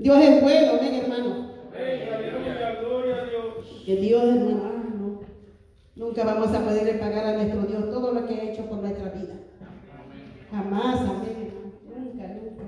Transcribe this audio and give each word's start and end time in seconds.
Dios 0.00 0.16
es 0.18 0.42
bueno, 0.42 0.72
amén, 0.78 0.94
hermano. 0.94 1.50
Aleluya, 1.74 2.80
gloria 2.80 3.16
a 3.16 3.24
Dios. 3.26 3.82
Que 3.84 3.96
Dios, 3.96 4.24
hermano, 4.24 5.20
nunca 5.94 6.24
vamos 6.24 6.54
a 6.54 6.64
poderle 6.64 6.94
pagar 6.94 7.26
a 7.26 7.32
nuestro 7.34 7.60
Dios 7.64 7.90
todo 7.90 8.14
lo 8.14 8.26
que 8.26 8.34
ha 8.34 8.50
hecho 8.50 8.64
por 8.64 8.78
nuestra 8.78 9.10
vida. 9.10 9.34
Jamás, 10.50 11.00
amén. 11.02 11.52
Nunca, 11.84 12.28
nunca. 12.28 12.64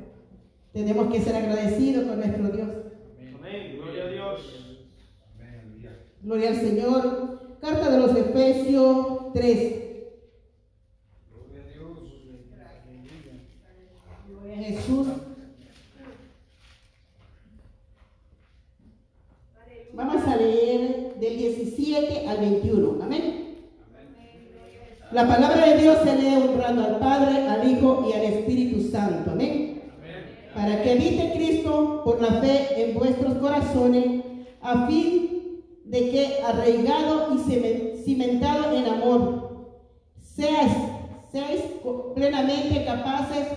Tenemos 0.75 1.11
que 1.11 1.21
ser 1.23 1.37
agradecidos 1.37 2.05
con 2.05 2.19
nuestro 2.19 2.49
Dios. 2.51 2.69
Amén, 3.39 3.79
gloria 3.79 4.05
a 4.05 4.09
Dios. 4.09 4.77
Gloria 6.23 6.49
al 6.51 6.57
Señor. 6.57 7.57
Carta 7.63 7.91
de 7.91 7.99
los 7.99 8.15
Efesios 8.15 9.33
3. 9.33 9.83
Gloria 14.29 14.55
a 14.55 14.63
Jesús. 14.65 15.07
Vamos 19.95 20.27
a 20.27 20.37
leer 20.37 21.17
del 21.17 21.31
17 21.51 22.29
al 22.29 22.39
21. 22.39 22.99
Amén. 23.03 23.57
La 25.11 25.27
palabra 25.27 25.67
de 25.67 25.83
Dios 25.83 25.99
se 26.05 26.17
lee 26.17 26.37
honrando 26.37 26.85
al 26.85 26.99
Padre, 26.99 27.47
al 27.49 27.69
Hijo 27.71 28.07
y 28.09 28.13
al 28.13 28.23
Espíritu 28.25 28.89
Santo. 28.91 29.33
Amén. 29.33 29.83
Para 30.55 30.83
que 30.83 30.93
habite 30.93 31.33
Cristo 31.35 32.03
por 32.05 32.21
la 32.23 32.41
fe 32.41 32.83
en 32.85 32.95
vuestros 32.99 33.35
corazones, 33.35 34.23
a 34.61 34.87
fin 34.87 35.61
de 35.85 36.11
que 36.11 36.37
arraigado 36.47 37.35
y 37.35 37.39
cimen- 37.39 37.97
cimentado 38.05 38.77
en 38.77 38.87
amor, 38.87 39.67
seáis 40.23 40.73
co- 41.83 42.13
plenamente 42.15 42.85
capaces 42.85 43.49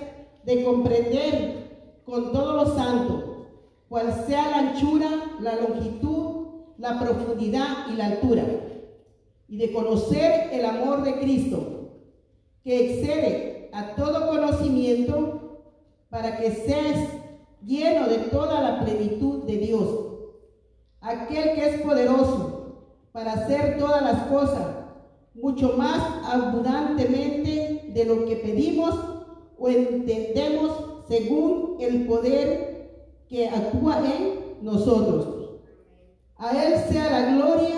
de 0.46 0.64
comprender 0.64 1.66
con 2.06 2.32
todos 2.32 2.56
los 2.68 2.76
santos 2.76 3.24
cuál 3.90 4.14
sea 4.28 4.50
la 4.50 4.58
anchura, 4.70 5.10
la 5.40 5.56
longitud, 5.56 6.25
la 6.78 7.00
profundidad 7.00 7.88
y 7.92 7.96
la 7.96 8.08
altura, 8.08 8.44
y 9.48 9.58
de 9.58 9.72
conocer 9.72 10.50
el 10.52 10.66
amor 10.66 11.04
de 11.04 11.20
Cristo, 11.20 11.92
que 12.64 12.94
excede 12.94 13.70
a 13.74 13.96
todo 13.96 14.28
conocimiento, 14.28 15.62
para 16.10 16.38
que 16.38 16.52
seas 16.52 17.10
lleno 17.66 18.08
de 18.08 18.18
toda 18.18 18.62
la 18.62 18.86
plenitud 18.86 19.44
de 19.44 19.58
Dios, 19.58 19.90
aquel 21.02 21.54
que 21.56 21.66
es 21.66 21.82
poderoso 21.82 22.56
para 23.12 23.34
hacer 23.34 23.78
todas 23.78 24.02
las 24.02 24.24
cosas 24.28 24.68
mucho 25.34 25.74
más 25.78 26.02
abundantemente 26.26 27.92
de 27.94 28.06
lo 28.06 28.26
que 28.26 28.38
pedimos 28.38 28.94
o 29.58 29.70
entendemos 29.70 30.72
según 31.08 31.78
el 31.80 32.06
poder 32.08 32.92
que 33.30 33.48
actúa 33.48 34.00
en 34.06 34.64
nosotros. 34.66 35.35
A 36.38 36.52
Él 36.64 36.74
sea 36.90 37.10
la 37.10 37.32
gloria 37.32 37.76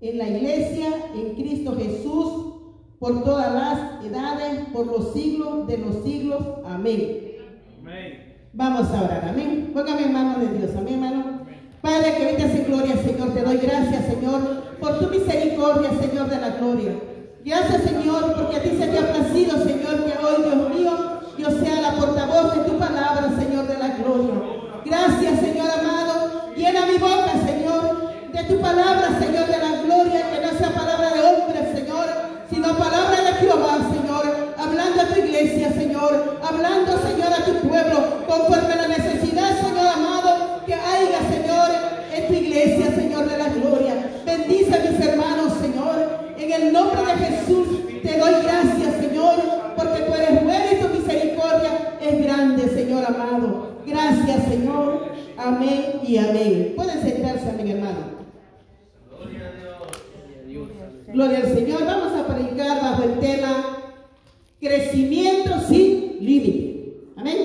en 0.00 0.18
la 0.18 0.28
iglesia, 0.28 0.88
en 1.14 1.34
Cristo 1.34 1.76
Jesús, 1.76 2.52
por 2.98 3.24
todas 3.24 3.52
las 3.52 4.04
edades, 4.04 4.66
por 4.72 4.86
los 4.86 5.12
siglos 5.12 5.66
de 5.66 5.78
los 5.78 6.04
siglos. 6.04 6.42
Amén. 6.64 7.36
Amén. 7.80 8.34
Vamos 8.52 8.88
a 8.90 9.02
orar, 9.02 9.28
amén. 9.28 9.70
Póngame 9.72 10.04
en 10.04 10.12
manos 10.12 10.40
de 10.40 10.58
Dios, 10.58 10.70
amén, 10.76 10.94
hermano. 10.94 11.42
Padre, 11.80 12.14
que 12.16 12.24
ahorita 12.24 12.44
en 12.44 12.64
gloria, 12.64 12.96
Señor, 13.02 13.34
te 13.34 13.42
doy 13.42 13.56
gracias, 13.56 14.06
Señor, 14.06 14.40
por 14.78 14.98
tu 14.98 15.08
misericordia, 15.08 15.90
Señor 16.00 16.28
de 16.28 16.40
la 16.40 16.50
gloria. 16.50 16.92
Gracias, 17.44 17.82
Señor, 17.82 18.34
porque 18.36 18.56
a 18.56 18.62
ti 18.62 18.68
se 18.78 18.86
te 18.86 18.98
ha 18.98 19.12
placido, 19.12 19.58
Señor, 19.64 20.04
que 20.04 20.24
hoy, 20.24 20.42
Dios 20.44 20.74
mío, 20.76 20.92
yo 21.38 21.50
sea 21.50 21.80
la 21.80 21.96
portavoz 21.96 22.54
de 22.54 22.70
tu 22.70 22.78
palabra, 22.78 23.34
Señor 23.36 23.66
de 23.66 23.78
la 23.78 23.88
gloria. 23.96 24.34
Gracias, 24.84 25.40
Señor 25.40 25.68
amado. 25.70 26.52
Llena 26.54 26.86
mi 26.86 26.98
boca, 26.98 27.32
Señor, 27.44 27.61
de 28.32 28.44
tu 28.44 28.60
palabra, 28.60 29.18
Señor 29.18 29.46
de 29.46 29.58
la 29.58 29.82
gloria, 29.82 30.30
que 30.30 30.40
no 30.40 30.58
sea 30.58 30.70
palabra 30.70 31.10
de 31.12 31.20
hombre, 31.20 31.74
Señor, 31.74 32.06
sino 32.50 32.78
palabra 32.78 33.20
de 33.20 33.32
Jehová, 33.34 33.78
Señor, 33.92 34.54
hablando 34.56 35.02
a 35.02 35.06
tu 35.06 35.20
iglesia, 35.20 35.72
Señor, 35.72 36.38
hablando, 36.42 36.98
Señor, 36.98 37.32
a 37.32 37.44
tu 37.44 37.68
pueblo, 37.68 38.26
conforme 38.26 38.72
a 38.72 38.76
la 38.76 38.88
necesidad, 38.88 39.60
Señor 39.60 39.86
amado, 39.86 40.62
que 40.66 40.74
haya, 40.74 41.20
Señor, 41.30 41.70
en 42.14 42.26
tu 42.26 42.32
iglesia, 42.32 42.94
Señor 42.94 43.28
de 43.28 43.38
la 43.38 43.48
gloria. 43.48 43.94
Bendice 44.24 44.74
a 44.76 44.90
mis 44.90 45.06
hermanos, 45.06 45.52
Señor, 45.60 46.34
en 46.38 46.52
el 46.52 46.72
nombre 46.72 47.00
de 47.04 47.26
Jesús 47.26 47.82
te 48.02 48.18
doy 48.18 48.32
gracias, 48.42 48.96
Señor, 49.00 49.34
porque 49.76 50.02
tú 50.02 50.14
eres 50.14 50.42
bueno 50.42 50.64
y 50.72 50.82
tu 50.82 50.88
misericordia 50.88 51.70
es 52.00 52.24
grande, 52.24 52.68
Señor 52.68 53.04
amado. 53.04 53.72
Gracias, 53.86 54.44
Señor. 54.48 55.12
Amén 55.36 56.00
y 56.02 56.16
amén. 56.18 56.72
Pueden 56.76 57.00
sentarse, 57.02 57.48
amén, 57.48 57.68
hermano. 57.68 58.11
Gloria 61.12 61.38
al 61.38 61.54
Señor. 61.54 61.84
Vamos 61.84 62.12
a 62.18 62.26
predicar 62.26 62.80
bajo 62.82 63.02
el 63.04 63.18
tema 63.20 63.78
crecimiento 64.60 65.60
sin 65.68 66.18
límite. 66.24 66.94
Amén. 67.16 67.38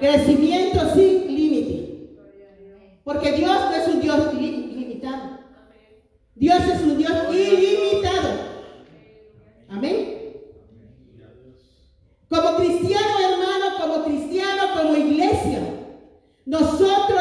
Crecimiento 0.00 0.80
sin 0.94 1.34
límite. 1.34 2.08
Porque 3.04 3.32
Dios 3.32 3.50
no 3.70 3.74
es 3.74 3.88
un 3.88 4.00
Dios 4.00 4.34
li- 4.34 4.66
limitado. 4.76 5.38
Dios 6.34 6.60
es 6.72 6.82
un 6.82 6.98
Dios 6.98 7.12
ilimitado. 7.32 8.28
Amén. 9.68 10.14
Como 12.28 12.56
cristiano, 12.56 13.14
hermano, 13.30 13.80
como 13.80 14.04
cristiano, 14.04 14.62
como 14.76 14.96
iglesia, 14.96 15.60
nosotros, 16.44 17.17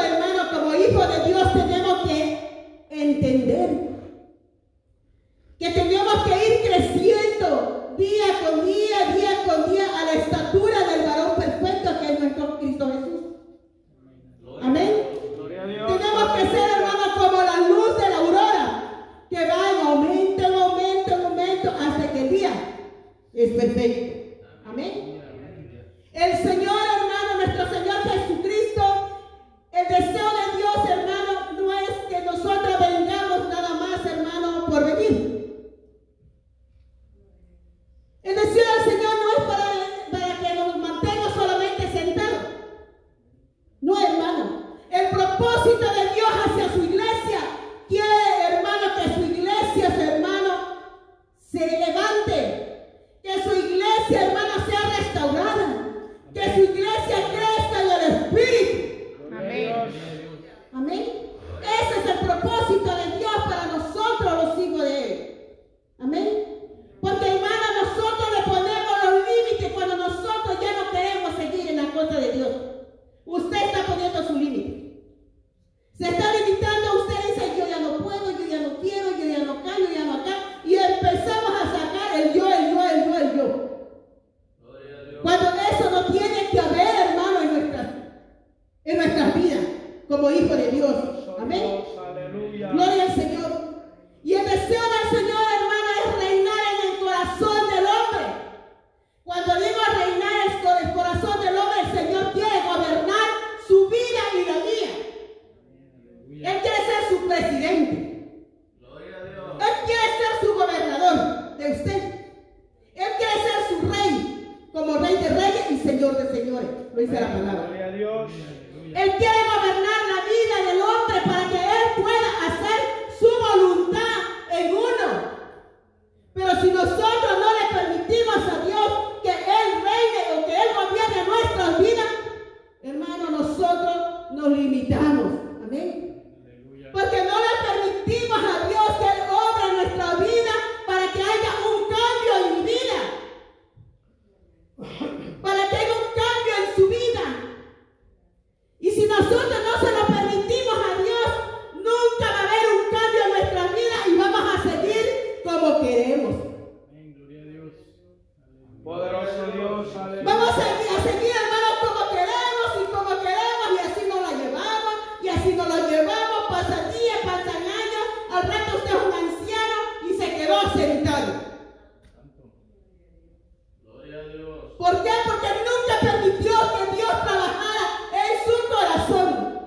¿Por 174.78 175.04
qué? 175.04 175.12
Porque 175.26 175.48
nunca 175.48 176.00
permitió 176.02 176.54
que 176.74 176.96
Dios 176.96 177.10
trabajara 177.10 177.86
en 178.14 178.34
su 178.46 178.56
corazón. 178.74 179.60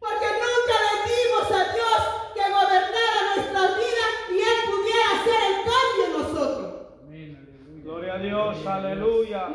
Porque 0.00 0.26
nunca 0.26 0.74
le 0.86 0.94
dimos 1.10 1.46
a 1.52 1.72
Dios 1.72 1.98
que 2.34 2.42
gobernara 2.50 3.20
nuestras 3.36 3.76
vidas 3.76 4.12
y 4.30 4.38
Él 4.38 4.58
pudiera 4.66 5.06
hacer 5.14 5.40
el 5.48 5.56
cambio 5.70 6.02
en 6.06 6.12
nosotros. 6.12 6.68
Gloria 7.84 8.14
a 8.14 8.18
Dios, 8.18 8.66
aleluya. 8.66 9.48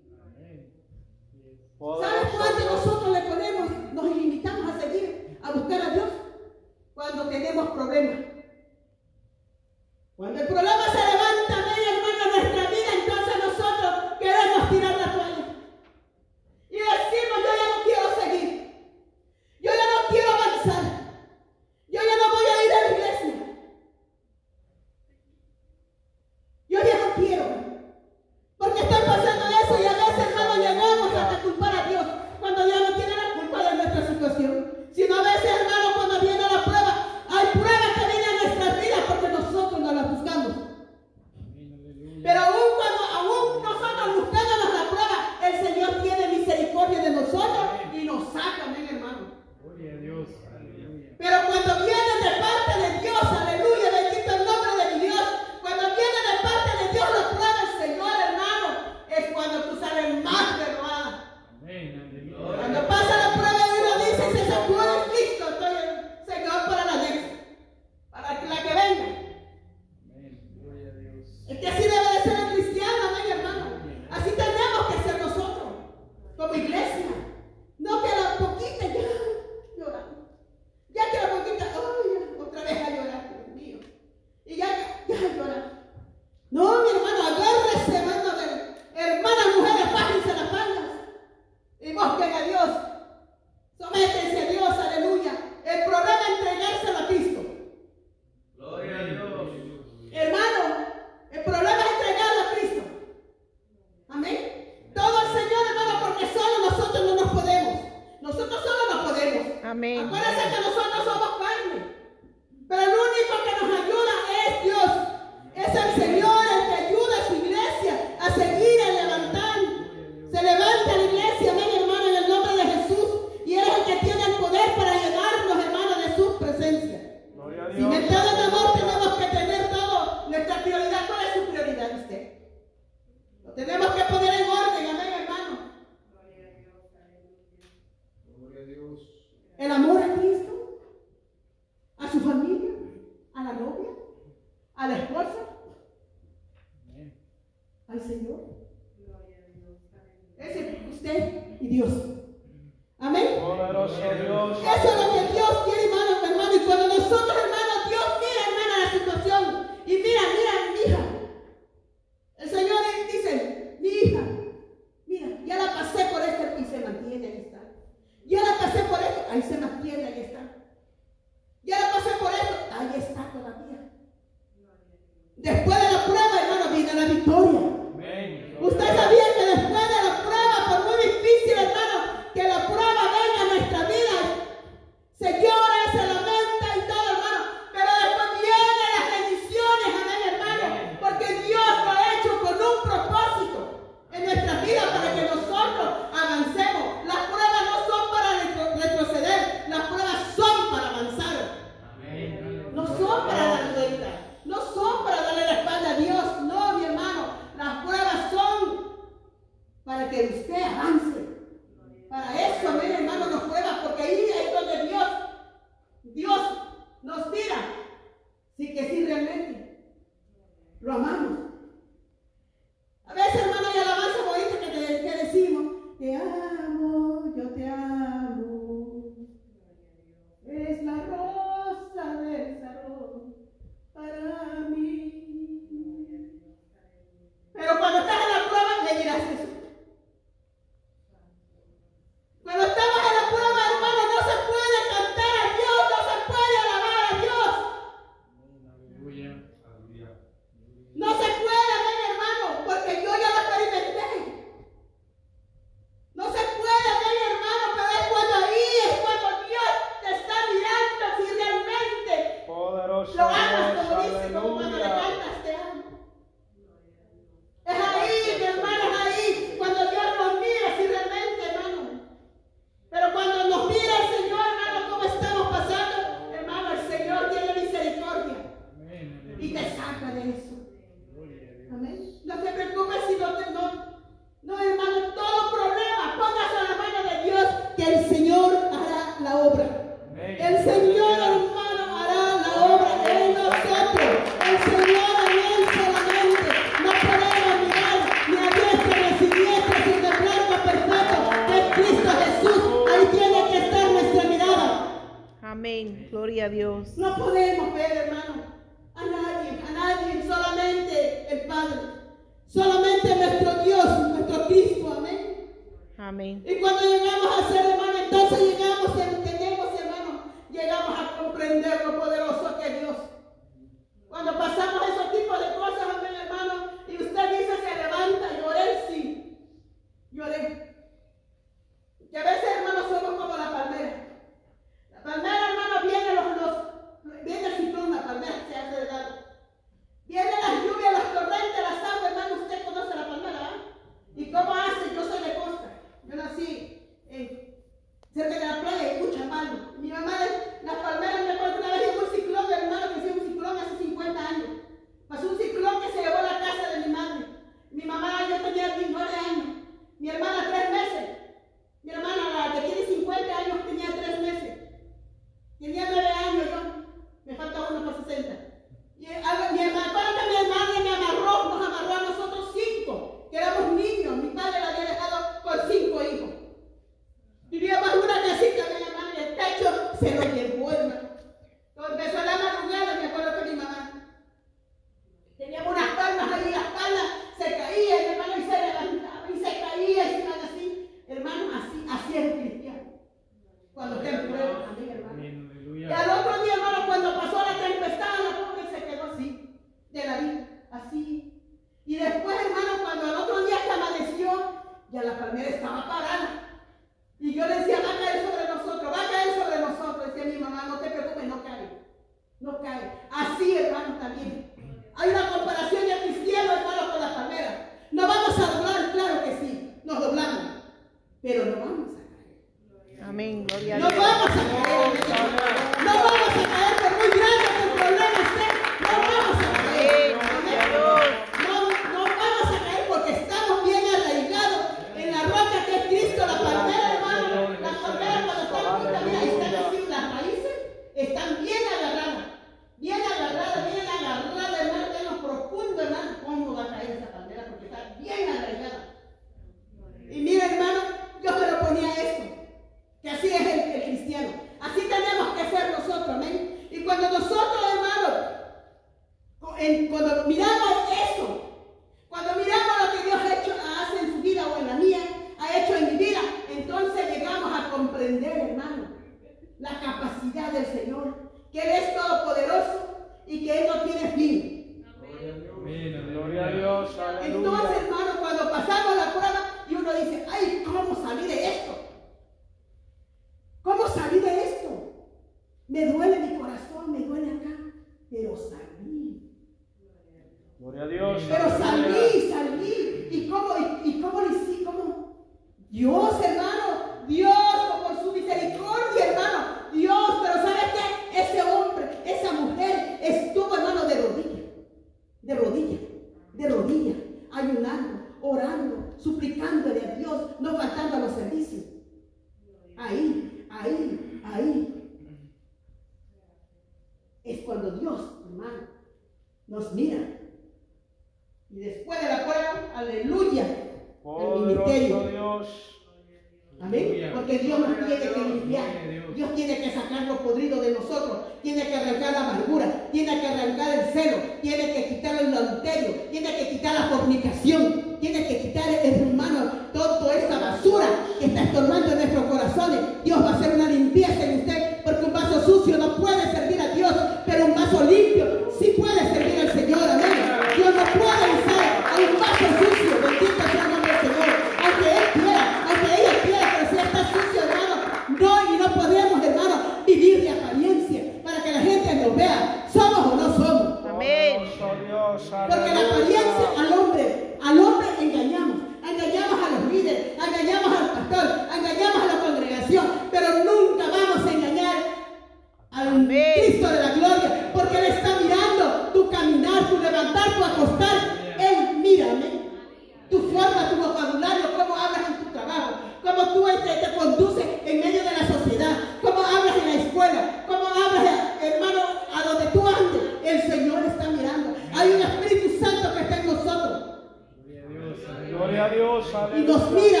Y 599.29 599.41
nos 599.43 599.71
mira, 599.71 600.00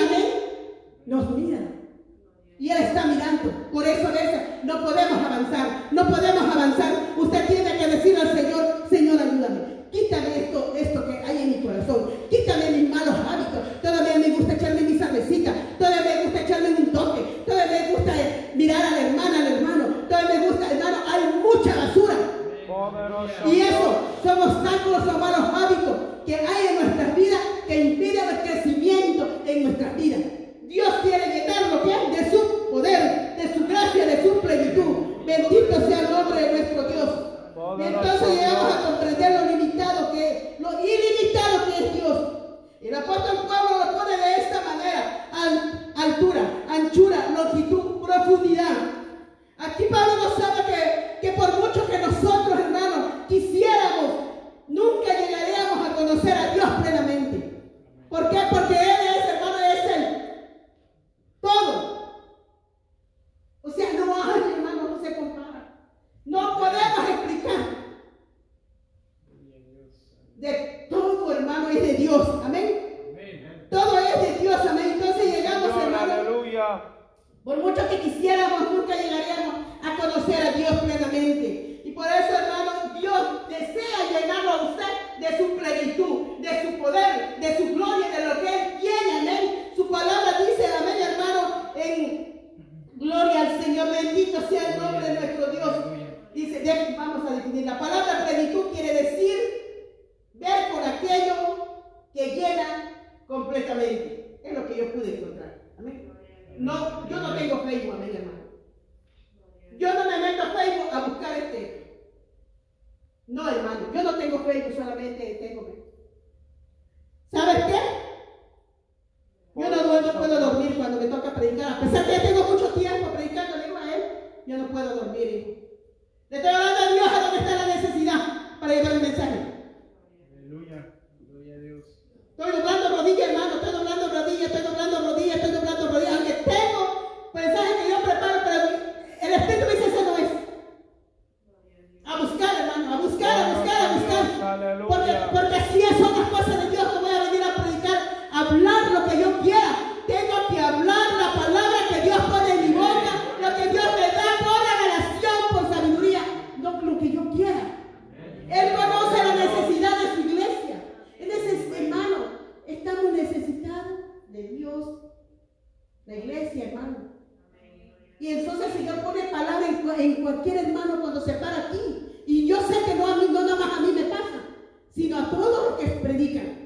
Entonces 168.39 168.67
el 168.67 168.73
Señor 168.73 168.95
pone 169.03 169.23
palabra 169.23 169.67
en, 169.67 169.99
en 169.99 170.21
cualquier 170.21 170.57
hermano 170.57 171.01
cuando 171.01 171.21
se 171.21 171.33
para 171.33 171.67
aquí. 171.67 172.23
Y 172.25 172.47
yo 172.47 172.57
sé 172.61 172.83
que 172.85 172.95
no 172.95 173.07
a 173.07 173.15
mí, 173.17 173.25
no 173.29 173.41
nada 173.41 173.55
más 173.55 173.77
a 173.77 173.81
mí 173.81 173.91
me 173.93 174.03
pasa, 174.03 174.45
sino 174.93 175.17
a 175.17 175.29
todos 175.29 175.71
los 175.71 175.79
que 175.79 175.87
predican. 175.99 176.61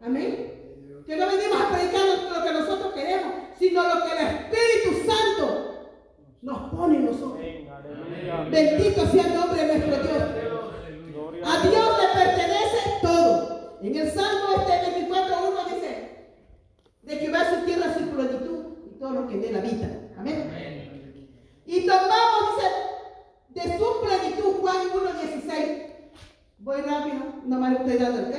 Amén. 0.00 0.52
Que 1.06 1.16
no 1.16 1.26
venimos 1.26 1.60
a 1.60 1.68
predicar 1.70 2.02
lo, 2.06 2.44
que 2.44 2.52
nosotros 2.52 2.92
queremos, 2.92 3.32
sino 3.58 3.82
lo 3.82 4.04
que 4.04 4.12
el 4.12 4.26
Espíritu 4.26 5.10
Santo 5.10 5.88
nos 6.42 6.70
pone 6.70 6.96
en 6.96 7.04
nosotros. 7.06 7.40
Bendito 8.50 9.06
sea 9.06 9.31
되자는 27.92 28.31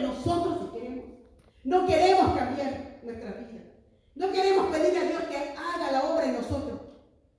nosotros 0.00 0.70
queremos. 0.72 1.04
No 1.64 1.86
queremos 1.86 2.36
cambiar 2.36 3.00
nuestras 3.02 3.38
vidas. 3.38 3.64
No 4.14 4.30
queremos 4.30 4.66
pedir 4.66 4.98
a 4.98 5.04
Dios 5.04 5.22
que 5.24 5.36
haga 5.36 5.92
la 5.92 6.04
obra 6.04 6.26
en 6.26 6.34
nosotros. 6.34 6.80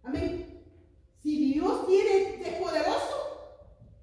Amén. 0.04 0.62
Si 1.22 1.54
Dios 1.54 1.88
tiene, 1.88 2.42
es 2.46 2.54
poderoso, 2.62 3.16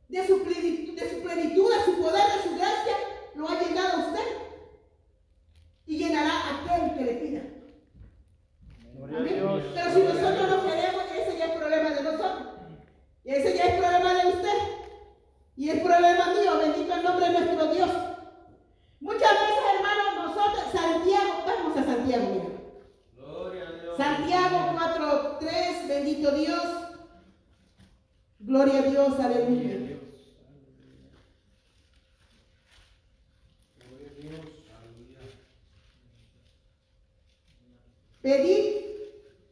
de 0.08 0.26
su 0.26 0.42
plenitud, 0.42 1.00
de 1.00 1.10
su 1.10 1.22
plenitud, 1.22 1.72
de 1.72 1.84
su 1.84 1.91
Gloria 28.52 28.80
a 28.80 28.82
Dios, 28.82 29.18
aleluya. 29.18 29.96
Pedid 38.20 38.64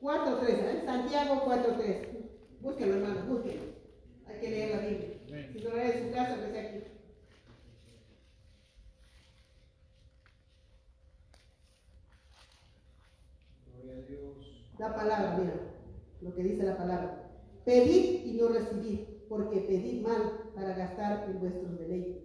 4.3, 0.02 0.48
¿eh? 0.50 0.82
Santiago 0.84 1.46
4.3. 1.46 2.08
Búsquenlo, 2.60 2.96
hermano, 2.96 3.24
búsquenlo. 3.24 3.62
Hay 4.26 4.38
que 4.38 4.50
leer 4.50 4.76
la 4.76 4.86
Biblia. 4.86 5.48
Si 5.50 5.60
no 5.60 5.76
es 5.76 5.96
en 5.96 6.06
su 6.06 6.14
casa, 6.14 6.36
que 6.36 6.52
sea 6.52 6.68
aquí. 6.68 6.84
Gloria 13.72 13.94
a 13.94 14.02
Dios. 14.02 14.66
La 14.78 14.94
palabra, 14.94 15.38
mira, 15.38 15.54
lo 16.20 16.34
que 16.34 16.42
dice 16.42 16.64
la 16.64 16.76
palabra. 16.76 17.30
Pedid 17.64 18.19
recibí, 18.52 19.26
porque 19.28 19.60
pedí 19.60 20.00
mal 20.00 20.52
para 20.54 20.74
gastar 20.74 21.30
en 21.30 21.40
vuestros 21.40 21.78
deleites. 21.78 22.19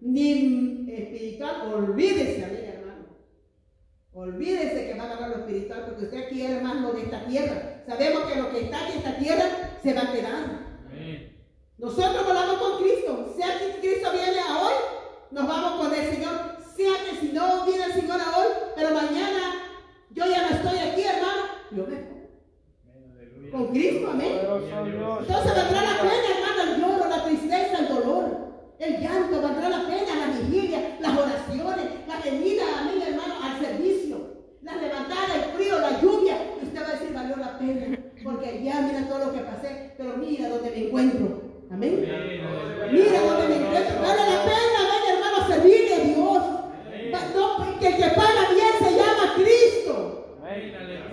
Ni 0.00 0.86
espiritual, 0.90 1.72
olvídese, 1.74 2.44
amén, 2.44 2.64
hermano. 2.64 3.04
Olvídese 4.12 4.86
que 4.86 4.94
va 4.94 5.04
a 5.04 5.06
agarrar 5.06 5.30
lo 5.30 5.36
espiritual 5.38 5.84
porque 5.86 6.04
usted 6.04 6.28
quiere 6.28 6.60
más 6.60 6.76
lo 6.76 6.92
de 6.92 7.02
esta 7.02 7.26
tierra. 7.26 7.82
Sabemos 7.86 8.22
que 8.24 8.40
lo 8.40 8.50
que 8.50 8.60
está 8.62 8.88
en 8.88 8.98
esta 8.98 9.18
tierra 9.18 9.44
se 9.82 9.94
va 9.94 10.02
a 10.02 10.12
quedar. 10.12 10.68
Nosotros 11.78 12.26
volamos 12.26 12.56
con 12.58 12.82
Cristo. 12.82 13.34
Sea 13.36 13.58
que 13.58 13.80
Cristo 13.80 14.10
viene 14.12 14.40
a 14.40 14.62
hoy, 14.62 14.74
nos 15.30 15.46
vamos 15.46 15.80
con 15.80 15.94
el 15.94 16.10
Señor. 16.10 16.56
Sea 16.76 16.92
que 17.04 17.20
si 17.20 17.32
no 17.32 17.64
viene 17.66 17.84
el 17.84 17.92
Señor 17.92 18.20
a 18.20 18.38
hoy, 18.38 18.46
pero 18.76 18.90
mañana 18.90 19.54
yo 20.10 20.24
ya 20.26 20.42
no 20.42 20.56
estoy 20.56 20.78
aquí, 20.78 21.02
hermano, 21.02 21.42
yo 21.70 21.86
me 21.86 21.96
voy. 21.96 23.50
Con 23.50 23.68
Cristo, 23.68 24.10
amén. 24.10 24.40
Entonces 24.40 25.54
valdrá 25.54 25.82
la 25.82 26.00
pena, 26.02 26.28
hermano, 26.36 26.62
el 26.62 26.80
lloro, 26.80 27.08
la 27.08 27.24
tristeza, 27.24 27.78
el 27.78 27.88
dolor, 27.88 28.24
el 28.78 29.00
llanto, 29.00 29.42
valdrá 29.42 29.68
la 29.68 29.86
pena 29.86 30.26
la 30.26 30.38
vigilia, 30.38 30.96
las 31.00 31.16
oraciones, 31.18 31.84
la 32.06 32.16
venida, 32.24 32.62
amén, 32.80 33.02
hermano, 33.06 33.34
al 33.42 33.58
servicio, 33.60 34.18
la 34.62 34.76
levantada, 34.76 35.34
el 35.34 35.52
frío, 35.56 35.78
la 35.80 36.00
lluvia. 36.00 36.36
Y 36.62 36.66
usted 36.66 36.82
va 36.82 36.88
a 36.88 36.92
decir, 36.92 37.12
valió 37.12 37.36
la 37.36 37.58
pena, 37.58 37.98
porque 38.22 38.62
ya 38.62 38.80
mira 38.82 39.08
todo 39.08 39.26
lo 39.26 39.32
que 39.32 39.40
pasé, 39.40 39.92
pero 39.96 40.16
mira 40.16 40.48
dónde 40.48 40.70
me 40.70 40.86
encuentro. 40.86 41.42
Amén. 41.70 42.00
Mira 42.92 43.20
dónde 43.20 43.48
me 43.48 43.56
encuentro. 43.56 44.00
Vale 44.00 44.20
la 44.20 44.44
pena, 44.44 44.78
amén, 44.80 45.02
hermano, 45.14 45.46
servirle 45.48 45.94
a 45.94 45.98
Dios. 46.00 46.42
Que 47.80 47.86
el 47.88 47.96
que 47.96 48.08
paga 48.10 48.50
bien 48.52 48.72
se 48.78 48.90
llama 48.96 49.34
Cristo. 49.36 49.94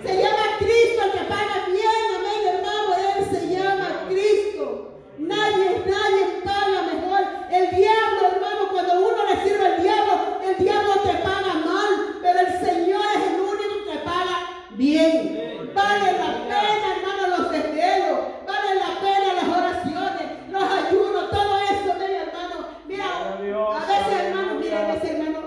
Se 0.04 0.12
llama 0.22 0.44
Cristo 0.58 1.02
el 1.04 1.12
que 1.12 1.24
paga 1.28 1.66
bien, 1.66 2.04
amén, 2.18 2.40
hermano. 2.56 2.94
Él 2.96 3.24
se 3.30 3.48
llama 3.54 4.06
Cristo. 4.08 5.00
Nadie, 5.18 5.82
nadie 5.86 6.42
paga 6.44 6.82
mejor. 6.92 7.22
El 7.52 7.76
diablo, 7.76 8.20
hermano, 8.32 8.68
cuando 8.72 8.92
uno 8.98 9.16
le 9.30 9.42
sirve 9.48 9.64
al 9.66 9.82
diablo, 9.82 10.12
el 10.44 10.56
diablo 10.64 10.92
te 11.04 11.12
paga 11.22 11.54
mal, 11.54 12.18
pero 12.20 12.40
el 12.40 12.52
Señor 12.58 13.02
es 13.16 13.32
el 13.32 13.40
único 13.40 13.90
que 13.92 13.98
paga 14.04 14.66
bien. 14.76 15.70
Vale 15.72 16.12
la 16.12 16.32
pena, 16.48 16.96
hermano, 16.96 17.36
los 17.38 17.50
desvelos. 17.52 18.18
Vale 18.46 18.74
la 18.74 19.00
pena 19.00 19.34
las 19.34 19.48
oraciones, 19.56 20.50
los 20.50 20.62
ayunos, 20.64 21.30
todo 21.30 21.58
eso, 21.70 21.92
amén, 21.92 22.10
hermano. 22.26 22.66
Mira, 22.88 23.04
Gloria 23.06 23.36
a 23.38 23.42
Dios, 23.42 23.76
a 23.76 23.86
veces, 23.86 24.20
hermano, 24.26 24.50
aleluya. 24.50 24.64
mira, 24.64 24.78
a 24.88 24.94
veces, 24.94 25.10
hermano, 25.10 25.40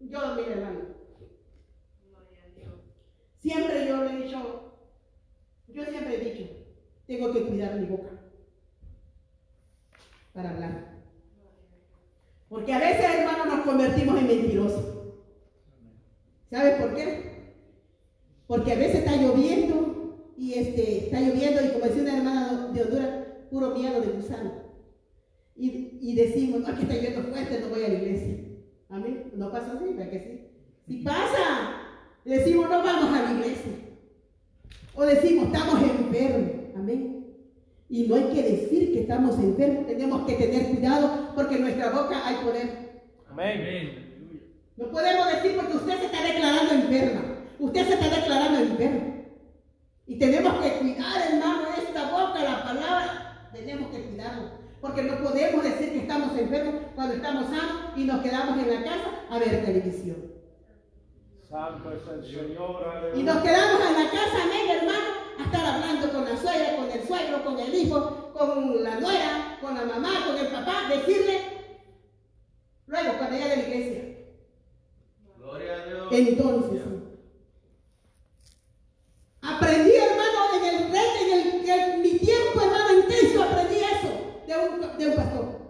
yo, 0.00 0.20
mira, 0.36 0.52
hermano. 0.52 0.80
Siempre 3.40 3.86
yo 3.88 3.96
le 4.04 4.10
he 4.12 4.16
dicho, 4.22 4.72
yo 5.68 5.84
siempre 5.84 6.14
he 6.14 6.24
dicho, 6.30 6.44
mi 7.76 7.86
boca 7.86 8.10
para 10.32 10.50
hablar. 10.50 10.90
Porque 12.48 12.72
a 12.72 12.78
veces, 12.78 13.04
hermano, 13.04 13.44
nos 13.44 13.64
convertimos 13.64 14.18
en 14.18 14.26
mentirosos. 14.26 14.84
¿Sabes 16.50 16.80
por 16.80 16.94
qué? 16.94 17.54
Porque 18.46 18.72
a 18.72 18.76
veces 18.76 18.96
está 18.96 19.16
lloviendo 19.16 20.32
y 20.36 20.54
este, 20.54 21.04
está 21.04 21.20
lloviendo 21.20 21.64
y 21.64 21.68
como 21.68 21.84
decía 21.84 22.02
una 22.02 22.16
hermana 22.16 22.70
de 22.72 22.82
Honduras, 22.82 23.10
puro 23.50 23.70
miedo 23.70 24.00
de 24.00 24.08
gusano. 24.08 24.52
Y, 25.54 25.98
y 26.00 26.14
decimos, 26.16 26.60
no, 26.60 26.74
que 26.74 26.82
está 26.82 26.94
lloviendo 26.94 27.22
fuerte, 27.22 27.60
no 27.60 27.68
voy 27.68 27.84
a 27.84 27.88
la 27.88 27.94
iglesia. 27.94 28.38
Amén. 28.88 29.30
No 29.36 29.52
pasa 29.52 29.74
así, 29.74 29.84
¿verdad 29.94 30.10
que 30.10 30.18
sí? 30.18 30.40
Si 30.88 31.02
pasa, 31.04 31.82
decimos, 32.24 32.68
no 32.68 32.82
vamos 32.82 33.16
a 33.16 33.22
la 33.22 33.32
iglesia. 33.32 33.72
O 34.94 35.04
decimos, 35.04 35.46
estamos 35.46 35.80
enfermos. 35.82 36.50
Amén. 36.74 37.19
Y 37.90 38.06
no 38.06 38.14
hay 38.14 38.24
que 38.32 38.42
decir 38.42 38.92
que 38.92 39.00
estamos 39.00 39.36
enfermos, 39.40 39.86
tenemos 39.88 40.24
que 40.24 40.34
tener 40.34 40.66
cuidado 40.68 41.32
porque 41.34 41.56
en 41.56 41.62
nuestra 41.62 41.90
boca 41.90 42.22
hay 42.24 42.36
poder. 42.36 43.02
Amén. 43.28 44.06
No 44.76 44.88
podemos 44.90 45.26
decir 45.26 45.56
porque 45.56 45.76
usted 45.76 45.98
se 45.98 46.06
está 46.06 46.22
declarando 46.22 46.72
enferma. 46.72 47.22
Usted 47.58 47.86
se 47.88 47.94
está 47.94 48.08
declarando 48.08 48.60
enfermo. 48.60 49.24
Y 50.06 50.18
tenemos 50.18 50.54
que 50.64 50.72
cuidar, 50.78 51.32
hermano, 51.32 51.68
esta 51.76 52.10
boca, 52.10 52.42
la 52.42 52.62
palabra. 52.62 53.50
Tenemos 53.52 53.90
que 53.90 54.02
cuidarlo. 54.04 54.50
Porque 54.80 55.02
no 55.02 55.18
podemos 55.18 55.62
decir 55.64 55.92
que 55.92 55.98
estamos 55.98 56.38
enfermos 56.38 56.74
cuando 56.94 57.14
estamos 57.14 57.44
sanos 57.46 57.76
y 57.96 58.04
nos 58.04 58.22
quedamos 58.22 58.56
en 58.56 58.74
la 58.74 58.84
casa 58.84 59.10
a 59.28 59.38
ver 59.38 59.64
televisión. 59.64 60.16
Santo 61.48 61.92
es 61.92 62.02
el 62.08 62.24
Señor. 62.24 63.12
Y 63.16 63.22
nos 63.24 63.36
Aleluya. 63.36 63.42
quedamos 63.42 63.80
en 63.88 64.04
la 64.04 64.10
casa, 64.10 64.36
amén, 64.44 64.76
hermano, 64.78 65.19
a 65.40 65.44
estar 65.44 65.64
hablando 65.64 66.12
con 66.12 66.24
la 66.24 66.36
suegra, 66.36 66.76
con 66.76 66.90
el 66.90 67.06
suegro, 67.06 67.44
con 67.44 67.58
el 67.58 67.74
hijo, 67.74 68.32
con 68.32 68.82
la 68.82 69.00
nuera, 69.00 69.58
con 69.60 69.74
la 69.74 69.84
mamá, 69.84 70.26
con 70.26 70.36
el 70.36 70.46
papá, 70.48 70.88
decirle, 70.88 71.40
luego 72.86 73.18
cuando 73.18 73.36
llegue 73.36 73.52
a 73.52 73.56
la 73.56 73.62
iglesia. 73.62 74.04
Gloria 75.36 75.74
a 75.74 75.86
Dios. 75.86 76.08
Entonces, 76.12 76.82
aprendí, 79.40 79.92
hermano, 79.94 80.54
en 80.54 80.74
el 80.74 80.90
rey, 80.92 81.08
en, 81.22 81.32
el, 81.32 81.68
en 81.68 82.02
mi 82.02 82.18
tiempo, 82.18 82.60
hermano, 82.60 82.98
intenso, 83.00 83.42
aprendí 83.42 83.76
eso 83.76 84.44
de 84.46 84.68
un, 84.68 84.98
de 84.98 85.08
un 85.08 85.16
pastor. 85.16 85.60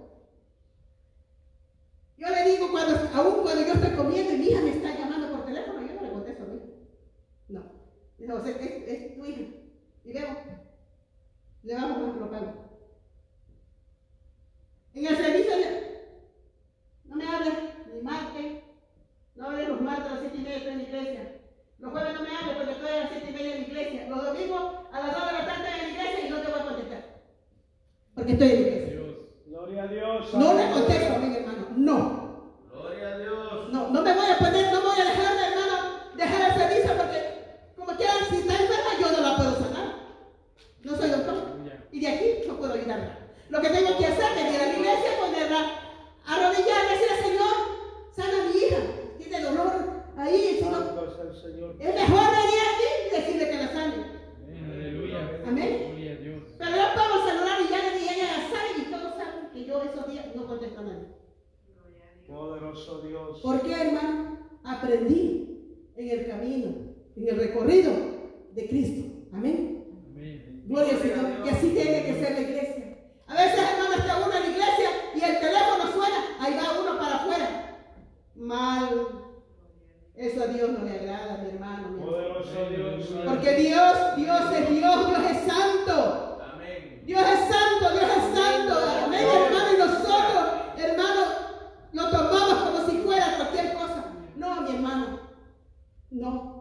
Yo 2.19 2.29
le 2.29 2.51
digo, 2.51 2.71
cuando, 2.71 2.99
aún 3.15 3.43
cuando 3.43 3.67
yo 3.67 3.73
estoy 3.73 3.97
comiendo 3.97 4.33
y 4.33 4.37
mi 4.39 4.47
hija 4.49 4.61
me 4.61 4.71
está 4.71 4.99
llamando 4.99 5.31
por 5.31 5.47
teléfono, 5.47 5.81
yo 5.81 5.95
no 5.95 6.03
le 6.03 6.11
contesto 6.11 6.43
a 6.43 6.47
mí. 6.47 6.61
No. 7.49 7.81
Es, 8.19 8.57
es 8.57 9.17
tu 9.17 9.25
hija. 9.25 9.60
Y 10.05 10.13
veo, 10.13 10.37
le 11.63 11.75
vamos 11.75 11.97
a 11.97 12.21
lo 12.21 12.31
pago. 12.31 12.55
En 14.95 15.07
el 15.07 15.17
servicio, 15.17 15.55
no 17.05 17.17
me 17.17 17.27
hables 17.27 17.55
ni 17.93 18.03
martes, 18.03 18.63
no 19.37 19.47
hables 19.47 19.69
los 19.69 19.81
martes 19.81 20.07
a 20.07 20.15
las 20.15 20.21
siete 20.21 20.37
y 20.39 20.41
media 20.41 20.57
estoy 20.57 20.73
en 20.73 20.79
la 20.79 20.85
iglesia. 20.85 21.37
Los 21.79 21.93
jueves 21.93 22.15
no 22.15 22.23
me 22.23 22.37
hables 22.37 22.57
porque 22.57 22.73
estoy 22.73 22.89
a 22.89 23.01
las 23.01 23.11
siete 23.11 23.31
y 23.31 23.33
media 23.33 23.55
en 23.55 23.61
la 23.63 23.69
iglesia. 23.69 24.09
Los 24.09 24.25
domingos 24.25 24.63
a 24.93 25.01
las 25.01 25.13
dos 25.15 25.27
de 25.27 25.33
la 25.33 25.47
tarde 25.47 25.69
en 25.69 25.83
la 25.83 25.91
iglesia 25.91 26.27
y 26.27 26.31
no 26.31 26.41
te 26.41 26.51
voy 26.51 26.61
a 26.61 26.65
contestar. 26.65 27.05
Porque 28.15 28.33
estoy 28.33 28.51
en 28.51 28.63
la 28.63 28.69
iglesia. 28.69 29.01
Gloria 29.47 29.83
a 29.83 29.87
Dios. 29.87 30.35
No 30.35 30.55
le 30.55 30.71
contesto, 30.71 31.19
mi 31.19 31.37
hermano. 31.37 31.67
No. 31.77 32.20
Lo 42.61 43.61
que 43.61 43.69
tengo 43.71 43.97
que 43.97 44.07
hacer 44.07 44.39
es 44.39 44.55
ir 44.55 44.61
a 44.61 44.67
la 44.67 44.73
iglesia, 44.75 45.11
ponerla, 45.19 45.81
arrodillarla, 46.27 46.93
decirle, 46.93 47.23
Señor, 47.23 47.57
sana 48.13 48.45
mi 48.45 48.61
hija, 48.61 48.79
tiene 49.19 49.41
dolor 49.41 49.73
ahí. 50.17 50.61
Es 50.61 51.95
mejor 51.95 52.27
venir 52.31 52.61
aquí 52.69 52.89
y 53.07 53.11
decirle 53.17 53.51
que 53.51 53.57
la 53.57 53.69
sane. 53.73 53.95
Amén. 54.47 55.43
Amén. 55.47 56.47
Pero 56.59 56.71
yo 56.71 56.87
puedo 56.95 57.27
saludar 57.27 57.61
y 57.67 57.71
ya 57.71 57.79
le 57.83 57.99
dije, 57.99 58.15
ella 58.15 58.37
la 58.37 58.43
sane 58.51 58.71
y 58.79 58.91
todos 58.91 59.15
saben 59.17 59.51
que 59.53 59.65
yo 59.65 59.83
esos 59.83 60.07
días 60.09 60.27
no 60.37 60.47
contesto 60.47 60.81
a 60.81 60.83
nada. 60.83 61.07
Poderoso 62.27 63.01
Dios. 63.01 63.41
¿Por 63.41 63.63
qué, 63.63 63.73
hermano? 63.73 64.39
Aprendí 64.63 65.91
en 65.97 66.11
el 66.11 66.27
camino, 66.29 66.69
en 67.17 67.29
el 67.29 67.37
recorrido 67.37 67.93
de 68.53 68.69
Cristo. 68.69 69.09
Amén. 69.33 69.80
Gloria 70.71 70.93
al 70.95 71.03
Señor. 71.03 71.43
Que 71.43 71.51
así 71.51 71.69
tiene 71.71 72.05
que 72.05 72.21
ser 72.21 72.33
la 72.33 72.41
iglesia. 72.43 72.97
A 73.27 73.35
veces, 73.35 73.59
hermano, 73.59 73.95
está 73.95 74.17
uno 74.19 74.37
en 74.37 74.43
la 74.43 74.51
iglesia 74.51 74.91
y 75.17 75.21
el 75.21 75.41
teléfono 75.41 75.93
suena, 75.93 76.37
ahí 76.39 76.55
va 76.55 76.81
uno 76.81 76.97
para 76.97 77.17
afuera. 77.17 77.81
Mal. 78.37 79.09
Eso 80.15 80.43
a 80.45 80.47
Dios 80.47 80.71
no 80.71 80.85
le 80.85 80.93
agrada, 80.93 81.39
mi 81.39 81.51
hermano. 81.51 81.89
mi 81.89 82.03
hermano. 82.05 83.31
Porque 83.31 83.55
Dios, 83.57 84.17
Dios 84.17 84.41
es 84.53 84.71
Dios, 84.71 85.09
Dios 85.09 85.31
es 85.33 85.53
santo. 85.53 86.39
Dios 87.05 87.21
es 87.21 87.41
santo, 87.41 87.91
Dios 87.91 88.11
es 88.17 88.39
santo. 88.39 88.75
Amén, 89.07 89.27
hermano. 89.27 89.75
Y 89.75 89.79
nosotros, 89.79 90.45
hermano, 90.77 91.21
lo 91.93 92.11
tomamos 92.11 92.55
como 92.55 92.89
si 92.89 92.99
fuera 92.99 93.37
cualquier 93.39 93.75
cosa. 93.75 94.05
No, 94.37 94.61
mi 94.61 94.77
hermano. 94.77 95.19
No. 96.11 96.60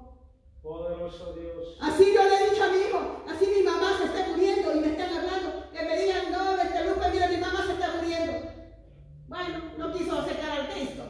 Poderoso 0.69 1.33
Dios. 1.33 1.77
Así 1.81 2.13
yo 2.13 2.21
le 2.23 2.35
he 2.35 2.49
dicho 2.51 2.63
a 2.63 2.67
mi 2.67 2.77
hijo, 2.77 3.23
así 3.27 3.47
mi 3.47 3.63
mamá 3.63 3.97
se 3.97 4.03
está 4.05 4.27
muriendo 4.29 4.75
y 4.75 4.79
me 4.81 4.87
están 4.91 5.17
hablando, 5.17 5.71
que 5.73 5.81
me 5.83 5.97
digan, 5.97 6.31
no, 6.31 6.61
este 6.61 6.85
Lupe, 6.85 7.09
mira, 7.11 7.27
mi 7.27 7.37
mamá 7.37 7.65
se 7.65 7.71
está 7.73 7.89
muriendo. 7.95 8.33
Bueno, 9.27 9.61
no 9.79 9.91
quiso 9.91 10.19
acercar 10.19 10.51
al 10.59 10.69
Cristo. 10.69 11.03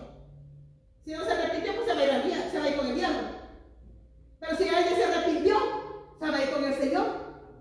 Si 1.03 1.11
no 1.11 1.25
se 1.25 1.31
arrepintió, 1.33 1.75
pues 1.75 1.87
se 1.87 1.93
va 1.93 1.99
a 1.99 2.03
ir, 2.05 2.11
al 2.11 2.23
dia- 2.23 2.49
se 2.49 2.57
va 2.57 2.65
a 2.65 2.69
ir 2.69 2.77
con 2.77 2.87
el 2.87 2.95
diablo. 2.95 3.27
Pero 4.39 4.55
si 4.55 4.69
alguien 4.69 4.95
se 4.95 5.03
arrepintió, 5.03 5.57
se 6.19 6.29
va 6.31 6.37
a 6.37 6.41
ir 6.43 6.51
con 6.51 6.63
el 6.63 6.73
Señor. 6.75 7.05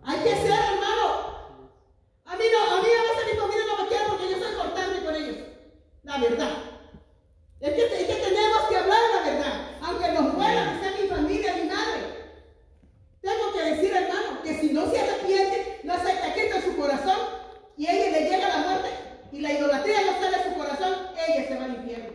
Hay 0.05 0.19
que 0.21 0.37
ser, 0.37 0.53
hermano. 0.53 1.07
A 2.27 2.37
mí 2.37 2.45
no, 2.53 2.77
a 2.77 2.81
mí 2.81 2.89
a 2.95 3.03
veces 3.11 3.33
mi 3.35 3.41
familia 3.41 3.65
no 3.67 3.83
me 3.83 3.89
quiere 3.89 4.05
porque 4.09 4.31
yo 4.31 4.39
soy 4.39 4.55
cortante 4.55 5.05
con 5.05 5.15
ellos. 5.17 5.37
La 6.05 6.19
verdad. 6.19 6.51
Es 7.61 7.73
que, 7.73 7.85
es 7.85 8.07
que 8.07 8.15
tenemos 8.15 8.63
que 8.69 8.77
hablar 8.77 8.99
la 9.15 9.31
verdad. 9.31 9.61
Aunque 9.83 10.13
nos 10.13 10.35
duela 10.35 10.73
que 10.73 10.81
sea 10.81 11.01
mi 11.03 11.09
familia, 11.09 11.55
mi 11.57 11.69
madre. 11.69 12.19
Tengo 13.21 13.53
que 13.53 13.63
decir, 13.63 13.93
hermano, 13.95 14.43
que 14.43 14.61
si 14.61 14.73
no 14.73 14.91
se 14.91 15.01
arrepiente, 15.01 15.81
no 15.83 15.95
acepta 15.95 16.33
Cristo 16.35 16.57
en 16.57 16.63
su 16.63 16.77
corazón 16.77 17.19
y 17.77 17.87
a 17.87 17.93
ella 17.93 18.19
le 18.19 18.31
llega 18.31 18.49
la 18.49 18.59
muerte 18.59 18.89
y 19.33 19.41
la 19.41 19.53
idolatría 19.53 20.01
no 20.03 20.13
sale 20.21 20.39
de 20.39 20.45
su 20.45 20.55
corazón, 20.57 20.95
ella 21.29 21.49
se 21.49 21.57
va 21.57 21.65
al 21.65 21.75
infierno. 21.75 22.13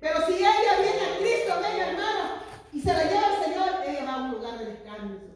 Pero 0.00 0.26
si 0.26 0.34
ella 0.34 0.52
viene 0.80 1.00
a 1.00 1.18
Cristo, 1.18 1.54
venga, 1.62 1.88
hermano, 1.88 2.24
y 2.72 2.80
se 2.80 2.92
la 2.92 3.04
lleva 3.04 3.26
al 3.26 3.44
Señor, 3.44 3.68
ella 3.86 4.04
va 4.04 4.14
a 4.14 4.22
un 4.22 4.30
lugar 4.32 4.58
de 4.58 4.66
descanso. 4.66 5.34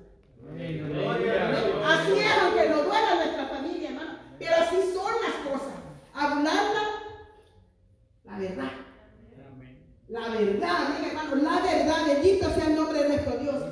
Así 1.85 2.19
es, 2.19 2.33
aunque 2.43 2.69
nos 2.69 2.85
duela 2.85 3.15
nuestra 3.15 3.47
familia, 3.47 3.89
hermano. 3.91 4.19
Pero 4.39 4.55
así 4.57 4.77
son 4.93 5.13
las 5.23 5.51
cosas. 5.51 5.75
Hablarla, 6.15 6.83
la 8.25 8.39
verdad. 8.39 8.71
La 10.09 10.29
verdad, 10.29 10.87
amén, 10.87 11.11
hermano. 11.11 11.37
La 11.37 11.61
verdad. 11.61 12.07
Bendito 12.07 12.51
sea 12.55 12.67
el 12.67 12.77
nombre 12.77 13.03
de 13.03 13.09
nuestro 13.09 13.37
Dios. 13.39 13.63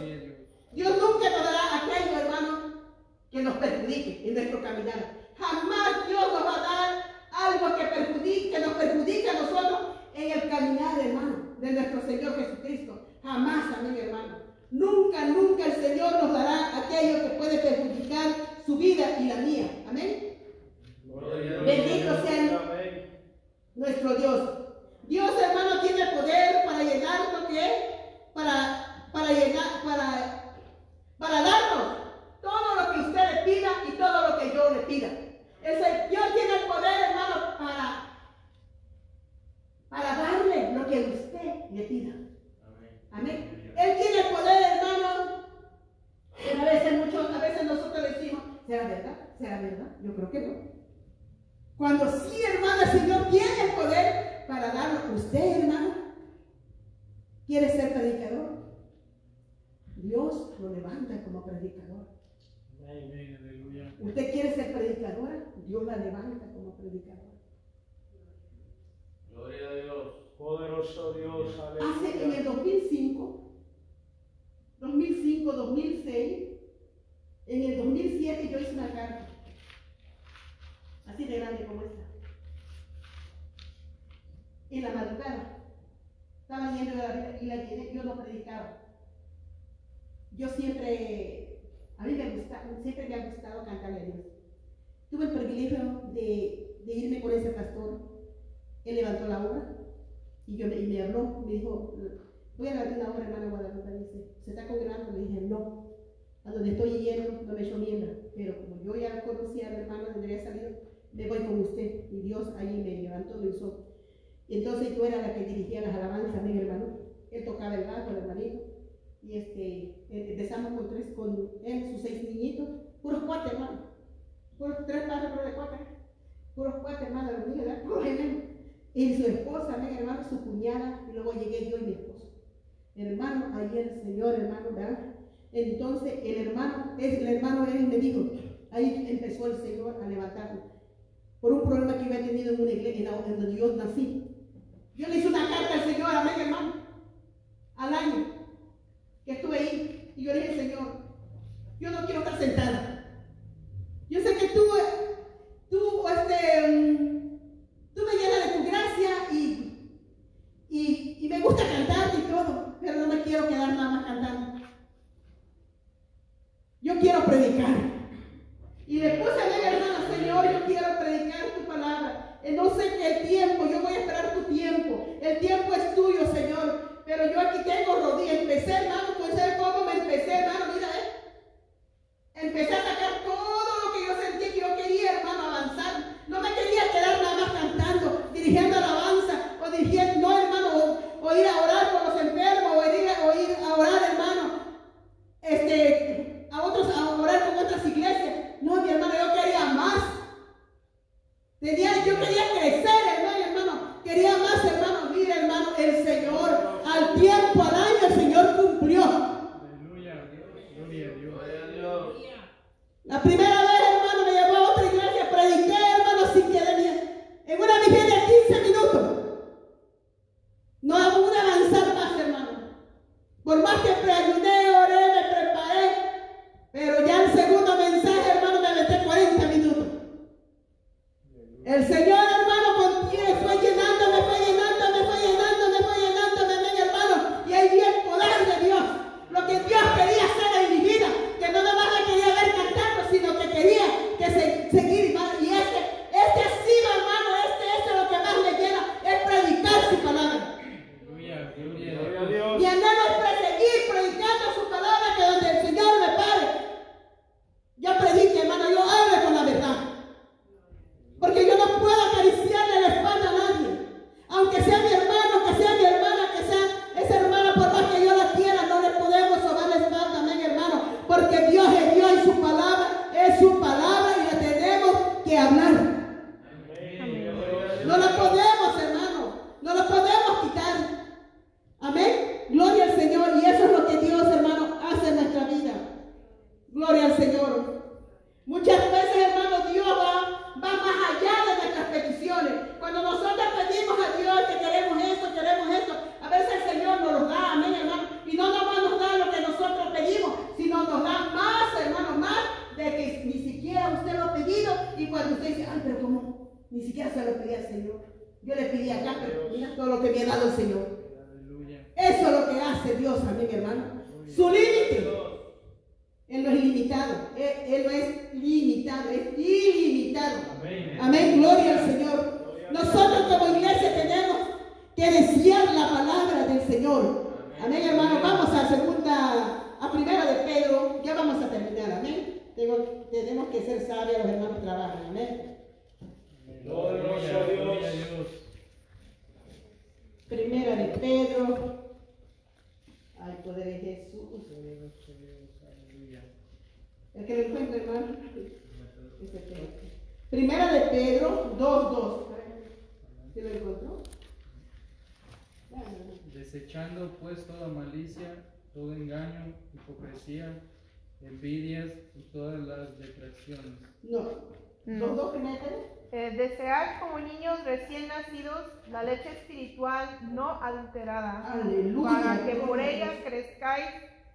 Dios 0.72 0.90
nunca 1.00 1.30
nos 1.30 1.42
dará 1.42 1.76
aquello, 1.76 2.20
hermano, 2.20 2.82
que 3.30 3.42
nos 3.42 3.56
perjudique 3.56 4.28
en 4.28 4.34
nuestro 4.34 4.62
caminar. 4.62 5.30
Jamás 5.38 6.06
Dios 6.06 6.32
nos 6.34 6.44
va 6.44 6.54
a 6.54 6.60
dar 6.60 7.04
algo 7.32 7.76
que 7.76 7.84
perjudique, 7.86 8.50
que 8.50 8.58
nos 8.58 8.74
perjudique 8.74 9.30
a 9.30 9.40
nosotros 9.40 9.80
en 10.14 10.32
el 10.32 10.50
caminar, 10.50 10.98
hermano, 11.00 11.56
de 11.58 11.72
nuestro 11.72 12.02
Señor 12.02 12.36
Jesucristo. 12.36 13.06
Jamás, 13.22 13.74
amén, 13.78 13.96
hermano. 13.98 14.36
Nunca, 14.70 15.24
nunca 15.24 15.64
el 15.64 15.76
Señor 15.76 16.12
nos 16.22 16.32
dará 16.32 16.76
aquello 16.76 17.22
que 17.22 17.36
puede 17.38 17.58
perjudicar 17.58 18.34
su 18.66 18.76
vida 18.76 19.18
y 19.18 19.28
la 19.28 19.36
mía. 19.36 19.70
Amén. 19.88 20.25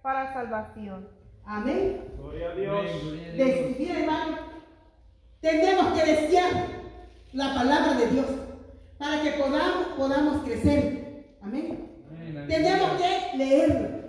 para 0.02 0.32
salvación. 0.32 1.08
Amén. 1.44 2.04
Gloria 2.18 2.50
a 2.50 2.54
Dios. 2.54 3.12
Decidir, 3.36 3.96
hermano, 3.96 4.38
tenemos 5.40 5.98
que 5.98 6.12
desear 6.12 6.52
la 7.32 7.54
palabra 7.54 7.94
de 7.94 8.06
Dios 8.08 8.26
para 8.98 9.22
que 9.22 9.30
podamos, 9.32 9.86
podamos 9.96 10.44
crecer. 10.44 11.36
Amén. 11.40 11.88
Tenemos 12.46 12.90
que 13.00 13.36
leerlo. 13.38 14.02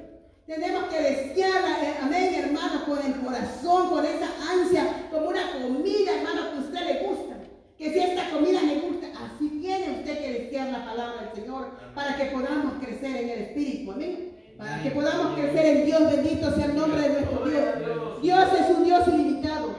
Tenemos 0.46 0.84
que 0.86 1.02
desearla, 1.02 1.84
eh, 1.84 1.96
amén, 2.02 2.36
hermano, 2.36 2.86
con 2.86 3.00
el 3.00 3.16
corazón, 3.22 3.90
con 3.90 4.06
esa 4.06 4.28
ansia, 4.52 5.08
como 5.10 5.30
una 5.30 5.54
comida, 5.54 6.18
hermano, 6.18 6.52
que 6.52 6.58
a 6.58 6.60
usted 6.60 6.86
le 6.86 7.08
gusta. 7.08 7.36
Que 7.78 7.94
si 7.94 8.00
esta 8.00 8.30
comida 8.30 8.62
me 8.62 8.80
gusta, 8.80 9.08
así 9.08 9.50
tiene 9.62 10.00
usted 10.00 10.20
que 10.20 10.34
desear 10.34 10.70
la 10.70 10.86
palabra 10.86 11.22
del 11.22 11.34
Señor 11.34 11.72
para 11.96 12.18
que 12.18 12.26
podamos 12.26 12.74
crecer 12.84 13.16
en 13.16 13.30
el 13.30 13.40
Espíritu. 13.40 13.92
Amén 13.94 14.33
para 14.64 14.82
que 14.82 14.92
podamos 14.92 15.38
crecer 15.38 15.66
en 15.66 15.86
Dios, 15.86 16.10
bendito 16.10 16.52
sea 16.52 16.66
el 16.66 16.76
nombre 16.76 17.02
de 17.02 17.10
nuestro 17.10 17.46
Dios. 17.46 18.22
Dios 18.22 18.48
es 18.54 18.78
un 18.78 18.86
Dios 18.86 19.08
ilimitado, 19.10 19.76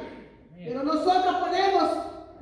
pero 0.63 0.83
nosotros 0.83 1.37
podemos 1.37 1.91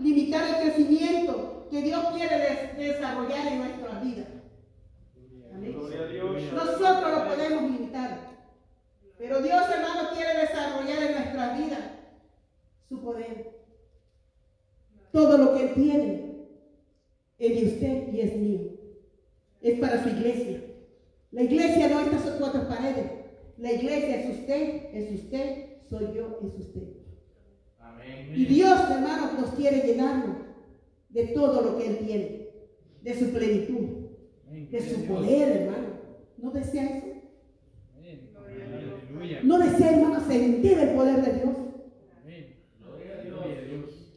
limitar 0.00 0.48
el 0.48 0.56
crecimiento 0.56 1.68
que 1.70 1.82
Dios 1.82 2.04
quiere 2.16 2.74
desarrollar 2.76 3.46
en 3.46 3.58
nuestra 3.58 4.00
vida. 4.00 4.24
Nosotros 6.52 7.12
lo 7.12 7.24
podemos 7.28 7.62
limitar, 7.62 8.18
pero 9.18 9.40
Dios, 9.40 9.62
hermano, 9.72 10.10
quiere 10.12 10.40
desarrollar 10.40 11.02
en 11.04 11.12
nuestra 11.12 11.56
vida 11.56 11.78
su 12.88 13.00
poder. 13.00 13.52
Todo 15.12 15.38
lo 15.38 15.54
que 15.54 15.62
Él 15.62 15.74
tiene 15.74 16.46
es 17.38 17.60
de 17.60 17.66
usted 17.68 18.12
y 18.12 18.20
es 18.20 18.36
mío. 18.36 18.60
Es 19.60 19.78
para 19.78 20.02
su 20.02 20.08
iglesia 20.08 20.71
la 21.32 21.42
iglesia 21.42 21.88
no 21.88 22.00
estas 22.00 22.22
son 22.22 22.38
cuatro 22.38 22.68
paredes. 22.68 23.10
La 23.56 23.72
iglesia 23.72 24.20
es 24.20 24.38
usted, 24.38 24.94
es 24.94 25.20
usted, 25.20 25.66
soy 25.88 26.14
yo, 26.14 26.38
es 26.42 26.66
usted. 26.66 26.82
Amén. 27.78 28.32
Y 28.34 28.44
Dios, 28.44 28.78
hermanos, 28.90 29.38
nos 29.38 29.50
quiere 29.50 29.86
llenarnos 29.86 30.36
de 31.08 31.28
todo 31.28 31.62
lo 31.62 31.78
que 31.78 31.86
Él 31.86 31.98
tiene, 32.06 32.48
de 33.02 33.18
su 33.18 33.30
plenitud, 33.32 34.08
de 34.70 34.80
su 34.80 35.06
poder, 35.06 35.56
hermano. 35.56 35.88
¿No 36.36 36.50
desea 36.50 36.98
eso? 36.98 37.06
Amén. 37.96 38.30
¿No 39.42 39.58
desea, 39.58 39.90
hermano, 39.90 40.20
sentir 40.26 40.78
el 40.78 40.94
poder 40.94 41.22
de 41.22 41.32
Dios? 41.32 41.56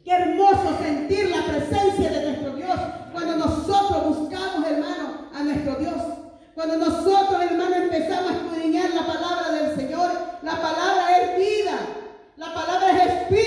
Qué 0.04 0.12
hermoso 0.12 0.78
sentir 0.80 1.30
la 1.30 1.46
presencia 1.46 2.10
de 2.10 2.26
nuestro 2.26 2.54
Dios 2.54 2.78
cuando 3.12 3.36
nosotros 3.38 4.18
buscamos, 4.18 4.70
hermano, 4.70 5.30
a 5.32 5.42
nuestro 5.42 5.74
Dios. 5.76 6.15
Cuando 6.56 6.78
nosotros, 6.78 7.42
hermanos, 7.42 7.76
empezamos 7.76 8.32
a 8.32 8.34
escudriñar 8.34 8.88
la 8.94 9.06
palabra 9.06 9.50
del 9.50 9.76
Señor, 9.76 10.10
la 10.40 10.52
palabra 10.52 11.18
es 11.18 11.36
vida, 11.36 11.78
la 12.38 12.54
palabra 12.54 12.92
es 12.92 13.12
espíritu. 13.12 13.45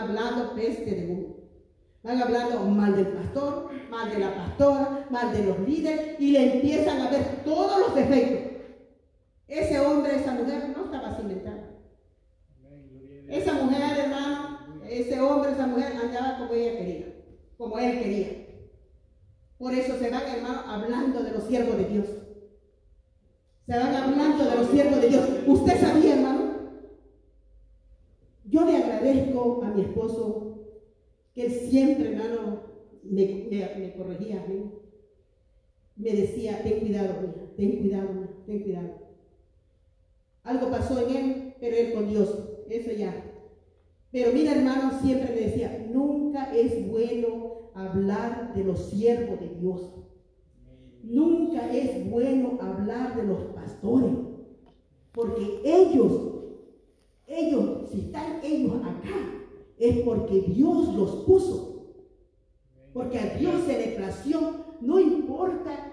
Hablando 0.00 0.54
peste 0.54 0.90
de 0.90 1.12
uno. 1.12 1.36
Van 2.02 2.22
hablando 2.22 2.60
mal 2.64 2.96
del 2.96 3.08
pastor, 3.08 3.70
mal 3.90 4.10
de 4.10 4.18
la 4.18 4.34
pastora, 4.34 5.06
mal 5.10 5.32
de 5.32 5.44
los 5.44 5.58
líderes, 5.60 6.18
y 6.18 6.32
le 6.32 6.54
empiezan 6.54 7.00
a 7.02 7.10
ver 7.10 7.42
todos 7.44 7.78
los 7.78 7.94
defectos. 7.94 8.62
Ese 9.46 9.80
hombre, 9.80 10.16
esa 10.16 10.32
mujer 10.32 10.72
no 10.74 10.84
estaba 10.84 11.16
Dios. 11.16 11.70
Esa 13.28 13.52
mujer, 13.54 13.98
hermano, 13.98 14.58
ese 14.88 15.20
hombre, 15.20 15.52
esa 15.52 15.66
mujer 15.66 15.92
andaba 16.02 16.38
como 16.38 16.52
ella 16.54 16.78
quería, 16.78 17.06
como 17.58 17.78
él 17.78 17.98
quería. 18.00 18.28
Por 19.58 19.74
eso 19.74 19.98
se 19.98 20.10
van, 20.10 20.22
hermano, 20.22 20.62
hablando 20.66 21.22
de 21.22 21.32
los 21.32 21.44
siervos 21.44 21.76
de 21.76 21.84
Dios. 21.84 22.06
Se 23.66 23.78
van 23.78 23.94
hablando 23.94 24.44
de 24.44 24.56
los 24.56 24.70
siervos 24.70 25.00
de 25.00 25.08
Dios. 25.08 25.28
¿Usted 25.46 25.80
sabía, 25.80 26.14
hermano? 26.14 26.40
Yo 28.46 28.64
le 28.64 28.78
agradezco 29.00 29.62
a 29.64 29.70
mi 29.70 29.80
esposo 29.82 30.58
que 31.34 31.46
él 31.46 31.52
siempre, 31.52 32.10
hermano, 32.10 32.60
me, 33.02 33.24
me- 33.50 33.74
me 33.76 33.92
corregía 33.94 34.40
a. 34.40 34.46
Me 35.96 36.12
decía, 36.12 36.62
ten 36.62 36.80
cuidado, 36.80 37.20
mija, 37.20 37.40
ten 37.56 37.78
cuidado, 37.78 38.08
ten 38.46 38.62
cuidado. 38.62 38.90
Algo 40.42 40.70
pasó 40.70 40.98
en 41.06 41.16
él, 41.16 41.54
pero 41.60 41.76
él 41.76 41.92
con 41.92 42.08
Dios, 42.08 42.34
eso 42.68 42.90
ya. 42.92 43.14
Pero 44.10 44.32
mira, 44.32 44.52
hermano, 44.52 44.98
siempre 45.02 45.30
me 45.34 45.40
decía, 45.40 45.86
nunca 45.90 46.54
es 46.54 46.88
bueno 46.88 47.70
hablar 47.74 48.54
de 48.54 48.64
los 48.64 48.90
siervos 48.90 49.38
de 49.40 49.48
Dios. 49.60 49.94
Nunca 51.02 51.70
es 51.74 52.10
bueno 52.10 52.58
hablar 52.60 53.16
de 53.16 53.24
los 53.24 53.42
pastores, 53.54 54.12
porque 55.12 55.60
ellos, 55.64 56.39
ellos, 57.30 57.88
si 57.90 58.00
están 58.00 58.40
ellos 58.42 58.74
acá, 58.82 59.16
es 59.78 59.98
porque 60.00 60.40
Dios 60.48 60.94
los 60.94 61.10
puso. 61.24 61.86
Porque 62.92 63.18
a 63.18 63.34
Dios 63.36 63.64
se 63.66 63.78
le 63.78 63.96
plació, 63.96 64.64
no 64.80 64.98
importa 64.98 65.92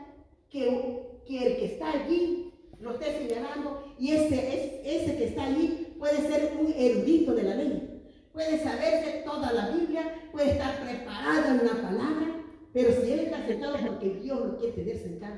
que, 0.50 1.22
que 1.26 1.46
el 1.46 1.58
que 1.58 1.66
está 1.66 1.92
allí 1.92 2.54
lo 2.80 2.92
esté 2.92 3.18
señalando 3.28 3.84
y 4.00 4.12
ese, 4.12 4.36
es- 4.36 5.02
ese 5.04 5.18
que 5.18 5.26
está 5.26 5.46
allí 5.46 5.96
puede 6.00 6.18
ser 6.18 6.58
un 6.60 6.74
erudito 6.76 7.34
de 7.36 7.44
la 7.44 7.56
ley, 7.56 8.02
puede 8.34 8.60
saberse 8.64 9.24
toda 9.26 9.52
la 9.54 9.70
Biblia, 9.70 10.30
puede 10.32 10.52
estar 10.52 10.82
preparado 10.84 11.54
en 11.56 11.62
una 11.62 11.82
palabra, 11.82 12.44
pero 12.74 12.90
si 13.02 13.12
él 13.12 13.20
está 13.22 13.46
sentado 13.46 13.76
porque 13.86 14.10
Dios 14.22 14.40
lo 14.46 14.58
quiere 14.58 14.74
tener 14.74 14.98
sentado. 14.98 15.36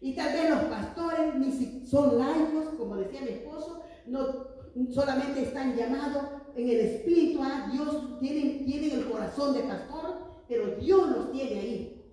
Y 0.00 0.14
tal 0.14 0.32
vez 0.32 0.50
los 0.50 0.64
pastores 0.64 1.34
ni 1.36 1.50
si 1.52 1.86
son 1.86 2.18
laicos, 2.18 2.74
como 2.78 2.96
decía 2.96 3.20
mi 3.22 3.28
esposo, 3.30 3.82
no 4.06 4.55
solamente 4.92 5.42
están 5.42 5.76
llamados 5.76 6.24
en 6.54 6.68
el 6.68 6.80
espíritu 6.80 7.42
a 7.42 7.68
Dios, 7.72 8.18
tienen, 8.20 8.64
tienen 8.64 8.90
el 8.92 9.10
corazón 9.10 9.54
de 9.54 9.60
pastor, 9.60 10.18
pero 10.48 10.76
Dios 10.76 11.10
los 11.10 11.32
tiene 11.32 11.60
ahí. 11.60 12.04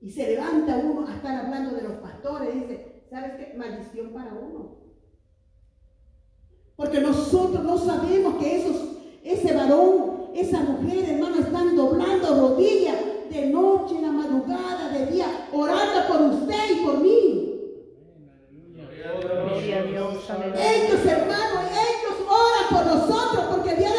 Y 0.00 0.10
se 0.10 0.26
levanta 0.26 0.76
uno 0.76 1.06
a 1.06 1.14
estar 1.14 1.44
hablando 1.44 1.74
de 1.74 1.82
los 1.82 1.94
pastores, 1.94 2.54
dice, 2.54 3.02
¿sabes 3.10 3.32
qué? 3.36 3.54
Maldición 3.56 4.10
para 4.10 4.32
uno. 4.32 4.76
Porque 6.76 7.00
nosotros 7.00 7.64
no 7.64 7.78
sabemos 7.78 8.36
que 8.36 8.60
esos, 8.60 8.76
ese 9.24 9.54
varón, 9.54 10.30
esa 10.34 10.60
mujer, 10.60 11.08
hermano, 11.08 11.38
están 11.38 11.74
doblando 11.74 12.48
rodillas 12.48 12.96
de 13.30 13.46
noche, 13.46 13.96
en 13.96 14.02
la 14.02 14.12
madrugada, 14.12 14.90
de 14.90 15.06
día, 15.06 15.48
orando 15.52 16.06
por 16.08 16.20
usted 16.22 16.76
y 16.76 16.84
por 16.84 16.98
mí. 17.00 17.52
Gloria 19.22 19.80
a 19.80 19.82
Dios, 19.84 20.30
aleluya. 20.30 20.74
Ellos, 20.74 21.06
hermanos, 21.06 21.45
por 22.70 22.86
nosotros 22.86 23.44
porque 23.50 23.70
el 23.70 23.78
día 23.78 23.90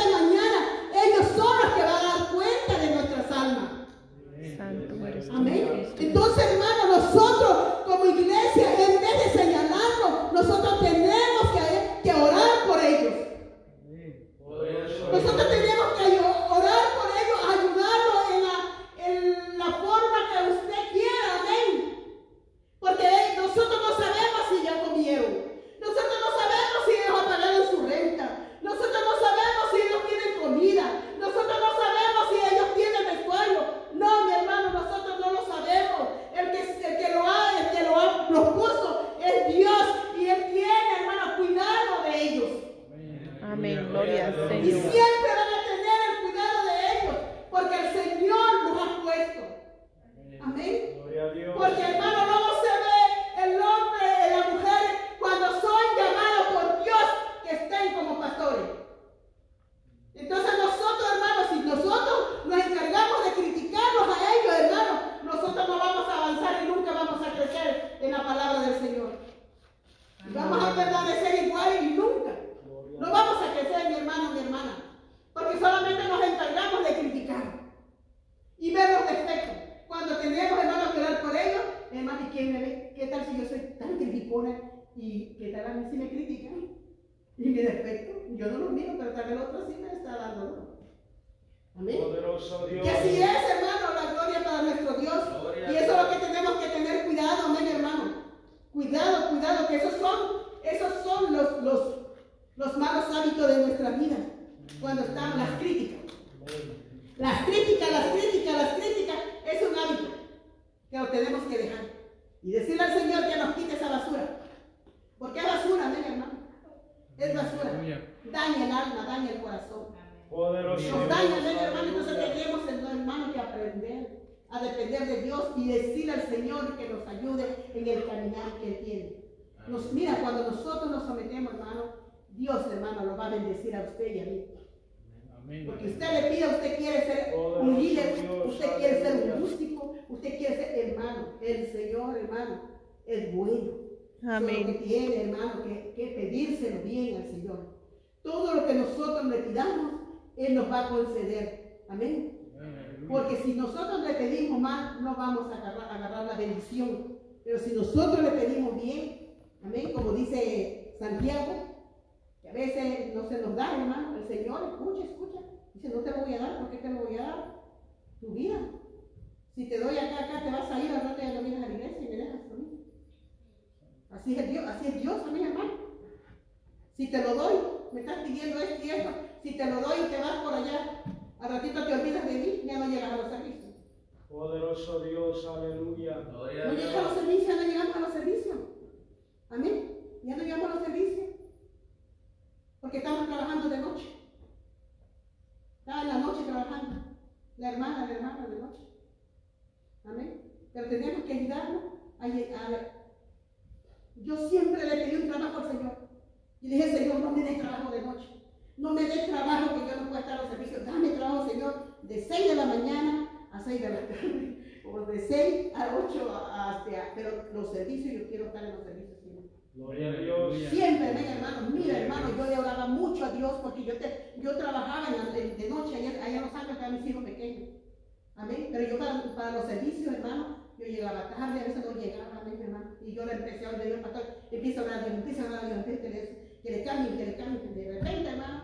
a 235.32 235.84
que 235.86 236.10
le, 236.10 236.60
que 236.64 236.72
le 236.72 236.84
cambien, 236.84 237.18
que 237.18 237.26
le 237.26 237.36
cambien. 237.36 237.76
De 237.76 237.92
repente, 237.94 238.30
hermano, 238.30 238.64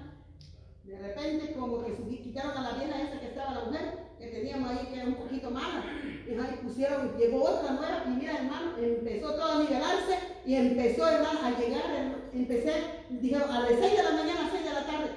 de 0.83 0.97
repente 0.99 1.53
como 1.53 1.83
que 1.83 1.93
quitaron 2.21 2.57
a 2.57 2.61
la 2.61 2.71
vieja 2.77 3.01
esa 3.01 3.19
que 3.19 3.27
estaba 3.27 3.53
la 3.53 3.65
mujer, 3.65 3.81
que 4.17 4.27
teníamos 4.27 4.69
ahí 4.71 4.87
que 4.87 4.95
era 4.95 5.05
un 5.07 5.15
poquito 5.15 5.51
mala. 5.51 5.83
Y 6.27 6.31
ahí 6.31 6.59
pusieron, 6.63 7.17
llegó 7.17 7.43
otra 7.43 7.73
nueva 7.73 8.03
y 8.07 8.09
mira 8.11 8.37
hermano, 8.37 8.77
empezó 8.77 9.33
todo 9.33 9.45
a 9.59 9.63
nivelarse 9.63 10.17
y 10.45 10.55
empezó 10.55 11.07
hermano 11.07 11.39
a 11.43 11.59
llegar, 11.59 11.83
hermano, 11.93 12.17
empecé, 12.33 12.73
dijeron 13.09 13.51
a 13.51 13.59
las 13.61 13.69
6 13.79 13.97
de 13.97 14.03
la 14.03 14.11
mañana 14.11 14.47
a 14.47 14.51
6 14.51 14.63
de 14.63 14.73
la 14.73 14.85
tarde. 14.85 15.09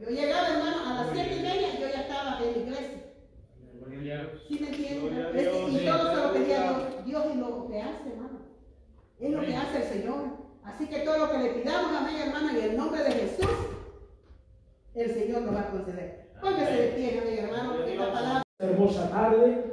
Yo 0.00 0.08
llegaba 0.08 0.48
hermano 0.48 0.76
a 0.90 0.94
las 1.04 1.12
7 1.12 1.36
y 1.36 1.42
media, 1.42 1.78
yo 1.78 1.88
ya 1.88 2.00
estaba 2.02 2.38
en 2.38 2.44
la 2.52 2.58
iglesia. 2.58 2.96
¿Sí 4.48 4.58
me 4.60 4.68
entienden? 4.68 5.00
Gloria 5.10 5.26
a 5.26 5.30
Es- 5.30 5.42
Dios, 5.42 5.82
y 5.82 5.86
todo 5.86 6.10
se 6.10 6.16
lo 6.16 6.32
pedía 6.32 6.70
a. 6.70 6.72
Dios. 6.72 7.04
Dios 7.04 7.26
es 7.30 7.36
lo 7.36 7.68
que 7.68 7.80
hace, 7.82 8.08
hermano. 8.10 8.29
Es 9.20 9.30
lo 9.30 9.40
que 9.40 9.54
hace 9.54 9.76
el 9.76 9.84
Señor. 9.84 10.24
Así 10.64 10.86
que 10.86 11.00
todo 11.00 11.18
lo 11.18 11.30
que 11.30 11.38
le 11.38 11.50
pidamos, 11.50 11.92
amén, 11.94 12.16
hermano, 12.16 12.50
en 12.50 12.56
el 12.56 12.76
nombre 12.76 13.02
de 13.04 13.12
Jesús, 13.12 13.48
el 14.94 15.10
Señor 15.12 15.42
nos 15.42 15.54
va 15.54 15.60
a 15.60 15.70
conceder. 15.70 16.30
Póngase 16.40 16.72
de 16.72 16.88
pie, 16.88 17.20
amén, 17.20 17.38
hermano, 17.44 17.76
porque 17.76 17.92
esta 17.92 18.12
palabra. 18.12 18.42
hermosa 18.58 19.10
tarde. 19.10 19.64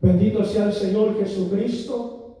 Bendito 0.00 0.44
sea 0.44 0.66
el 0.66 0.72
Señor 0.72 1.18
Jesucristo. 1.18 2.36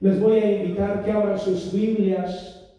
Les 0.00 0.20
voy 0.20 0.38
a 0.38 0.62
invitar 0.62 1.04
que 1.04 1.12
abran 1.12 1.38
sus 1.38 1.72
Biblias 1.72 2.70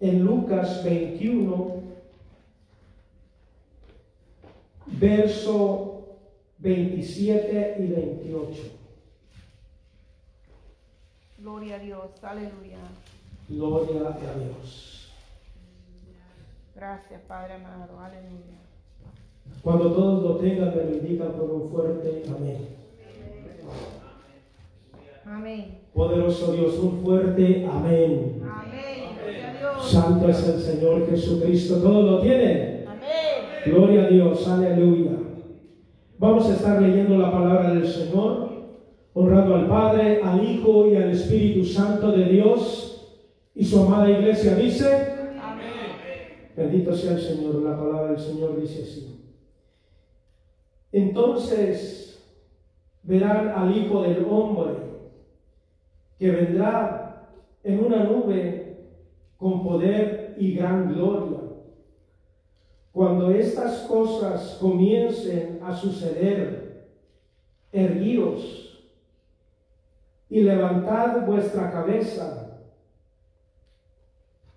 en 0.00 0.24
Lucas 0.24 0.84
21, 0.84 1.82
verso 4.86 5.97
27 6.58 7.76
y 7.78 7.86
28. 7.86 8.62
Gloria 11.38 11.76
a 11.76 11.78
Dios, 11.78 12.24
aleluya. 12.24 12.78
Gloria 13.48 14.08
a 14.08 14.38
Dios. 14.38 15.08
Gracias, 16.74 17.20
Padre 17.28 17.54
amado, 17.54 17.98
aleluya. 18.00 18.58
Cuando 19.62 19.92
todos 19.92 20.22
lo 20.22 20.36
tengan, 20.36 20.74
indican 20.92 21.32
con 21.32 21.50
un 21.50 21.70
fuerte 21.70 22.24
amén. 22.28 22.68
Amén. 25.24 25.78
Poderoso 25.94 26.52
Dios, 26.52 26.74
un 26.78 27.02
fuerte 27.02 27.66
amén. 27.66 28.42
Amén. 28.50 29.16
Gloria 29.16 29.50
a 29.50 29.58
Dios. 29.58 29.90
Santo 29.90 30.28
es 30.28 30.48
el 30.48 30.60
Señor 30.60 31.08
Jesucristo. 31.08 31.80
¿Todos 31.80 32.04
lo 32.04 32.20
tienen? 32.20 32.84
Amén. 32.88 33.64
Gloria 33.66 34.04
a 34.04 34.08
Dios, 34.08 34.48
aleluya. 34.48 35.27
Vamos 36.18 36.50
a 36.50 36.54
estar 36.54 36.82
leyendo 36.82 37.16
la 37.16 37.30
palabra 37.30 37.74
del 37.74 37.86
Señor, 37.86 38.48
honrando 39.14 39.54
al 39.54 39.68
Padre, 39.68 40.20
al 40.20 40.44
Hijo 40.44 40.88
y 40.88 40.96
al 40.96 41.10
Espíritu 41.10 41.64
Santo 41.64 42.10
de 42.10 42.24
Dios. 42.24 43.20
Y 43.54 43.64
su 43.64 43.80
amada 43.80 44.10
iglesia 44.10 44.56
dice, 44.56 45.14
Amén. 45.40 46.50
bendito 46.56 46.92
sea 46.92 47.12
el 47.12 47.20
Señor, 47.20 47.62
la 47.62 47.78
palabra 47.78 48.12
del 48.12 48.18
Señor 48.18 48.60
dice 48.60 48.82
así. 48.82 49.32
Entonces 50.90 52.20
verán 53.04 53.50
al 53.50 53.76
Hijo 53.76 54.02
del 54.02 54.26
Hombre 54.28 54.74
que 56.18 56.30
vendrá 56.32 57.28
en 57.62 57.84
una 57.84 58.02
nube 58.02 58.76
con 59.36 59.62
poder 59.62 60.34
y 60.36 60.54
gran 60.54 60.92
gloria. 60.92 61.27
Cuando 62.98 63.30
estas 63.30 63.82
cosas 63.82 64.58
comiencen 64.60 65.60
a 65.62 65.72
suceder, 65.72 66.88
erguíos 67.70 68.90
y 70.28 70.40
levantad 70.40 71.24
vuestra 71.24 71.70
cabeza 71.70 72.58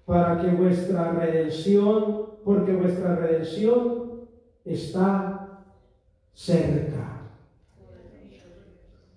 para 0.07 0.41
que 0.41 0.47
vuestra 0.55 1.11
redención, 1.11 2.29
porque 2.43 2.73
vuestra 2.73 3.15
redención 3.15 4.21
está 4.65 5.61
cerca. 6.33 7.21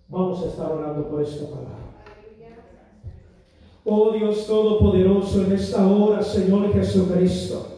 Vamos 0.06 0.44
a 0.44 0.48
estar 0.48 0.70
orando 0.70 1.08
por 1.08 1.22
esta 1.22 1.46
palabra. 1.46 1.94
Oh 3.86 4.10
Dios 4.10 4.46
Todopoderoso, 4.46 5.46
en 5.46 5.52
esta 5.52 5.86
hora, 5.86 6.22
Señor 6.22 6.70
Jesucristo, 6.74 7.73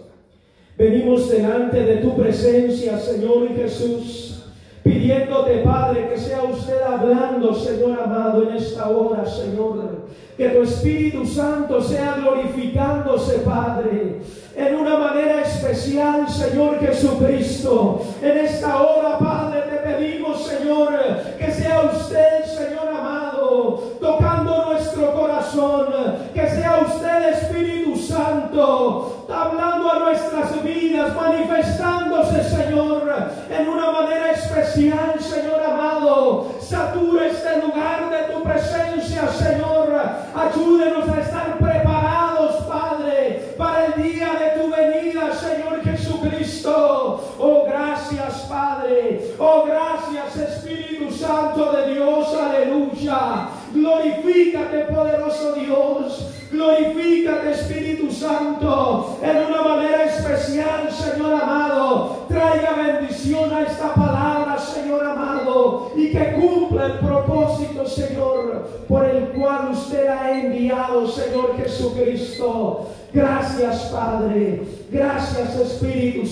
venimos 0.79 1.31
delante 1.31 1.81
de 1.81 1.97
tu 1.97 2.16
presencia, 2.16 2.99
Señor 2.99 3.49
Jesús, 3.57 4.45
pidiéndote, 4.83 5.59
Padre, 5.59 6.09
que 6.09 6.18
sea 6.18 6.43
usted 6.45 6.81
hablando, 6.83 7.55
Señor 7.55 7.99
amado, 8.01 8.43
en 8.49 8.57
esta 8.57 8.89
hora, 8.89 9.24
Señor. 9.27 10.07
Que 10.37 10.51
tu 10.51 10.62
Espíritu 10.62 11.24
Santo 11.24 11.81
sea 11.81 12.16
glorificándose, 12.20 13.39
Padre, 13.39 14.20
en 14.55 14.74
una 14.74 14.99
manera 14.99 15.41
especial, 15.41 16.29
Señor 16.29 16.79
Jesucristo. 16.79 18.03
En 18.22 18.39
esta 18.39 18.83
hora, 18.83 19.18
Padre, 19.18 19.62
te 19.62 19.77
pedimos, 19.77 20.47
Señor, 20.47 20.91
que 21.39 21.51
sea 21.51 21.91
usted, 21.91 22.45
Señor 22.45 22.89
amado, 22.89 23.97
tocando 23.99 24.72
nuestro 24.72 25.14
corazón. 25.14 25.87
Que 26.35 26.49
sea 26.49 26.81
usted, 26.87 27.33
Espíritu 27.33 27.97
Santo, 27.97 29.16
hablando 29.37 29.93
a 29.93 29.99
nuestras 29.99 30.62
vidas, 30.64 31.14
manifestándose, 31.14 32.43
Señor, 32.43 33.03
en 33.51 33.68
una 33.68 33.91
manera 33.91 34.32
especial, 34.32 35.05